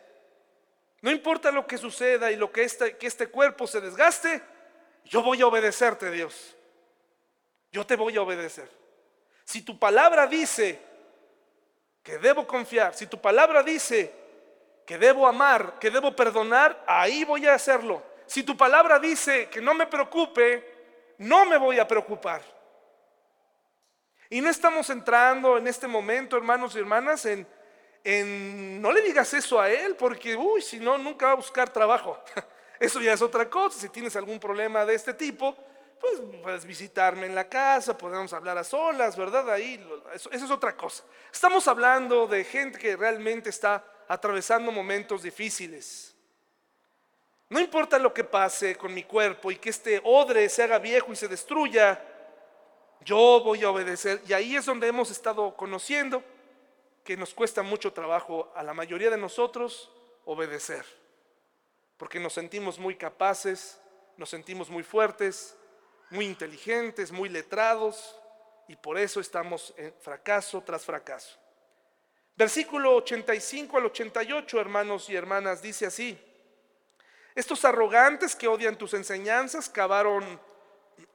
No 1.02 1.10
importa 1.10 1.52
lo 1.52 1.66
que 1.66 1.78
suceda 1.78 2.32
y 2.32 2.36
lo 2.36 2.52
que 2.52 2.64
este, 2.64 2.96
que 2.98 3.08
este 3.08 3.28
cuerpo 3.28 3.66
se 3.66 3.82
desgaste, 3.82 4.42
yo 5.06 5.24
voy 5.24 5.42
a 5.42 5.48
obedecerte, 5.48 6.12
Dios. 6.12 6.56
Yo 7.72 7.86
te 7.86 7.96
voy 7.96 8.16
a 8.16 8.22
obedecer. 8.22 8.70
Si 9.44 9.62
tu 9.62 9.80
palabra 9.80 10.28
dice 10.28 10.80
que 12.06 12.20
debo 12.20 12.46
confiar, 12.46 12.94
si 12.94 13.08
tu 13.08 13.20
palabra 13.20 13.64
dice 13.64 14.14
que 14.86 15.00
debo 15.00 15.28
amar, 15.28 15.80
que 15.80 15.90
debo 15.90 16.16
perdonar, 16.16 16.84
ahí 16.86 17.24
voy 17.24 17.48
a 17.48 17.56
hacerlo. 17.56 18.04
Si 18.28 18.44
tu 18.44 18.56
palabra 18.56 19.00
dice 19.00 19.50
que 19.50 19.60
no 19.60 19.74
me 19.74 19.88
preocupe, 19.88 21.16
no 21.18 21.48
me 21.48 21.58
voy 21.58 21.80
a 21.80 21.88
preocupar. 21.88 22.44
Y 24.30 24.40
no 24.40 24.52
estamos 24.52 24.88
entrando 24.92 25.58
en 25.58 25.66
este 25.66 25.88
momento, 25.88 26.38
hermanos 26.38 26.76
y 26.76 26.80
hermanas, 26.80 27.26
en, 27.26 28.80
no 28.80 28.92
le 28.92 29.02
digas 29.02 29.34
eso 29.34 29.60
a 29.60 29.72
él, 29.72 29.96
porque, 29.96 30.36
uy, 30.36 30.62
si 30.62 30.80
no, 30.80 31.00
nunca 31.00 31.26
va 31.26 31.32
a 31.32 31.36
buscar 31.36 31.72
trabajo. 31.72 32.24
Eso 32.80 33.00
ya 33.02 33.14
es 33.14 33.22
otra 33.22 33.50
cosa. 33.50 33.80
Si 33.80 33.88
tienes 33.88 34.18
algún 34.18 34.38
problema 34.38 34.86
de 34.86 34.94
este 34.94 35.14
tipo, 35.14 35.58
pues 36.06 36.42
puedes 36.42 36.66
visitarme 36.66 37.26
en 37.26 37.36
la 37.36 37.48
casa, 37.48 37.98
podemos 37.98 38.32
hablar 38.34 38.58
a 38.58 38.64
solas, 38.64 39.18
¿verdad? 39.18 39.50
Ahí, 39.50 39.84
eso, 40.14 40.32
eso 40.32 40.46
es 40.46 40.52
otra 40.52 40.76
cosa. 40.76 41.04
Estamos 41.32 41.68
hablando 41.68 42.28
de 42.28 42.44
gente 42.44 42.78
que 42.78 42.96
realmente 42.96 43.50
está 43.50 43.84
atravesando 44.08 44.72
momentos 44.72 45.24
difíciles. 45.24 46.16
No 47.50 47.60
importa 47.60 48.00
lo 48.00 48.14
que 48.14 48.24
pase 48.24 48.76
con 48.76 48.94
mi 48.94 49.04
cuerpo 49.04 49.52
y 49.52 49.58
que 49.58 49.70
este 49.70 50.02
odre 50.04 50.50
se 50.50 50.64
haga 50.64 50.80
viejo 50.80 51.12
y 51.14 51.16
se 51.16 51.28
destruya, 51.28 52.04
yo 53.02 53.42
voy 53.44 53.64
a 53.64 53.70
obedecer. 53.70 54.22
Y 54.28 54.34
ahí 54.34 54.56
es 54.56 54.66
donde 54.66 54.88
hemos 54.88 55.12
estado 55.12 55.56
conociendo 55.56 56.24
que 57.04 57.16
nos 57.16 57.34
cuesta 57.34 57.62
mucho 57.62 57.94
trabajo 57.94 58.52
a 58.56 58.64
la 58.64 58.74
mayoría 58.74 59.12
de 59.12 59.18
nosotros 59.18 59.92
obedecer. 60.26 60.84
Porque 61.98 62.20
nos 62.20 62.34
sentimos 62.34 62.80
muy 62.80 62.96
capaces, 62.96 63.80
nos 64.18 64.30
sentimos 64.30 64.70
muy 64.70 64.84
fuertes, 64.84 65.56
muy 66.10 66.26
inteligentes, 66.26 67.12
muy 67.12 67.30
letrados, 67.30 68.16
y 68.68 68.76
por 68.76 68.98
eso 68.98 69.20
estamos 69.20 69.74
en 69.78 69.94
fracaso 70.02 70.62
tras 70.62 70.84
fracaso. 70.84 71.38
Versículo 72.36 72.96
85 72.96 73.78
al 73.78 73.86
88, 73.86 74.60
hermanos 74.60 75.10
y 75.10 75.16
hermanas, 75.16 75.62
dice 75.62 75.86
así. 75.86 76.20
Estos 77.34 77.64
arrogantes 77.64 78.36
que 78.36 78.48
odian 78.48 78.78
tus 78.78 78.94
enseñanzas 78.94 79.70
cavaron 79.70 80.40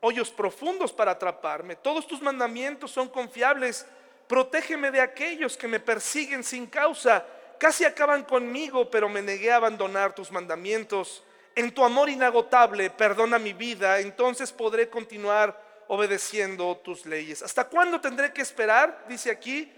hoyos 0.00 0.30
profundos 0.30 0.92
para 0.92 1.12
atraparme. 1.12 1.76
Todos 1.76 2.06
tus 2.06 2.22
mandamientos 2.22 2.90
son 2.90 3.08
confiables. 3.08 3.86
Protégeme 4.26 4.90
de 4.90 5.00
aquellos 5.00 5.56
que 5.56 5.68
me 5.68 5.80
persiguen 5.80 6.44
sin 6.44 6.66
causa. 6.66 7.26
Casi 7.58 7.84
acaban 7.84 8.24
conmigo, 8.24 8.90
pero 8.90 9.08
me 9.08 9.22
negué 9.22 9.50
a 9.52 9.56
abandonar 9.56 10.14
tus 10.14 10.30
mandamientos. 10.30 11.22
En 11.54 11.72
tu 11.72 11.84
amor 11.84 12.08
inagotable, 12.08 12.90
perdona 12.90 13.38
mi 13.38 13.52
vida, 13.52 13.98
entonces 13.98 14.52
podré 14.52 14.88
continuar 14.88 15.60
obedeciendo 15.88 16.76
tus 16.78 17.04
leyes. 17.04 17.42
¿Hasta 17.42 17.64
cuándo 17.64 18.00
tendré 18.00 18.32
que 18.32 18.42
esperar? 18.42 19.04
Dice 19.08 19.30
aquí 19.30 19.70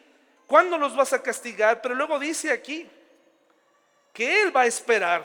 ¿Cuándo 0.53 0.77
los 0.77 0.95
vas 0.95 1.15
a 1.15 1.23
castigar? 1.23 1.81
Pero 1.81 1.95
luego 1.95 2.19
dice 2.19 2.53
aquí 2.53 2.87
que 4.13 4.43
Él 4.43 4.55
va 4.55 4.61
a 4.61 4.67
esperar. 4.67 5.25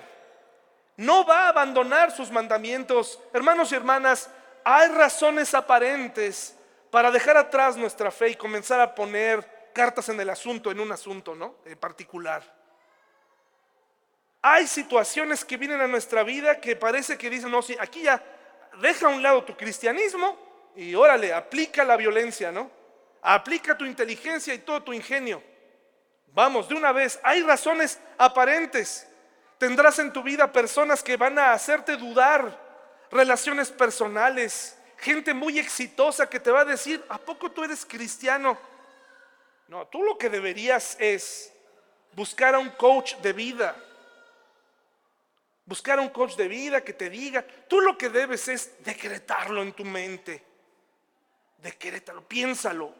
No 0.95 1.25
va 1.25 1.41
a 1.41 1.49
abandonar 1.49 2.15
sus 2.15 2.31
mandamientos. 2.31 3.19
Hermanos 3.33 3.69
y 3.73 3.75
hermanas, 3.75 4.29
hay 4.63 4.87
razones 4.87 5.53
aparentes 5.53 6.55
para 6.89 7.11
dejar 7.11 7.35
atrás 7.35 7.75
nuestra 7.75 8.09
fe 8.09 8.29
y 8.29 8.35
comenzar 8.35 8.79
a 8.79 8.95
poner 8.95 9.71
cartas 9.73 10.07
en 10.07 10.17
el 10.21 10.29
asunto, 10.29 10.71
en 10.71 10.79
un 10.79 10.93
asunto, 10.93 11.35
¿no? 11.35 11.55
En 11.65 11.77
particular. 11.77 12.57
Hay 14.49 14.65
situaciones 14.65 15.43
que 15.43 15.57
vienen 15.57 15.81
a 15.81 15.87
nuestra 15.87 16.23
vida 16.23 16.61
que 16.61 16.77
parece 16.77 17.17
que 17.17 17.29
dicen, 17.29 17.51
no, 17.51 17.61
sí, 17.61 17.75
aquí 17.77 18.03
ya 18.03 18.23
deja 18.79 19.07
a 19.07 19.09
un 19.09 19.21
lado 19.21 19.43
tu 19.43 19.57
cristianismo 19.57 20.71
y 20.73 20.95
órale, 20.95 21.33
aplica 21.33 21.83
la 21.83 21.97
violencia, 21.97 22.49
¿no? 22.49 22.71
Aplica 23.21 23.77
tu 23.77 23.83
inteligencia 23.83 24.53
y 24.53 24.59
todo 24.59 24.81
tu 24.83 24.93
ingenio. 24.93 25.43
Vamos, 26.27 26.69
de 26.69 26.75
una 26.75 26.93
vez, 26.93 27.19
hay 27.23 27.43
razones 27.43 27.99
aparentes. 28.17 29.05
Tendrás 29.57 29.99
en 29.99 30.13
tu 30.13 30.23
vida 30.23 30.49
personas 30.49 31.03
que 31.03 31.17
van 31.17 31.37
a 31.37 31.51
hacerte 31.51 31.97
dudar, 31.97 32.57
relaciones 33.11 33.69
personales, 33.69 34.77
gente 34.95 35.33
muy 35.33 35.59
exitosa 35.59 36.29
que 36.29 36.39
te 36.39 36.51
va 36.51 36.61
a 36.61 36.65
decir, 36.65 37.03
¿a 37.09 37.17
poco 37.17 37.51
tú 37.51 37.65
eres 37.65 37.85
cristiano? 37.85 38.57
No, 39.67 39.87
tú 39.87 40.03
lo 40.03 40.17
que 40.17 40.29
deberías 40.29 40.95
es 41.01 41.51
buscar 42.13 42.55
a 42.55 42.59
un 42.59 42.69
coach 42.69 43.15
de 43.17 43.33
vida. 43.33 43.83
Buscar 45.68 45.99
un 45.99 46.07
coach 46.09 46.38
de 46.38 46.47
vida 46.47 46.82
que 46.82 46.93
te 46.93 47.09
diga, 47.09 47.45
tú 47.68 47.82
lo 47.82 47.97
que 47.97 48.07
debes 48.07 48.47
es 48.47 48.82
decretarlo 48.86 49.61
en 49.61 49.74
tu 49.74 49.84
mente. 49.84 50.41
Decrétalo, 51.57 52.26
piénsalo. 52.26 52.95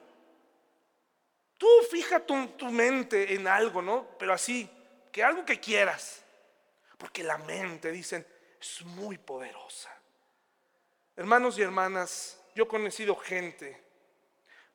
Tú 1.58 1.68
fija 1.90 2.20
tu, 2.20 2.36
mente 2.70 3.34
en 3.34 3.48
algo, 3.48 3.82
¿no? 3.82 4.06
Pero 4.20 4.34
así, 4.34 4.70
que 5.14 5.24
algo 5.24 5.46
que 5.46 5.62
quieras. 5.62 6.24
Porque 6.98 7.24
la 7.24 7.38
mente, 7.38 7.90
dicen, 7.90 8.28
es 8.60 8.84
muy 8.84 9.18
poderosa. 9.18 9.90
Hermanos 11.16 11.58
y 11.58 11.62
hermanas, 11.62 12.38
yo 12.54 12.66
he 12.66 12.68
conocido 12.68 13.16
gente 13.16 13.82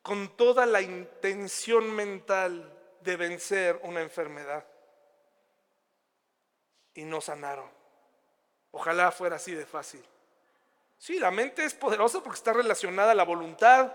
con 0.01 0.35
toda 0.35 0.65
la 0.65 0.81
intención 0.81 1.95
mental 1.95 2.75
de 3.01 3.17
vencer 3.17 3.79
una 3.83 4.01
enfermedad 4.01 4.65
y 6.95 7.03
no 7.03 7.21
sanaron. 7.21 7.82
Ojalá 8.75 9.11
fuera 9.11 9.35
así 9.35 9.53
de 9.53 9.65
fácil. 9.65 10.03
Sí, 10.97 11.19
la 11.19 11.31
mente 11.31 11.63
es 11.63 11.73
poderosa 11.73 12.21
porque 12.21 12.37
está 12.37 12.53
relacionada 12.53 13.11
a 13.11 13.15
la 13.15 13.23
voluntad, 13.23 13.93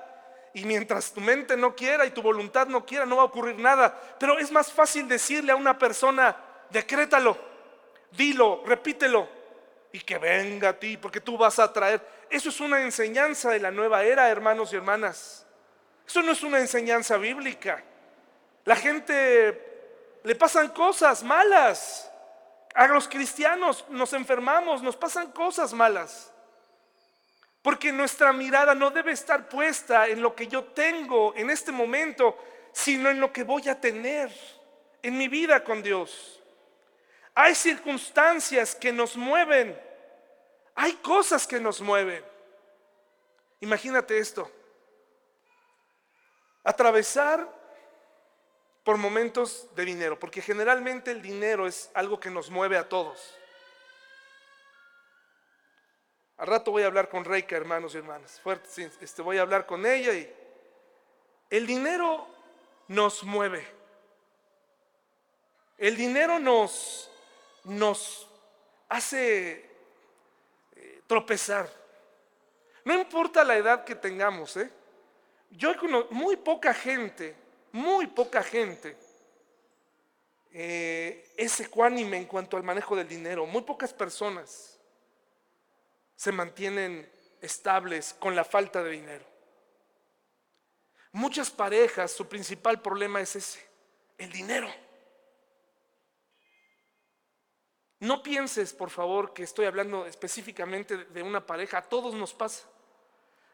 y 0.54 0.64
mientras 0.64 1.12
tu 1.12 1.20
mente 1.20 1.56
no 1.56 1.74
quiera 1.74 2.06
y 2.06 2.10
tu 2.10 2.22
voluntad 2.22 2.68
no 2.68 2.86
quiera, 2.86 3.04
no 3.04 3.16
va 3.16 3.22
a 3.22 3.26
ocurrir 3.26 3.58
nada. 3.58 3.98
Pero 4.18 4.38
es 4.38 4.50
más 4.50 4.72
fácil 4.72 5.08
decirle 5.08 5.52
a 5.52 5.56
una 5.56 5.76
persona, 5.78 6.36
decrétalo, 6.70 7.36
dilo, 8.12 8.62
repítelo, 8.64 9.28
y 9.90 10.00
que 10.00 10.16
venga 10.18 10.70
a 10.70 10.78
ti, 10.78 10.96
porque 10.96 11.20
tú 11.20 11.36
vas 11.36 11.58
a 11.58 11.72
traer. 11.72 12.00
Eso 12.30 12.48
es 12.50 12.60
una 12.60 12.80
enseñanza 12.80 13.50
de 13.50 13.58
la 13.58 13.70
nueva 13.70 14.04
era, 14.04 14.28
hermanos 14.28 14.72
y 14.72 14.76
hermanas. 14.76 15.44
Eso 16.06 16.22
no 16.22 16.32
es 16.32 16.42
una 16.42 16.58
enseñanza 16.60 17.16
bíblica. 17.16 17.82
La 18.64 18.76
gente 18.76 20.20
le 20.22 20.34
pasan 20.36 20.68
cosas 20.68 21.22
malas. 21.22 22.07
A 22.78 22.86
los 22.86 23.08
cristianos 23.08 23.84
nos 23.88 24.12
enfermamos, 24.12 24.84
nos 24.84 24.96
pasan 24.96 25.32
cosas 25.32 25.72
malas. 25.72 26.32
Porque 27.60 27.90
nuestra 27.90 28.32
mirada 28.32 28.72
no 28.72 28.90
debe 28.90 29.10
estar 29.10 29.48
puesta 29.48 30.06
en 30.06 30.22
lo 30.22 30.36
que 30.36 30.46
yo 30.46 30.62
tengo 30.62 31.34
en 31.34 31.50
este 31.50 31.72
momento, 31.72 32.38
sino 32.70 33.10
en 33.10 33.18
lo 33.18 33.32
que 33.32 33.42
voy 33.42 33.68
a 33.68 33.80
tener 33.80 34.30
en 35.02 35.18
mi 35.18 35.26
vida 35.26 35.64
con 35.64 35.82
Dios. 35.82 36.40
Hay 37.34 37.56
circunstancias 37.56 38.76
que 38.76 38.92
nos 38.92 39.16
mueven. 39.16 39.76
Hay 40.76 40.92
cosas 40.92 41.48
que 41.48 41.58
nos 41.58 41.80
mueven. 41.80 42.24
Imagínate 43.58 44.20
esto. 44.20 44.48
Atravesar 46.62 47.57
por 48.88 48.96
momentos 48.96 49.68
de 49.76 49.84
dinero, 49.84 50.18
porque 50.18 50.40
generalmente 50.40 51.10
el 51.10 51.20
dinero 51.20 51.66
es 51.66 51.90
algo 51.92 52.18
que 52.18 52.30
nos 52.30 52.48
mueve 52.48 52.78
a 52.78 52.88
todos. 52.88 53.36
Al 56.38 56.46
rato 56.46 56.70
voy 56.70 56.84
a 56.84 56.86
hablar 56.86 57.10
con 57.10 57.22
Reika, 57.22 57.54
hermanos 57.54 57.94
y 57.94 57.98
hermanas. 57.98 58.40
Fuerte, 58.40 58.90
este, 59.02 59.20
voy 59.20 59.36
a 59.36 59.42
hablar 59.42 59.66
con 59.66 59.84
ella 59.84 60.14
y 60.14 60.34
el 61.50 61.66
dinero 61.66 62.26
nos 62.86 63.24
mueve. 63.24 63.68
El 65.76 65.94
dinero 65.94 66.38
nos, 66.38 67.10
nos 67.64 68.26
hace 68.88 69.70
eh, 70.76 71.02
tropezar. 71.06 71.68
No 72.86 72.94
importa 72.94 73.44
la 73.44 73.58
edad 73.58 73.84
que 73.84 73.96
tengamos, 73.96 74.56
¿eh? 74.56 74.70
Yo 75.50 75.76
conozco 75.76 76.14
muy 76.14 76.36
poca 76.36 76.72
gente, 76.72 77.36
muy 77.72 78.06
poca 78.06 78.42
gente 78.42 78.96
eh, 80.52 81.32
es 81.36 81.60
ecuánime 81.60 82.16
en 82.16 82.24
cuanto 82.24 82.56
al 82.56 82.62
manejo 82.62 82.96
del 82.96 83.08
dinero. 83.08 83.46
Muy 83.46 83.62
pocas 83.62 83.92
personas 83.92 84.78
se 86.16 86.32
mantienen 86.32 87.10
estables 87.40 88.14
con 88.18 88.34
la 88.34 88.44
falta 88.44 88.82
de 88.82 88.90
dinero. 88.90 89.24
Muchas 91.12 91.50
parejas, 91.50 92.12
su 92.12 92.28
principal 92.28 92.80
problema 92.82 93.20
es 93.20 93.36
ese, 93.36 93.66
el 94.18 94.30
dinero. 94.30 94.68
No 98.00 98.22
pienses, 98.22 98.72
por 98.72 98.90
favor, 98.90 99.32
que 99.32 99.42
estoy 99.42 99.66
hablando 99.66 100.06
específicamente 100.06 100.96
de 100.96 101.22
una 101.22 101.44
pareja, 101.44 101.78
a 101.78 101.82
todos 101.82 102.14
nos 102.14 102.32
pasa. 102.32 102.68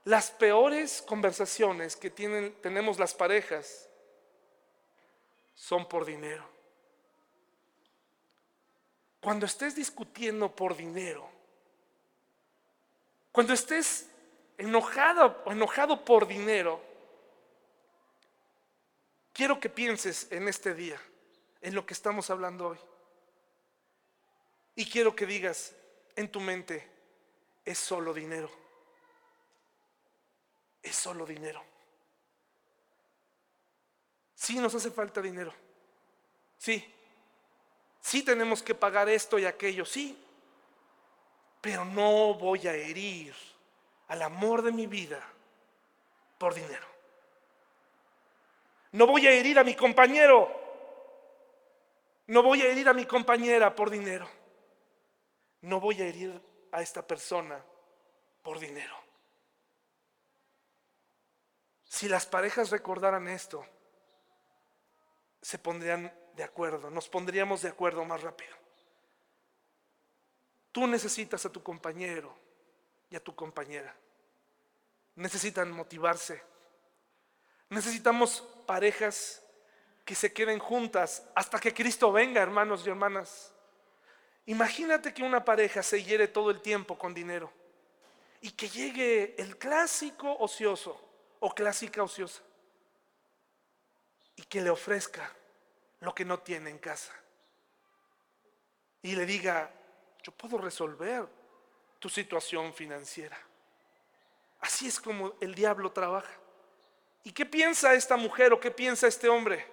Las 0.04 0.30
peores 0.30 1.00
conversaciones 1.00 1.96
que 1.96 2.10
tienen, 2.10 2.54
tenemos 2.60 2.98
las 2.98 3.14
parejas 3.14 3.88
son 5.54 5.88
por 5.88 6.04
dinero. 6.04 6.44
Cuando 9.20 9.46
estés 9.46 9.74
discutiendo 9.74 10.54
por 10.54 10.76
dinero, 10.76 11.28
cuando 13.32 13.52
estés 13.52 14.08
enojado 14.58 15.42
o 15.44 15.52
enojado 15.52 16.04
por 16.04 16.26
dinero, 16.26 16.80
quiero 19.32 19.58
que 19.58 19.70
pienses 19.70 20.30
en 20.30 20.46
este 20.48 20.74
día, 20.74 21.00
en 21.62 21.74
lo 21.74 21.86
que 21.86 21.94
estamos 21.94 22.30
hablando 22.30 22.68
hoy. 22.68 22.78
Y 24.76 24.90
quiero 24.90 25.16
que 25.16 25.26
digas 25.26 25.74
en 26.16 26.30
tu 26.30 26.40
mente, 26.40 26.88
es 27.64 27.78
solo 27.78 28.12
dinero 28.12 28.50
es 30.84 30.94
solo 30.94 31.26
dinero. 31.26 31.64
Sí 34.44 34.56
nos 34.56 34.74
hace 34.74 34.90
falta 34.90 35.22
dinero. 35.22 35.54
Sí. 36.58 36.84
Sí 37.98 38.22
tenemos 38.22 38.62
que 38.62 38.74
pagar 38.74 39.08
esto 39.08 39.38
y 39.38 39.46
aquello, 39.46 39.86
sí. 39.86 40.22
Pero 41.62 41.86
no 41.86 42.34
voy 42.34 42.68
a 42.68 42.74
herir 42.74 43.34
al 44.08 44.20
amor 44.20 44.60
de 44.60 44.70
mi 44.70 44.86
vida 44.86 45.18
por 46.36 46.52
dinero. 46.52 46.86
No 48.92 49.06
voy 49.06 49.26
a 49.26 49.30
herir 49.30 49.58
a 49.58 49.64
mi 49.64 49.74
compañero. 49.74 50.46
No 52.26 52.42
voy 52.42 52.60
a 52.60 52.66
herir 52.66 52.86
a 52.90 52.92
mi 52.92 53.06
compañera 53.06 53.74
por 53.74 53.88
dinero. 53.88 54.28
No 55.62 55.80
voy 55.80 56.02
a 56.02 56.06
herir 56.06 56.38
a 56.70 56.82
esta 56.82 57.00
persona 57.00 57.64
por 58.42 58.58
dinero. 58.58 58.94
Si 61.84 62.10
las 62.10 62.26
parejas 62.26 62.68
recordaran 62.68 63.26
esto, 63.28 63.64
se 65.44 65.58
pondrían 65.58 66.10
de 66.36 66.42
acuerdo, 66.42 66.90
nos 66.90 67.06
pondríamos 67.06 67.60
de 67.60 67.68
acuerdo 67.68 68.02
más 68.06 68.22
rápido. 68.22 68.56
Tú 70.72 70.86
necesitas 70.86 71.44
a 71.44 71.52
tu 71.52 71.62
compañero 71.62 72.34
y 73.10 73.16
a 73.16 73.22
tu 73.22 73.36
compañera. 73.36 73.94
Necesitan 75.16 75.70
motivarse. 75.70 76.42
Necesitamos 77.68 78.40
parejas 78.66 79.42
que 80.06 80.14
se 80.14 80.32
queden 80.32 80.58
juntas 80.58 81.28
hasta 81.34 81.60
que 81.60 81.74
Cristo 81.74 82.10
venga, 82.10 82.40
hermanos 82.40 82.82
y 82.86 82.88
hermanas. 82.88 83.52
Imagínate 84.46 85.12
que 85.12 85.22
una 85.22 85.44
pareja 85.44 85.82
se 85.82 86.02
hiere 86.02 86.26
todo 86.26 86.50
el 86.50 86.62
tiempo 86.62 86.96
con 86.98 87.12
dinero 87.12 87.52
y 88.40 88.50
que 88.52 88.70
llegue 88.70 89.34
el 89.36 89.58
clásico 89.58 90.38
ocioso 90.38 90.98
o 91.40 91.54
clásica 91.54 92.02
ociosa 92.02 92.42
y 94.36 94.42
que 94.42 94.60
le 94.60 94.70
ofrezca 94.70 95.30
lo 96.00 96.14
que 96.14 96.24
no 96.24 96.38
tiene 96.40 96.70
en 96.70 96.78
casa 96.78 97.12
y 99.02 99.14
le 99.14 99.26
diga, 99.26 99.70
yo 100.22 100.32
puedo 100.32 100.58
resolver 100.58 101.26
tu 101.98 102.08
situación 102.08 102.72
financiera. 102.72 103.38
Así 104.60 104.86
es 104.88 104.98
como 104.98 105.34
el 105.40 105.54
diablo 105.54 105.92
trabaja. 105.92 106.32
¿Y 107.22 107.32
qué 107.32 107.44
piensa 107.44 107.94
esta 107.94 108.16
mujer 108.16 108.52
o 108.52 108.60
qué 108.60 108.70
piensa 108.70 109.06
este 109.06 109.28
hombre? 109.28 109.66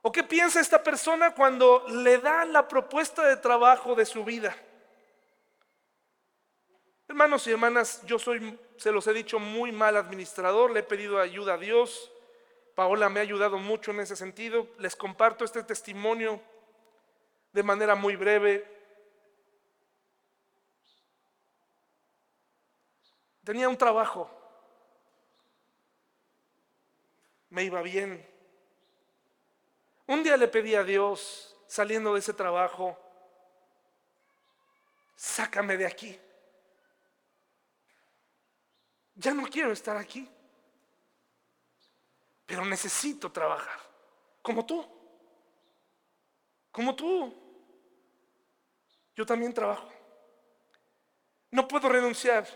¿O 0.00 0.10
qué 0.10 0.22
piensa 0.22 0.60
esta 0.60 0.82
persona 0.82 1.34
cuando 1.34 1.84
le 1.88 2.18
dan 2.18 2.52
la 2.52 2.66
propuesta 2.66 3.26
de 3.26 3.36
trabajo 3.36 3.94
de 3.94 4.06
su 4.06 4.24
vida? 4.24 4.54
Hermanos 7.08 7.46
y 7.46 7.50
hermanas, 7.50 8.02
yo 8.06 8.18
soy, 8.18 8.58
se 8.78 8.90
los 8.90 9.06
he 9.06 9.12
dicho, 9.12 9.38
muy 9.38 9.70
mal 9.70 9.96
administrador, 9.96 10.70
le 10.70 10.80
he 10.80 10.82
pedido 10.84 11.20
ayuda 11.20 11.54
a 11.54 11.58
Dios. 11.58 12.11
Paola 12.74 13.08
me 13.08 13.20
ha 13.20 13.22
ayudado 13.22 13.58
mucho 13.58 13.90
en 13.90 14.00
ese 14.00 14.16
sentido. 14.16 14.68
Les 14.78 14.96
comparto 14.96 15.44
este 15.44 15.62
testimonio 15.62 16.40
de 17.52 17.62
manera 17.62 17.94
muy 17.94 18.16
breve. 18.16 18.66
Tenía 23.44 23.68
un 23.68 23.76
trabajo, 23.76 24.30
me 27.50 27.64
iba 27.64 27.82
bien. 27.82 28.24
Un 30.06 30.22
día 30.22 30.36
le 30.36 30.46
pedí 30.46 30.74
a 30.76 30.84
Dios, 30.84 31.56
saliendo 31.66 32.12
de 32.12 32.20
ese 32.20 32.32
trabajo, 32.32 32.96
sácame 35.16 35.76
de 35.76 35.86
aquí 35.86 36.20
ya 39.14 39.34
no 39.34 39.44
quiero 39.44 39.72
estar 39.72 39.96
aquí, 39.96 40.28
pero 42.52 42.66
necesito 42.66 43.32
trabajar, 43.32 43.80
como 44.42 44.66
tú, 44.66 44.86
como 46.70 46.94
tú. 46.94 47.34
Yo 49.16 49.24
también 49.24 49.54
trabajo. 49.54 49.90
No 51.50 51.66
puedo 51.66 51.88
renunciar. 51.88 52.46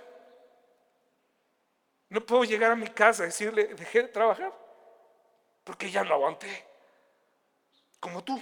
No 2.11 2.21
puedo 2.27 2.45
llegar 2.45 2.73
a 2.73 2.77
mi 2.77 2.89
casa 2.89 3.23
y 3.23 3.29
decirle, 3.29 3.69
dejé 3.69 4.03
de 4.03 4.09
trabajar, 4.09 4.53
porque 5.65 5.91
ya 5.91 6.05
no 6.05 6.13
aguanté, 6.13 6.67
como 7.99 8.23
tú. 8.23 8.39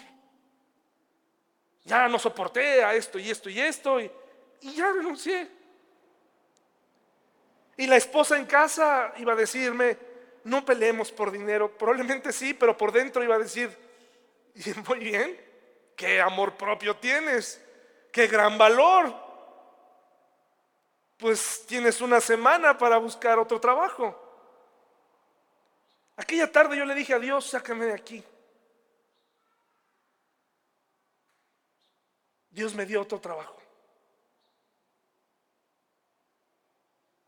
Ya 1.84 2.09
no 2.09 2.18
soporté 2.18 2.82
a 2.82 2.94
esto 2.94 3.16
y 3.16 3.30
esto 3.30 3.48
y 3.48 3.61
esto 3.61 4.00
y, 4.00 4.11
y 4.62 4.74
ya 4.74 4.90
renuncié. 4.90 5.48
Y 7.76 7.86
la 7.86 7.94
esposa 7.94 8.36
en 8.36 8.44
casa 8.44 9.12
iba 9.18 9.34
a 9.34 9.36
decirme, 9.36 10.13
no 10.45 10.64
peleemos 10.64 11.11
por 11.11 11.30
dinero. 11.30 11.76
Probablemente 11.76 12.32
sí, 12.32 12.55
pero 12.55 12.76
por 12.76 12.92
dentro 12.92 13.22
iba 13.22 13.34
a 13.34 13.38
decir, 13.38 13.76
muy 14.88 15.01
bien, 15.01 15.40
qué 15.97 16.20
amor 16.20 16.57
propio 16.57 16.97
tienes, 16.97 17.61
qué 18.12 18.26
gran 18.26 18.57
valor. 18.57 19.14
Pues 21.16 21.64
tienes 21.66 22.01
una 22.01 22.20
semana 22.20 22.76
para 22.76 22.99
buscar 22.99 23.38
otro 23.38 23.61
trabajo. 23.61 24.20
Aquella 26.16 26.51
tarde 26.51 26.76
yo 26.76 26.84
le 26.84 26.95
dije 26.95 27.14
a 27.14 27.18
Dios, 27.18 27.47
sácame 27.47 27.86
de 27.86 27.95
aquí. 27.95 28.24
Dios 32.51 32.74
me 32.74 32.86
dio 32.86 33.01
otro 33.01 33.20
trabajo. 33.20 33.64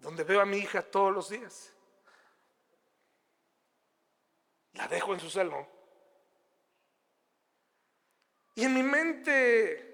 donde 0.07 0.23
veo 0.23 0.41
a 0.41 0.47
mi 0.47 0.59
hija 0.59 0.83
todos 0.83 1.12
los 1.12 1.29
días. 1.29 1.73
La 4.77 4.89
dejo 4.89 5.14
en 5.14 5.20
su 5.20 5.31
salón. 5.31 5.66
Y 8.55 8.64
en 8.64 8.72
mi 8.72 8.83
mente 8.83 9.87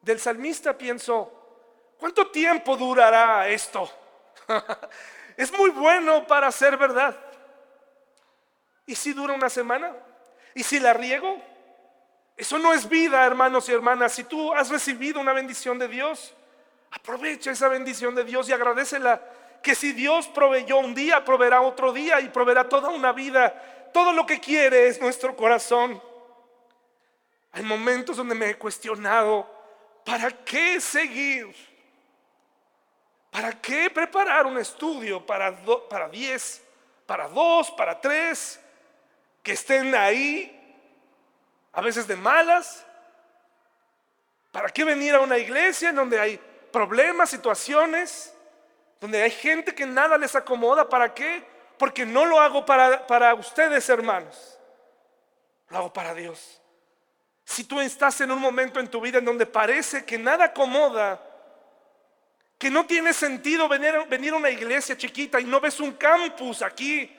del 0.00 0.18
salmista 0.18 0.76
pienso, 0.76 1.94
¿cuánto 1.98 2.30
tiempo 2.30 2.76
durará 2.76 3.48
esto? 3.48 3.90
es 5.36 5.52
muy 5.52 5.70
bueno 5.70 6.26
para 6.26 6.50
ser 6.50 6.76
verdad. 6.76 7.14
¿Y 8.86 8.94
si 8.94 9.12
dura 9.12 9.34
una 9.34 9.50
semana? 9.50 9.94
¿Y 10.54 10.62
si 10.62 10.80
la 10.80 10.94
riego? 10.94 11.42
Eso 12.36 12.58
no 12.58 12.72
es 12.72 12.88
vida, 12.88 13.24
hermanos 13.26 13.68
y 13.68 13.72
hermanas. 13.72 14.12
Si 14.12 14.24
tú 14.24 14.52
has 14.54 14.70
recibido 14.70 15.20
una 15.20 15.32
bendición 15.32 15.78
de 15.78 15.88
Dios, 15.88 16.34
aprovecha 16.90 17.50
esa 17.50 17.68
bendición 17.68 18.14
de 18.14 18.24
Dios 18.24 18.48
y 18.48 18.52
agradecela. 18.52 19.20
Que 19.62 19.74
si 19.74 19.92
Dios 19.92 20.28
proveyó 20.28 20.78
un 20.78 20.94
día, 20.94 21.24
proveerá 21.24 21.60
otro 21.60 21.92
día 21.92 22.20
y 22.20 22.28
proveerá 22.28 22.68
toda 22.68 22.90
una 22.90 23.12
vida. 23.12 23.75
Todo 23.92 24.12
lo 24.12 24.26
que 24.26 24.40
quiere 24.40 24.88
es 24.88 25.00
nuestro 25.00 25.36
corazón. 25.36 26.02
Hay 27.52 27.62
momentos 27.62 28.16
donde 28.16 28.34
me 28.34 28.50
he 28.50 28.58
cuestionado, 28.58 29.48
¿para 30.04 30.30
qué 30.30 30.80
seguir? 30.80 31.54
¿Para 33.30 33.52
qué 33.60 33.90
preparar 33.90 34.46
un 34.46 34.58
estudio 34.58 35.24
para, 35.24 35.56
para 35.88 36.08
diez, 36.08 36.62
para 37.06 37.28
dos, 37.28 37.70
para 37.70 38.00
tres, 38.00 38.60
que 39.42 39.52
estén 39.52 39.94
ahí 39.94 40.52
a 41.76 41.82
veces 41.82 42.06
de 42.06 42.16
malas. 42.16 42.84
¿Para 44.50 44.70
qué 44.70 44.82
venir 44.82 45.14
a 45.14 45.20
una 45.20 45.36
iglesia 45.36 45.90
en 45.90 45.96
donde 45.96 46.18
hay 46.18 46.40
problemas, 46.72 47.28
situaciones, 47.28 48.34
donde 48.98 49.22
hay 49.22 49.30
gente 49.30 49.74
que 49.74 49.84
nada 49.84 50.16
les 50.16 50.34
acomoda? 50.34 50.88
¿Para 50.88 51.12
qué? 51.12 51.44
Porque 51.78 52.06
no 52.06 52.24
lo 52.24 52.40
hago 52.40 52.64
para, 52.64 53.06
para 53.06 53.34
ustedes, 53.34 53.88
hermanos. 53.88 54.58
Lo 55.68 55.78
hago 55.78 55.92
para 55.92 56.14
Dios. 56.14 56.60
Si 57.44 57.64
tú 57.64 57.80
estás 57.80 58.20
en 58.20 58.30
un 58.30 58.40
momento 58.40 58.80
en 58.80 58.88
tu 58.88 59.00
vida 59.00 59.18
en 59.18 59.24
donde 59.24 59.46
parece 59.46 60.04
que 60.04 60.18
nada 60.18 60.46
acomoda, 60.46 61.22
que 62.58 62.70
no 62.70 62.86
tiene 62.86 63.12
sentido 63.12 63.68
venir, 63.68 63.94
venir 64.08 64.32
a 64.32 64.36
una 64.36 64.50
iglesia 64.50 64.96
chiquita 64.96 65.40
y 65.40 65.44
no 65.44 65.60
ves 65.60 65.78
un 65.78 65.92
campus 65.92 66.62
aquí, 66.62 67.14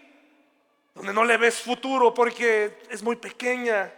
donde 0.93 1.13
no 1.13 1.23
le 1.23 1.37
ves 1.37 1.61
futuro 1.61 2.13
porque 2.13 2.79
es 2.89 3.03
muy 3.03 3.15
pequeña, 3.15 3.93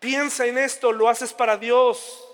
Piensa 0.00 0.46
en 0.46 0.56
esto, 0.56 0.90
lo 0.92 1.08
haces 1.10 1.34
para 1.34 1.58
Dios. 1.58 2.26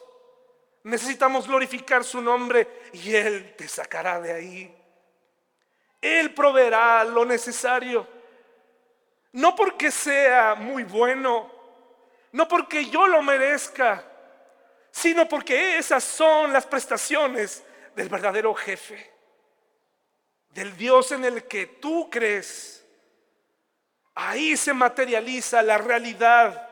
Necesitamos 0.85 1.49
glorificar 1.49 2.05
su 2.05 2.23
nombre 2.23 2.69
y 2.93 3.13
Él 3.13 3.55
te 3.59 3.67
sacará 3.67 4.21
de 4.21 4.33
ahí. 4.33 4.76
Él 6.07 6.33
proveerá 6.35 7.05
lo 7.05 7.25
necesario. 7.25 8.07
No 9.33 9.55
porque 9.55 9.91
sea 9.91 10.55
muy 10.55 10.85
bueno, 10.85 11.51
no 12.33 12.49
porque 12.49 12.87
yo 12.87 13.07
lo 13.07 13.23
merezca, 13.23 14.05
sino 14.91 15.29
porque 15.29 15.79
esas 15.79 16.03
son 16.05 16.53
las 16.53 16.67
prestaciones 16.67 17.65
del 17.95 18.09
verdadero 18.09 18.55
jefe, 18.55 19.13
del 20.51 20.77
Dios 20.77 21.13
en 21.13 21.25
el 21.25 21.45
que 21.45 21.67
tú 21.67 22.09
crees. 22.11 22.85
Ahí 24.15 24.57
se 24.57 24.73
materializa 24.73 25.63
la 25.63 25.77
realidad 25.77 26.67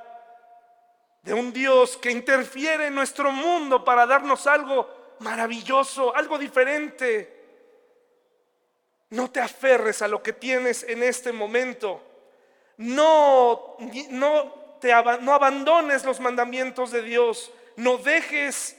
de 1.22 1.34
un 1.34 1.52
Dios 1.52 1.96
que 1.96 2.10
interfiere 2.10 2.86
en 2.86 2.94
nuestro 2.94 3.32
mundo 3.32 3.84
para 3.84 4.06
darnos 4.06 4.46
algo 4.46 5.16
maravilloso, 5.20 6.14
algo 6.14 6.38
diferente. 6.38 7.33
No 9.14 9.30
te 9.30 9.40
aferres 9.40 10.02
a 10.02 10.08
lo 10.08 10.20
que 10.24 10.32
tienes 10.32 10.82
en 10.82 11.00
este 11.04 11.30
momento. 11.30 12.02
No, 12.78 13.76
no, 14.10 14.54
te, 14.80 14.92
no 15.20 15.32
abandones 15.32 16.04
los 16.04 16.18
mandamientos 16.18 16.90
de 16.90 17.00
Dios. 17.00 17.52
No 17.76 17.96
dejes 17.96 18.76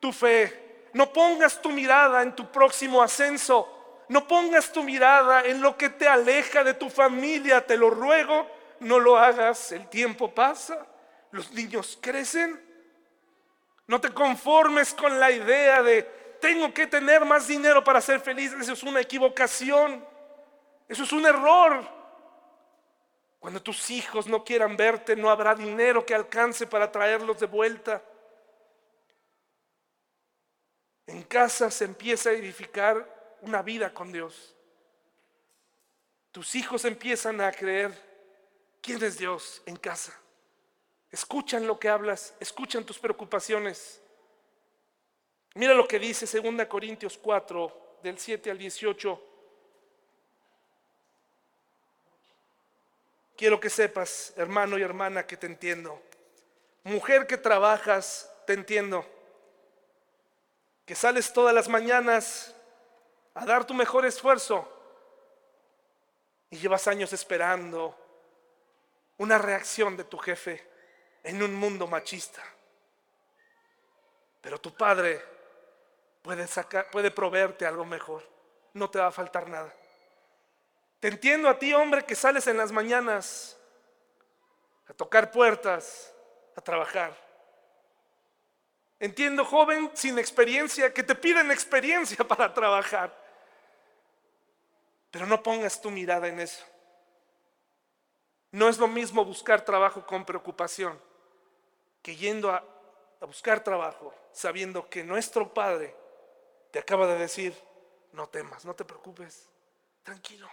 tu 0.00 0.14
fe. 0.14 0.88
No 0.94 1.12
pongas 1.12 1.60
tu 1.60 1.68
mirada 1.68 2.22
en 2.22 2.34
tu 2.34 2.50
próximo 2.50 3.02
ascenso. 3.02 3.68
No 4.08 4.26
pongas 4.26 4.72
tu 4.72 4.82
mirada 4.82 5.44
en 5.44 5.60
lo 5.60 5.76
que 5.76 5.90
te 5.90 6.08
aleja 6.08 6.64
de 6.64 6.72
tu 6.72 6.88
familia. 6.88 7.66
Te 7.66 7.76
lo 7.76 7.90
ruego, 7.90 8.46
no 8.80 8.98
lo 8.98 9.18
hagas. 9.18 9.72
El 9.72 9.90
tiempo 9.90 10.34
pasa. 10.34 10.86
Los 11.32 11.52
niños 11.52 11.98
crecen. 12.00 12.58
No 13.86 14.00
te 14.00 14.08
conformes 14.08 14.94
con 14.94 15.20
la 15.20 15.30
idea 15.30 15.82
de 15.82 16.16
tengo 16.40 16.72
que 16.72 16.86
tener 16.86 17.24
más 17.24 17.48
dinero 17.48 17.82
para 17.82 18.00
ser 18.00 18.20
feliz. 18.20 18.52
Eso 18.52 18.72
es 18.72 18.82
una 18.82 19.00
equivocación. 19.00 20.04
Eso 20.88 21.02
es 21.02 21.12
un 21.12 21.26
error. 21.26 21.86
Cuando 23.38 23.62
tus 23.62 23.90
hijos 23.90 24.26
no 24.26 24.44
quieran 24.44 24.76
verte, 24.76 25.14
no 25.14 25.30
habrá 25.30 25.54
dinero 25.54 26.04
que 26.04 26.14
alcance 26.14 26.66
para 26.66 26.90
traerlos 26.90 27.38
de 27.38 27.46
vuelta. 27.46 28.02
En 31.06 31.22
casa 31.22 31.70
se 31.70 31.84
empieza 31.84 32.30
a 32.30 32.32
edificar 32.32 33.36
una 33.42 33.62
vida 33.62 33.92
con 33.94 34.12
Dios. 34.12 34.54
Tus 36.32 36.54
hijos 36.54 36.84
empiezan 36.84 37.40
a 37.40 37.52
creer 37.52 37.92
quién 38.82 39.02
es 39.02 39.16
Dios 39.16 39.62
en 39.66 39.76
casa. 39.76 40.12
Escuchan 41.10 41.66
lo 41.66 41.78
que 41.78 41.88
hablas, 41.88 42.34
escuchan 42.40 42.84
tus 42.84 42.98
preocupaciones. 42.98 44.02
Mira 45.56 45.72
lo 45.72 45.88
que 45.88 45.98
dice 45.98 46.26
2 46.26 46.66
Corintios 46.66 47.16
4, 47.16 47.98
del 48.02 48.18
7 48.18 48.50
al 48.50 48.58
18. 48.58 49.22
Quiero 53.34 53.58
que 53.58 53.70
sepas, 53.70 54.34
hermano 54.36 54.76
y 54.76 54.82
hermana, 54.82 55.26
que 55.26 55.38
te 55.38 55.46
entiendo. 55.46 56.02
Mujer 56.84 57.26
que 57.26 57.38
trabajas, 57.38 58.30
te 58.46 58.52
entiendo. 58.52 59.06
Que 60.84 60.94
sales 60.94 61.32
todas 61.32 61.54
las 61.54 61.68
mañanas 61.68 62.54
a 63.32 63.46
dar 63.46 63.66
tu 63.66 63.72
mejor 63.72 64.04
esfuerzo 64.04 64.70
y 66.50 66.58
llevas 66.58 66.86
años 66.86 67.14
esperando 67.14 67.96
una 69.16 69.38
reacción 69.38 69.96
de 69.96 70.04
tu 70.04 70.18
jefe 70.18 70.62
en 71.22 71.42
un 71.42 71.54
mundo 71.54 71.86
machista. 71.86 72.44
Pero 74.42 74.60
tu 74.60 74.76
padre 74.76 75.35
puede, 76.26 76.48
sacar, 76.48 76.90
puede 76.90 77.12
proveerte 77.12 77.64
algo 77.66 77.84
mejor. 77.84 78.28
No 78.74 78.90
te 78.90 78.98
va 78.98 79.06
a 79.06 79.12
faltar 79.12 79.48
nada. 79.48 79.72
Te 80.98 81.06
entiendo 81.06 81.48
a 81.48 81.56
ti, 81.56 81.72
hombre, 81.72 82.04
que 82.04 82.16
sales 82.16 82.48
en 82.48 82.56
las 82.56 82.72
mañanas 82.72 83.56
a 84.88 84.92
tocar 84.92 85.30
puertas, 85.30 86.12
a 86.56 86.60
trabajar. 86.60 87.16
Entiendo, 88.98 89.44
joven 89.44 89.92
sin 89.94 90.18
experiencia, 90.18 90.92
que 90.92 91.04
te 91.04 91.14
piden 91.14 91.52
experiencia 91.52 92.24
para 92.28 92.52
trabajar. 92.52 93.16
Pero 95.12 95.26
no 95.26 95.40
pongas 95.44 95.80
tu 95.80 95.92
mirada 95.92 96.26
en 96.26 96.40
eso. 96.40 96.64
No 98.50 98.68
es 98.68 98.78
lo 98.78 98.88
mismo 98.88 99.24
buscar 99.24 99.64
trabajo 99.64 100.04
con 100.04 100.24
preocupación 100.24 101.00
que 102.02 102.16
yendo 102.16 102.50
a, 102.50 102.64
buscar 103.20 103.62
trabajo, 103.62 104.12
sabiendo 104.32 104.88
que 104.88 105.04
nuestro 105.04 105.54
Padre 105.54 105.94
acaba 106.78 107.06
de 107.06 107.18
decir, 107.18 107.54
no 108.12 108.28
temas, 108.28 108.64
no 108.64 108.74
te 108.74 108.84
preocupes, 108.84 109.48
tranquilo. 110.02 110.48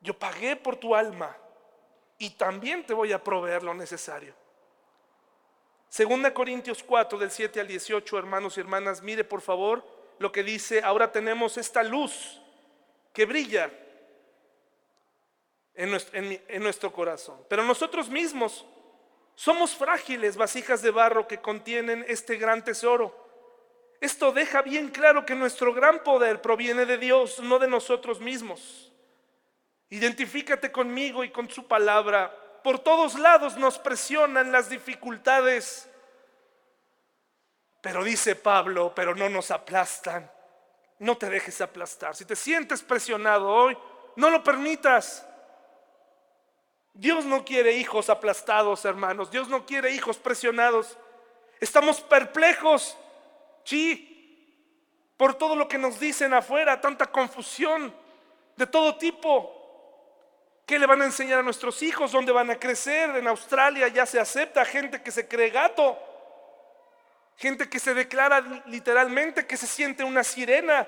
Yo 0.00 0.18
pagué 0.18 0.56
por 0.56 0.76
tu 0.76 0.94
alma 0.94 1.36
y 2.18 2.30
también 2.30 2.84
te 2.84 2.92
voy 2.92 3.12
a 3.12 3.22
proveer 3.22 3.62
lo 3.62 3.74
necesario. 3.74 4.34
Segunda 5.88 6.34
Corintios 6.34 6.82
4 6.82 7.18
del 7.18 7.30
7 7.30 7.60
al 7.60 7.68
18, 7.68 8.18
hermanos 8.18 8.56
y 8.56 8.60
hermanas, 8.60 9.00
mire 9.00 9.24
por 9.24 9.40
favor 9.40 9.84
lo 10.18 10.32
que 10.32 10.42
dice, 10.42 10.82
ahora 10.82 11.10
tenemos 11.12 11.56
esta 11.56 11.82
luz 11.82 12.40
que 13.12 13.24
brilla 13.24 13.70
en 15.74 15.90
nuestro, 15.90 16.18
en 16.18 16.62
nuestro 16.62 16.92
corazón, 16.92 17.44
pero 17.48 17.62
nosotros 17.62 18.08
mismos 18.08 18.66
somos 19.36 19.74
frágiles 19.74 20.36
vasijas 20.36 20.82
de 20.82 20.90
barro 20.90 21.26
que 21.26 21.40
contienen 21.40 22.04
este 22.08 22.36
gran 22.36 22.62
tesoro. 22.62 23.23
Esto 24.04 24.32
deja 24.32 24.60
bien 24.60 24.90
claro 24.90 25.24
que 25.24 25.34
nuestro 25.34 25.72
gran 25.72 26.04
poder 26.04 26.42
proviene 26.42 26.84
de 26.84 26.98
Dios, 26.98 27.40
no 27.40 27.58
de 27.58 27.66
nosotros 27.66 28.20
mismos. 28.20 28.92
Identifícate 29.88 30.70
conmigo 30.70 31.24
y 31.24 31.30
con 31.30 31.48
su 31.48 31.66
palabra. 31.66 32.30
Por 32.62 32.80
todos 32.80 33.18
lados 33.18 33.56
nos 33.56 33.78
presionan 33.78 34.52
las 34.52 34.68
dificultades. 34.68 35.88
Pero 37.80 38.04
dice 38.04 38.36
Pablo, 38.36 38.92
pero 38.94 39.14
no 39.14 39.30
nos 39.30 39.50
aplastan. 39.50 40.30
No 40.98 41.16
te 41.16 41.30
dejes 41.30 41.62
aplastar. 41.62 42.14
Si 42.14 42.26
te 42.26 42.36
sientes 42.36 42.82
presionado 42.82 43.48
hoy, 43.48 43.74
no 44.16 44.28
lo 44.28 44.44
permitas. 44.44 45.26
Dios 46.92 47.24
no 47.24 47.42
quiere 47.42 47.72
hijos 47.72 48.10
aplastados, 48.10 48.84
hermanos. 48.84 49.30
Dios 49.30 49.48
no 49.48 49.64
quiere 49.64 49.92
hijos 49.92 50.18
presionados. 50.18 50.98
Estamos 51.58 52.02
perplejos, 52.02 52.98
sí, 53.64 54.14
por 55.16 55.34
todo 55.34 55.56
lo 55.56 55.68
que 55.68 55.78
nos 55.78 55.98
dicen 55.98 56.34
afuera, 56.34 56.80
tanta 56.80 57.06
confusión 57.06 57.94
de 58.56 58.66
todo 58.66 58.96
tipo. 58.96 59.60
¿Qué 60.66 60.78
le 60.78 60.86
van 60.86 61.02
a 61.02 61.04
enseñar 61.04 61.40
a 61.40 61.42
nuestros 61.42 61.82
hijos? 61.82 62.12
¿Dónde 62.12 62.32
van 62.32 62.50
a 62.50 62.58
crecer? 62.58 63.16
En 63.16 63.28
Australia 63.28 63.88
ya 63.88 64.06
se 64.06 64.18
acepta 64.18 64.64
gente 64.64 65.02
que 65.02 65.10
se 65.10 65.28
cree 65.28 65.50
gato, 65.50 65.98
gente 67.36 67.68
que 67.68 67.78
se 67.78 67.92
declara 67.92 68.40
literalmente 68.66 69.46
que 69.46 69.56
se 69.56 69.66
siente 69.66 70.04
una 70.04 70.24
sirena, 70.24 70.86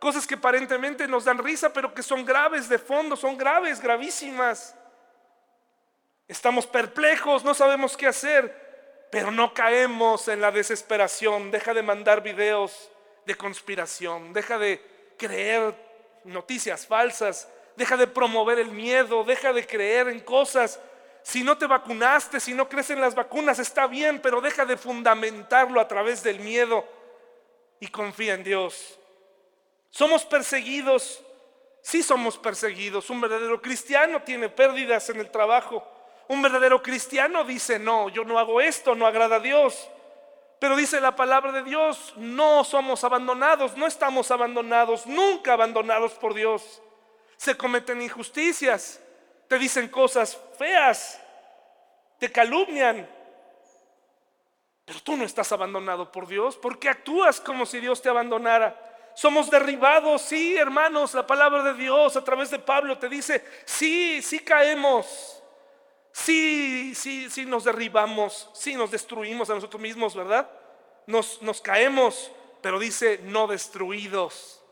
cosas 0.00 0.26
que 0.26 0.34
aparentemente 0.34 1.06
nos 1.06 1.24
dan 1.24 1.38
risa, 1.38 1.72
pero 1.72 1.92
que 1.92 2.02
son 2.02 2.24
graves 2.24 2.68
de 2.68 2.78
fondo, 2.78 3.14
son 3.14 3.36
graves, 3.36 3.80
gravísimas. 3.80 4.74
Estamos 6.26 6.66
perplejos, 6.66 7.44
no 7.44 7.52
sabemos 7.52 7.96
qué 7.96 8.06
hacer, 8.06 8.63
pero 9.14 9.30
no 9.30 9.54
caemos 9.54 10.26
en 10.26 10.40
la 10.40 10.50
desesperación. 10.50 11.52
Deja 11.52 11.72
de 11.72 11.82
mandar 11.82 12.20
videos 12.20 12.90
de 13.24 13.36
conspiración, 13.36 14.32
deja 14.32 14.58
de 14.58 14.82
creer 15.16 15.72
noticias 16.24 16.84
falsas, 16.84 17.48
deja 17.76 17.96
de 17.96 18.08
promover 18.08 18.58
el 18.58 18.72
miedo, 18.72 19.22
deja 19.22 19.52
de 19.52 19.64
creer 19.64 20.08
en 20.08 20.18
cosas. 20.18 20.80
Si 21.22 21.44
no 21.44 21.56
te 21.56 21.68
vacunaste, 21.68 22.40
si 22.40 22.54
no 22.54 22.68
crees 22.68 22.90
en 22.90 23.00
las 23.00 23.14
vacunas, 23.14 23.60
está 23.60 23.86
bien, 23.86 24.20
pero 24.20 24.40
deja 24.40 24.64
de 24.66 24.76
fundamentarlo 24.76 25.80
a 25.80 25.86
través 25.86 26.24
del 26.24 26.40
miedo 26.40 26.84
y 27.78 27.86
confía 27.86 28.34
en 28.34 28.42
Dios. 28.42 28.98
Somos 29.90 30.24
perseguidos, 30.24 31.22
sí 31.82 32.02
somos 32.02 32.36
perseguidos. 32.36 33.08
Un 33.10 33.20
verdadero 33.20 33.62
cristiano 33.62 34.22
tiene 34.22 34.48
pérdidas 34.48 35.08
en 35.08 35.20
el 35.20 35.30
trabajo. 35.30 35.88
Un 36.28 36.42
verdadero 36.42 36.82
cristiano 36.82 37.44
dice, 37.44 37.78
no, 37.78 38.08
yo 38.08 38.24
no 38.24 38.38
hago 38.38 38.60
esto, 38.60 38.94
no 38.94 39.06
agrada 39.06 39.36
a 39.36 39.40
Dios. 39.40 39.88
Pero 40.58 40.76
dice 40.76 41.00
la 41.00 41.14
palabra 41.14 41.52
de 41.52 41.62
Dios, 41.62 42.14
no 42.16 42.64
somos 42.64 43.04
abandonados, 43.04 43.76
no 43.76 43.86
estamos 43.86 44.30
abandonados, 44.30 45.06
nunca 45.06 45.52
abandonados 45.52 46.12
por 46.12 46.32
Dios. 46.32 46.80
Se 47.36 47.56
cometen 47.56 48.00
injusticias, 48.00 49.00
te 49.48 49.58
dicen 49.58 49.88
cosas 49.88 50.40
feas, 50.56 51.20
te 52.18 52.32
calumnian. 52.32 53.06
Pero 54.86 55.00
tú 55.00 55.16
no 55.16 55.24
estás 55.24 55.52
abandonado 55.52 56.10
por 56.10 56.26
Dios, 56.26 56.56
porque 56.56 56.88
actúas 56.88 57.40
como 57.40 57.66
si 57.66 57.80
Dios 57.80 58.00
te 58.00 58.08
abandonara. 58.08 58.80
Somos 59.14 59.50
derribados, 59.50 60.22
sí, 60.22 60.56
hermanos, 60.56 61.14
la 61.14 61.26
palabra 61.26 61.62
de 61.62 61.74
Dios 61.74 62.16
a 62.16 62.24
través 62.24 62.50
de 62.50 62.58
Pablo 62.58 62.98
te 62.98 63.08
dice, 63.08 63.44
sí, 63.64 64.20
sí 64.22 64.40
caemos. 64.40 65.42
Sí, 66.14 66.94
sí, 66.94 67.28
sí 67.28 67.44
nos 67.44 67.64
derribamos, 67.64 68.48
sí 68.54 68.76
nos 68.76 68.92
destruimos 68.92 69.50
a 69.50 69.54
nosotros 69.54 69.82
mismos, 69.82 70.14
¿verdad? 70.14 70.48
Nos, 71.08 71.42
nos 71.42 71.60
caemos, 71.60 72.30
pero 72.62 72.78
dice 72.78 73.18
no 73.24 73.48
destruidos. 73.48 74.62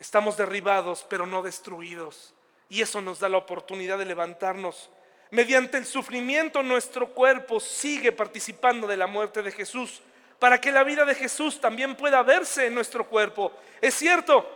Estamos 0.00 0.38
derribados, 0.38 1.04
pero 1.06 1.26
no 1.26 1.42
destruidos. 1.42 2.32
Y 2.70 2.80
eso 2.80 3.02
nos 3.02 3.20
da 3.20 3.28
la 3.28 3.36
oportunidad 3.36 3.98
de 3.98 4.06
levantarnos. 4.06 4.88
Mediante 5.30 5.76
el 5.76 5.84
sufrimiento 5.84 6.62
nuestro 6.62 7.10
cuerpo 7.10 7.60
sigue 7.60 8.10
participando 8.10 8.86
de 8.86 8.96
la 8.96 9.06
muerte 9.06 9.42
de 9.42 9.52
Jesús, 9.52 10.00
para 10.38 10.62
que 10.62 10.72
la 10.72 10.82
vida 10.82 11.04
de 11.04 11.14
Jesús 11.14 11.60
también 11.60 11.94
pueda 11.94 12.22
verse 12.22 12.68
en 12.68 12.74
nuestro 12.74 13.06
cuerpo. 13.06 13.52
Es 13.82 13.92
cierto, 13.92 14.48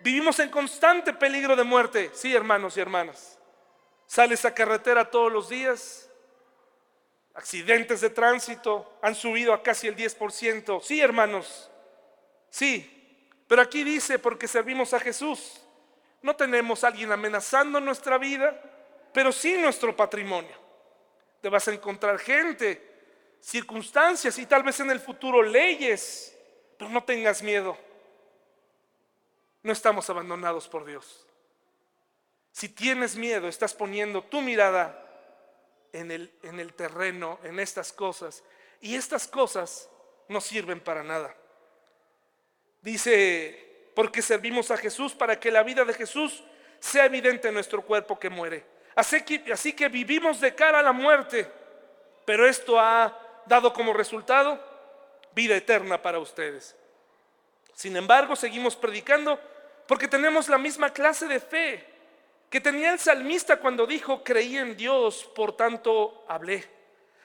vivimos 0.00 0.38
en 0.40 0.50
constante 0.50 1.14
peligro 1.14 1.56
de 1.56 1.64
muerte, 1.64 2.10
sí, 2.12 2.34
hermanos 2.34 2.76
y 2.76 2.80
hermanas. 2.80 3.38
Sales 4.12 4.44
a 4.44 4.52
carretera 4.52 5.10
todos 5.10 5.32
los 5.32 5.48
días. 5.48 6.06
Accidentes 7.32 8.02
de 8.02 8.10
tránsito 8.10 8.98
han 9.00 9.14
subido 9.14 9.54
a 9.54 9.62
casi 9.62 9.88
el 9.88 9.96
10%. 9.96 10.82
Sí, 10.82 11.00
hermanos. 11.00 11.70
Sí. 12.50 13.24
Pero 13.48 13.62
aquí 13.62 13.82
dice, 13.82 14.18
porque 14.18 14.46
servimos 14.46 14.92
a 14.92 15.00
Jesús. 15.00 15.62
No 16.20 16.36
tenemos 16.36 16.84
a 16.84 16.88
alguien 16.88 17.10
amenazando 17.10 17.80
nuestra 17.80 18.18
vida, 18.18 18.60
pero 19.14 19.32
sí 19.32 19.56
nuestro 19.56 19.96
patrimonio. 19.96 20.54
Te 21.40 21.48
vas 21.48 21.66
a 21.68 21.72
encontrar 21.72 22.18
gente, 22.18 22.86
circunstancias 23.40 24.36
y 24.36 24.44
tal 24.44 24.62
vez 24.62 24.78
en 24.80 24.90
el 24.90 25.00
futuro 25.00 25.42
leyes, 25.42 26.38
pero 26.76 26.90
no 26.90 27.02
tengas 27.02 27.42
miedo. 27.42 27.78
No 29.62 29.72
estamos 29.72 30.10
abandonados 30.10 30.68
por 30.68 30.84
Dios. 30.84 31.26
Si 32.52 32.68
tienes 32.68 33.16
miedo, 33.16 33.48
estás 33.48 33.72
poniendo 33.74 34.22
tu 34.22 34.42
mirada 34.42 34.98
en 35.92 36.10
el, 36.10 36.32
en 36.42 36.60
el 36.60 36.74
terreno, 36.74 37.38
en 37.42 37.58
estas 37.58 37.92
cosas. 37.92 38.44
Y 38.80 38.94
estas 38.94 39.26
cosas 39.26 39.88
no 40.28 40.40
sirven 40.40 40.80
para 40.80 41.02
nada. 41.02 41.34
Dice, 42.82 43.90
porque 43.94 44.22
servimos 44.22 44.70
a 44.70 44.76
Jesús 44.76 45.14
para 45.14 45.40
que 45.40 45.50
la 45.50 45.62
vida 45.62 45.84
de 45.84 45.94
Jesús 45.94 46.44
sea 46.78 47.06
evidente 47.06 47.48
en 47.48 47.54
nuestro 47.54 47.82
cuerpo 47.82 48.18
que 48.18 48.28
muere. 48.28 48.64
Así 48.94 49.22
que, 49.22 49.52
así 49.52 49.72
que 49.72 49.88
vivimos 49.88 50.40
de 50.40 50.54
cara 50.54 50.80
a 50.80 50.82
la 50.82 50.92
muerte, 50.92 51.50
pero 52.26 52.46
esto 52.46 52.78
ha 52.78 53.18
dado 53.46 53.72
como 53.72 53.92
resultado 53.92 54.62
vida 55.34 55.56
eterna 55.56 56.02
para 56.02 56.18
ustedes. 56.18 56.76
Sin 57.74 57.96
embargo, 57.96 58.36
seguimos 58.36 58.76
predicando 58.76 59.40
porque 59.86 60.08
tenemos 60.08 60.48
la 60.48 60.58
misma 60.58 60.92
clase 60.92 61.26
de 61.26 61.40
fe 61.40 61.91
que 62.52 62.60
tenía 62.60 62.92
el 62.92 62.98
salmista 62.98 63.56
cuando 63.56 63.86
dijo, 63.86 64.22
creí 64.22 64.58
en 64.58 64.76
Dios, 64.76 65.24
por 65.34 65.56
tanto 65.56 66.22
hablé. 66.28 66.68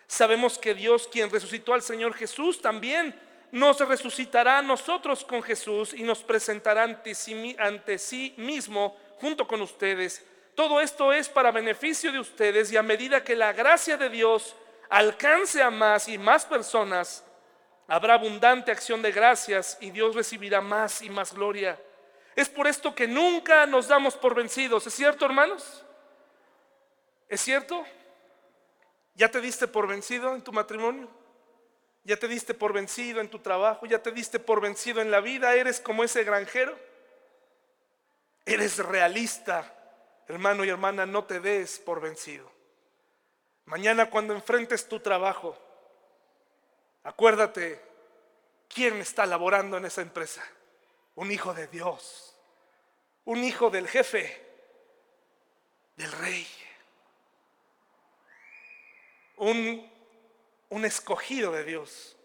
Sabemos 0.08 0.58
que 0.58 0.74
Dios, 0.74 1.10
quien 1.12 1.30
resucitó 1.30 1.74
al 1.74 1.82
Señor 1.82 2.14
Jesús, 2.14 2.62
también 2.62 3.14
nos 3.52 3.78
resucitará 3.82 4.60
a 4.60 4.62
nosotros 4.62 5.26
con 5.26 5.44
Jesús 5.44 5.94
y 5.94 6.04
nos 6.04 6.24
presentará 6.24 6.84
ante 6.84 7.14
sí, 7.14 7.58
ante 7.60 7.98
sí 7.98 8.36
mismo 8.38 8.96
junto 9.20 9.46
con 9.46 9.62
ustedes. 9.62 10.26
Todo 10.56 10.80
esto 10.80 11.12
es 11.12 11.28
para 11.28 11.52
beneficio 11.52 12.10
de 12.14 12.22
ustedes 12.22 12.72
y 12.72 12.78
a 12.78 12.82
medida 12.82 13.22
que 13.22 13.36
la 13.36 13.52
gracia 13.52 13.98
de 13.98 14.10
Dios 14.10 14.56
alcance 14.90 15.62
a 15.62 15.70
más 15.70 16.08
y 16.08 16.18
más 16.18 16.46
personas, 16.46 17.26
habrá 17.86 18.14
abundante 18.14 18.72
acción 18.72 19.02
de 19.02 19.12
gracias 19.12 19.78
y 19.82 19.92
Dios 19.92 20.16
recibirá 20.16 20.62
más 20.62 21.02
y 21.02 21.10
más 21.10 21.34
gloria. 21.34 21.78
Es 22.38 22.50
por 22.50 22.68
esto 22.68 22.94
que 22.94 23.08
nunca 23.08 23.66
nos 23.66 23.88
damos 23.88 24.16
por 24.16 24.36
vencidos. 24.36 24.86
¿Es 24.86 24.94
cierto, 24.94 25.26
hermanos? 25.26 25.84
¿Es 27.28 27.42
cierto? 27.42 27.84
¿Ya 29.16 29.32
te 29.32 29.42
diste 29.42 29.68
por 29.68 29.88
vencido 29.88 30.36
en 30.36 30.44
tu 30.44 30.54
matrimonio? 30.54 31.10
¿Ya 32.04 32.16
te 32.16 32.28
diste 32.28 32.54
por 32.54 32.74
vencido 32.74 33.22
en 33.22 33.30
tu 33.32 33.40
trabajo? 33.40 33.88
¿Ya 33.88 34.04
te 34.04 34.12
diste 34.12 34.38
por 34.38 34.62
vencido 34.62 35.02
en 35.02 35.10
la 35.10 35.20
vida? 35.20 35.56
¿Eres 35.56 35.80
como 35.80 36.04
ese 36.04 36.24
granjero? 36.24 36.78
¿Eres 38.46 38.78
realista? 38.78 39.74
Hermano 40.28 40.64
y 40.64 40.70
hermana, 40.70 41.08
no 41.08 41.24
te 41.24 41.40
des 41.40 41.80
por 41.80 42.02
vencido. 42.02 42.52
Mañana 43.66 44.12
cuando 44.12 44.36
enfrentes 44.36 44.88
tu 44.88 45.00
trabajo, 45.00 45.58
acuérdate 47.02 47.82
quién 48.70 48.98
está 48.98 49.26
laborando 49.26 49.78
en 49.78 49.86
esa 49.86 50.04
empresa. 50.04 50.48
Un 51.18 51.32
hijo 51.32 51.54
de 51.54 51.68
Dios 51.68 52.28
un 53.28 53.44
hijo 53.44 53.70
del 53.70 53.90
jefe, 53.90 54.42
del 55.98 56.10
rey, 56.14 56.48
un, 59.36 59.92
un 60.70 60.86
escogido 60.86 61.52
de 61.52 61.66
Dios. 61.66 62.16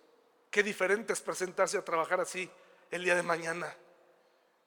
Qué 0.49 0.63
diferente 0.63 1.13
es 1.13 1.21
presentarse 1.21 1.77
a 1.77 1.85
trabajar 1.85 2.21
así 2.21 2.49
el 2.89 3.03
día 3.03 3.17
de 3.17 3.25
mañana. 3.25 3.75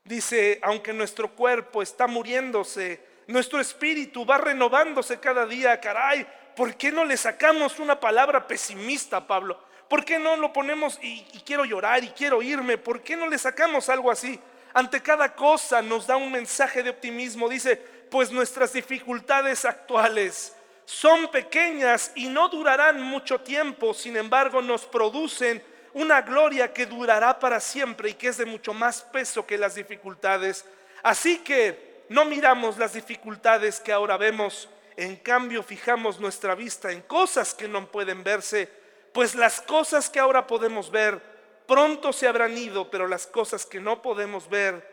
Dice, 0.04 0.60
aunque 0.62 0.92
nuestro 0.92 1.34
cuerpo 1.34 1.82
está 1.82 2.06
muriéndose, 2.06 3.02
nuestro 3.28 3.62
espíritu 3.62 4.26
va 4.26 4.38
renovándose 4.38 5.22
cada 5.22 5.46
día, 5.46 5.80
caray, 5.80 6.28
¿por 6.54 6.76
qué 6.76 6.92
no 6.92 7.06
le 7.06 7.16
sacamos 7.16 7.80
una 7.80 7.98
palabra 7.98 8.46
pesimista, 8.46 9.26
Pablo? 9.26 9.58
¿Por 9.90 10.04
qué 10.04 10.20
no 10.20 10.36
lo 10.36 10.52
ponemos 10.52 11.00
y, 11.02 11.24
quiero 11.46 11.66
llorar 11.66 12.04
y 12.04 12.10
quiero 12.10 12.42
irme? 12.42 12.78
¿Por 12.78 13.02
qué 13.02 13.16
no 13.16 13.28
le 13.28 13.38
sacamos 13.38 13.90
algo 13.90 14.12
así? 14.12 14.40
ante 14.76 15.02
cada 15.02 15.34
cosa 15.34 15.82
nos 15.82 16.06
da 16.06 16.18
un 16.18 16.30
mensaje 16.30 16.84
de 16.84 16.90
optimismo. 16.90 17.48
Dice, 17.48 17.78
pues 18.12 18.30
nuestras 18.30 18.74
dificultades 18.74 19.64
actuales 19.64 20.54
son 20.84 21.32
pequeñas 21.32 22.12
y 22.14 22.28
no 22.28 22.50
durarán 22.50 23.02
mucho 23.02 23.40
tiempo, 23.40 23.94
sin 23.94 24.18
embargo 24.18 24.62
nos 24.62 24.86
producen 24.86 25.64
una 25.94 26.22
gloria 26.22 26.74
que 26.74 26.86
durará 26.86 27.40
para 27.40 27.62
siempre 27.62 28.10
y 28.10 28.14
que 28.16 28.28
es 28.28 28.38
de 28.38 28.46
mucho 28.46 28.74
más 28.74 29.02
peso 29.02 29.46
que 29.46 29.58
las 29.58 29.76
dificultades. 29.76 30.66
Así 31.04 31.38
que 31.38 32.04
no 32.10 32.26
miramos 32.26 32.78
las 32.78 32.94
dificultades 32.94 33.80
que 33.80 33.94
ahora 33.94 34.18
vemos, 34.18 34.68
en 34.98 35.16
cambio 35.16 35.64
fijamos 35.64 36.20
nuestra 36.20 36.54
vista 36.54 36.92
en 36.92 37.02
cosas 37.02 37.54
que 37.54 37.70
no 37.70 37.88
pueden 37.88 38.26
verse, 38.26 38.70
pues 39.16 39.34
las 39.34 39.62
cosas 39.62 40.10
que 40.10 40.20
ahora 40.20 40.46
podemos 40.46 40.92
ver 40.92 41.22
pronto 41.66 42.12
se 42.12 42.28
habrán 42.28 42.58
ido, 42.58 42.92
pero 42.92 43.08
las 43.08 43.26
cosas 43.26 43.66
que 43.66 43.80
no 43.80 44.02
podemos 44.02 44.50
ver 44.50 44.86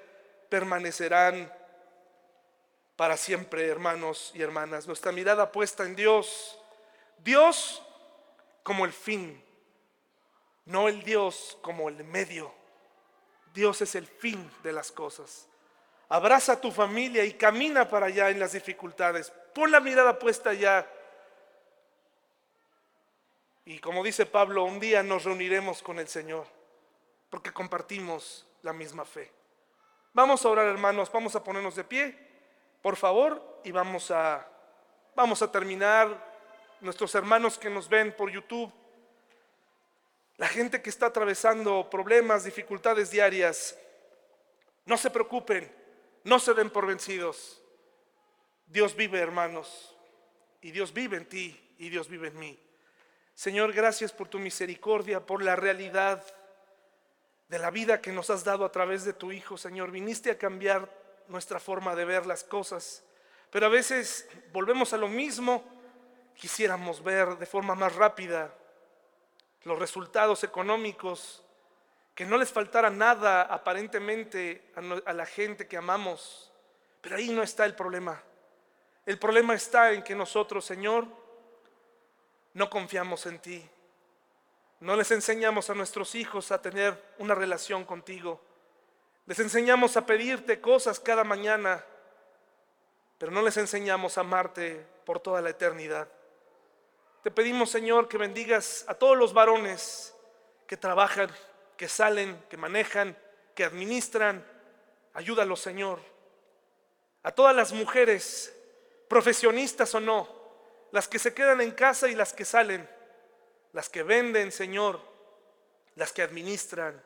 permanecerán 0.49 1.53
para 2.95 3.17
siempre, 3.17 3.67
hermanos 3.67 4.31
y 4.33 4.43
hermanas. 4.43 4.87
Nuestra 4.87 5.11
mirada 5.11 5.51
puesta 5.51 5.83
en 5.83 5.97
Dios. 5.97 6.57
Dios 7.19 7.83
como 8.63 8.85
el 8.85 8.93
fin, 8.93 9.43
no 10.67 10.87
el 10.87 11.03
Dios 11.03 11.59
como 11.61 11.89
el 11.89 12.05
medio. 12.05 12.55
Dios 13.53 13.83
es 13.83 13.97
el 13.97 14.07
fin 14.07 14.49
de 14.63 14.73
las 14.73 14.93
cosas. 14.93 15.49
Abraza 16.09 16.53
a 16.53 16.61
tu 16.61 16.71
familia 16.71 17.25
y 17.25 17.33
camina 17.33 17.89
para 17.89 18.07
allá 18.07 18.31
en 18.31 18.39
las 18.39 18.53
dificultades. 18.53 19.33
Pon 19.53 19.73
la 19.73 19.81
mirada 19.81 20.17
puesta 20.17 20.51
allá. 20.51 20.89
Y 23.65 23.79
como 23.79 24.03
dice 24.03 24.27
Pablo, 24.27 24.65
un 24.65 24.81
día 24.81 25.03
nos 25.03 25.25
reuniremos 25.25 25.83
con 25.83 25.99
el 25.99 26.09
Señor 26.09 26.47
porque 27.31 27.53
compartimos 27.53 28.47
la 28.63 28.73
misma 28.73 29.05
fe. 29.05 29.31
Vamos 30.13 30.45
a 30.45 30.49
orar 30.49 30.67
hermanos, 30.67 31.11
vamos 31.11 31.35
a 31.37 31.43
ponernos 31.43 31.75
de 31.77 31.85
pie, 31.85 32.19
por 32.83 32.97
favor, 32.97 33.61
y 33.65 33.71
vamos 33.71 34.11
a 34.11 34.49
Vamos 35.15 35.43
a 35.43 35.51
terminar. 35.51 36.33
Nuestros 36.81 37.15
hermanos 37.15 37.59
que 37.59 37.71
nos 37.71 37.89
ven 37.89 38.13
por 38.17 38.29
YouTube, 38.29 38.73
la 40.37 40.49
gente 40.49 40.83
que 40.83 40.91
está 40.91 41.07
atravesando 41.07 41.89
problemas, 41.89 42.43
dificultades 42.43 43.13
diarias, 43.13 43.79
no 44.85 44.97
se 44.97 45.09
preocupen, 45.11 45.73
no 46.25 46.41
se 46.41 46.55
den 46.55 46.71
por 46.71 46.89
vencidos. 46.89 47.63
Dios 48.67 48.97
vive, 48.97 49.21
hermanos, 49.21 49.97
y 50.61 50.73
Dios 50.73 50.93
vive 50.93 51.19
en 51.19 51.29
ti, 51.29 51.75
y 51.79 51.89
Dios 51.89 52.09
vive 52.09 52.29
en 52.29 52.39
mí. 52.41 52.59
Señor, 53.43 53.73
gracias 53.73 54.13
por 54.13 54.29
tu 54.29 54.39
misericordia, 54.39 55.27
por 55.27 55.43
la 55.43 55.57
realidad 55.57 56.25
de 57.49 57.59
la 57.59 57.73
vida 57.73 58.01
que 58.01 58.13
nos 58.13 58.31
has 58.31 58.45
dado 58.45 58.65
a 58.65 58.71
través 58.71 59.05
de 59.05 59.15
tu 59.15 59.33
Hijo, 59.33 59.57
Señor. 59.57 59.91
Viniste 59.91 60.31
a 60.31 60.39
cambiar 60.39 60.89
nuestra 61.27 61.59
forma 61.59 61.97
de 61.97 62.05
ver 62.05 62.25
las 62.25 62.45
cosas, 62.45 63.03
pero 63.51 63.67
a 63.67 63.69
veces 63.69 64.29
volvemos 64.53 64.93
a 64.93 64.97
lo 64.97 65.09
mismo 65.09 65.65
quisiéramos 66.37 67.03
ver 67.03 67.37
de 67.37 67.47
forma 67.47 67.75
más 67.75 67.97
rápida 67.97 68.55
los 69.65 69.77
resultados 69.77 70.45
económicos, 70.45 71.43
que 72.15 72.25
no 72.25 72.39
les 72.39 72.53
faltara 72.53 72.91
nada 72.91 73.43
aparentemente 73.43 74.71
a, 75.05 75.13
la 75.13 75.27
gente 75.27 75.67
que 75.67 75.77
amamos, 75.77 76.53
pero 77.01 77.17
ahí 77.17 77.31
no 77.31 77.43
está 77.43 77.65
el 77.65 77.75
problema. 77.75 78.23
El 79.05 79.19
problema 79.19 79.55
está 79.55 79.91
en 79.91 80.05
que 80.05 80.15
nosotros, 80.15 80.65
Señor, 80.65 81.22
no 82.55 82.69
confiamos 82.71 83.27
en 83.27 83.39
ti. 83.39 83.69
No 84.81 84.97
les 84.97 85.11
enseñamos 85.11 85.71
a 85.71 85.75
nuestros 85.75 86.15
hijos 86.15 86.51
a 86.51 86.61
tener 86.61 87.01
una 87.19 87.35
relación 87.35 87.85
contigo. 87.85 88.41
Les 89.27 89.39
enseñamos 89.39 89.97
a 89.97 90.05
pedirte 90.05 90.61
cosas 90.61 90.99
cada 90.99 91.23
mañana, 91.23 91.85
pero 93.19 93.31
no 93.31 93.43
les 93.43 93.57
enseñamos 93.57 94.19
a 94.19 94.23
amarte 94.23 94.85
por 95.05 95.21
toda 95.21 95.41
la 95.41 95.51
eternidad. 95.51 96.09
Te 97.23 97.31
pedimos, 97.31 97.71
Señor, 97.71 98.09
que 98.09 98.19
bendigas 98.19 98.85
a 98.89 98.95
todos 98.95 99.17
los 99.17 99.33
varones 99.33 100.13
que 100.67 100.77
trabajan, 100.77 101.31
que 101.77 101.89
salen, 101.89 102.45
que 102.51 102.57
manejan, 102.57 103.17
que 103.55 103.65
administran. 103.65 104.45
Ayúdalos, 105.15 105.61
Señor. 105.61 106.01
A 107.23 107.31
todas 107.31 107.55
las 107.55 107.73
mujeres, 107.73 108.53
profesionistas 109.09 109.95
o 109.95 110.01
no, 110.01 110.42
las 110.93 111.09
que 111.09 111.19
se 111.19 111.35
quedan 111.35 111.61
en 111.61 111.73
casa 111.73 112.09
y 112.09 112.15
las 112.15 112.33
que 112.33 112.45
salen, 112.45 112.89
las 113.73 113.89
que 113.89 114.03
venden, 114.03 114.53
Señor, 114.53 115.01
las 115.97 116.13
que 116.13 116.23
administran, 116.23 117.03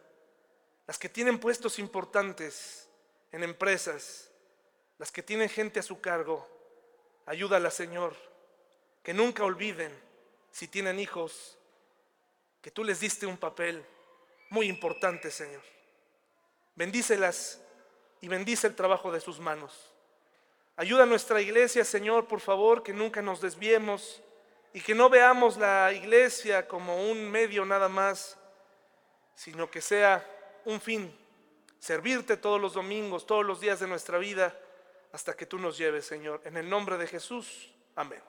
las 0.86 0.98
que 0.98 1.08
tienen 1.08 1.38
puestos 1.38 1.78
importantes 1.78 2.88
en 3.32 3.44
empresas, 3.44 4.30
las 4.98 5.10
que 5.10 5.22
tienen 5.22 5.48
gente 5.48 5.80
a 5.80 5.84
su 5.84 6.00
cargo. 6.00 6.46
Ayúdalas, 7.26 7.74
Señor, 7.74 8.14
que 9.02 9.14
nunca 9.14 9.44
olviden 9.44 9.92
si 10.50 10.68
tienen 10.68 10.98
hijos, 10.98 11.56
que 12.60 12.70
tú 12.70 12.82
les 12.82 12.98
diste 12.98 13.26
un 13.26 13.36
papel 13.36 13.84
muy 14.50 14.66
importante, 14.66 15.30
Señor. 15.30 15.62
Bendícelas 16.74 17.60
y 18.20 18.28
bendice 18.28 18.66
el 18.66 18.74
trabajo 18.74 19.12
de 19.12 19.20
sus 19.20 19.38
manos. 19.38 19.92
Ayuda 20.76 21.04
a 21.04 21.06
nuestra 21.06 21.40
iglesia, 21.40 21.84
Señor, 21.84 22.26
por 22.26 22.40
favor, 22.40 22.82
que 22.82 22.92
nunca 22.92 23.22
nos 23.22 23.40
desviemos 23.40 24.22
y 24.74 24.80
que 24.82 24.94
no 24.94 25.08
veamos 25.08 25.56
la 25.56 25.90
iglesia 25.92 26.68
como 26.68 27.10
un 27.10 27.30
medio 27.30 27.64
nada 27.64 27.88
más, 27.88 28.36
sino 29.34 29.70
que 29.70 29.80
sea 29.80 30.24
un 30.66 30.78
fin, 30.78 31.16
servirte 31.78 32.36
todos 32.36 32.60
los 32.60 32.74
domingos, 32.74 33.26
todos 33.26 33.46
los 33.46 33.58
días 33.58 33.80
de 33.80 33.86
nuestra 33.86 34.18
vida, 34.18 34.54
hasta 35.12 35.34
que 35.34 35.46
tú 35.46 35.58
nos 35.58 35.78
lleves, 35.78 36.04
Señor. 36.04 36.42
En 36.44 36.58
el 36.58 36.68
nombre 36.68 36.98
de 36.98 37.06
Jesús, 37.06 37.72
amén. 37.94 38.20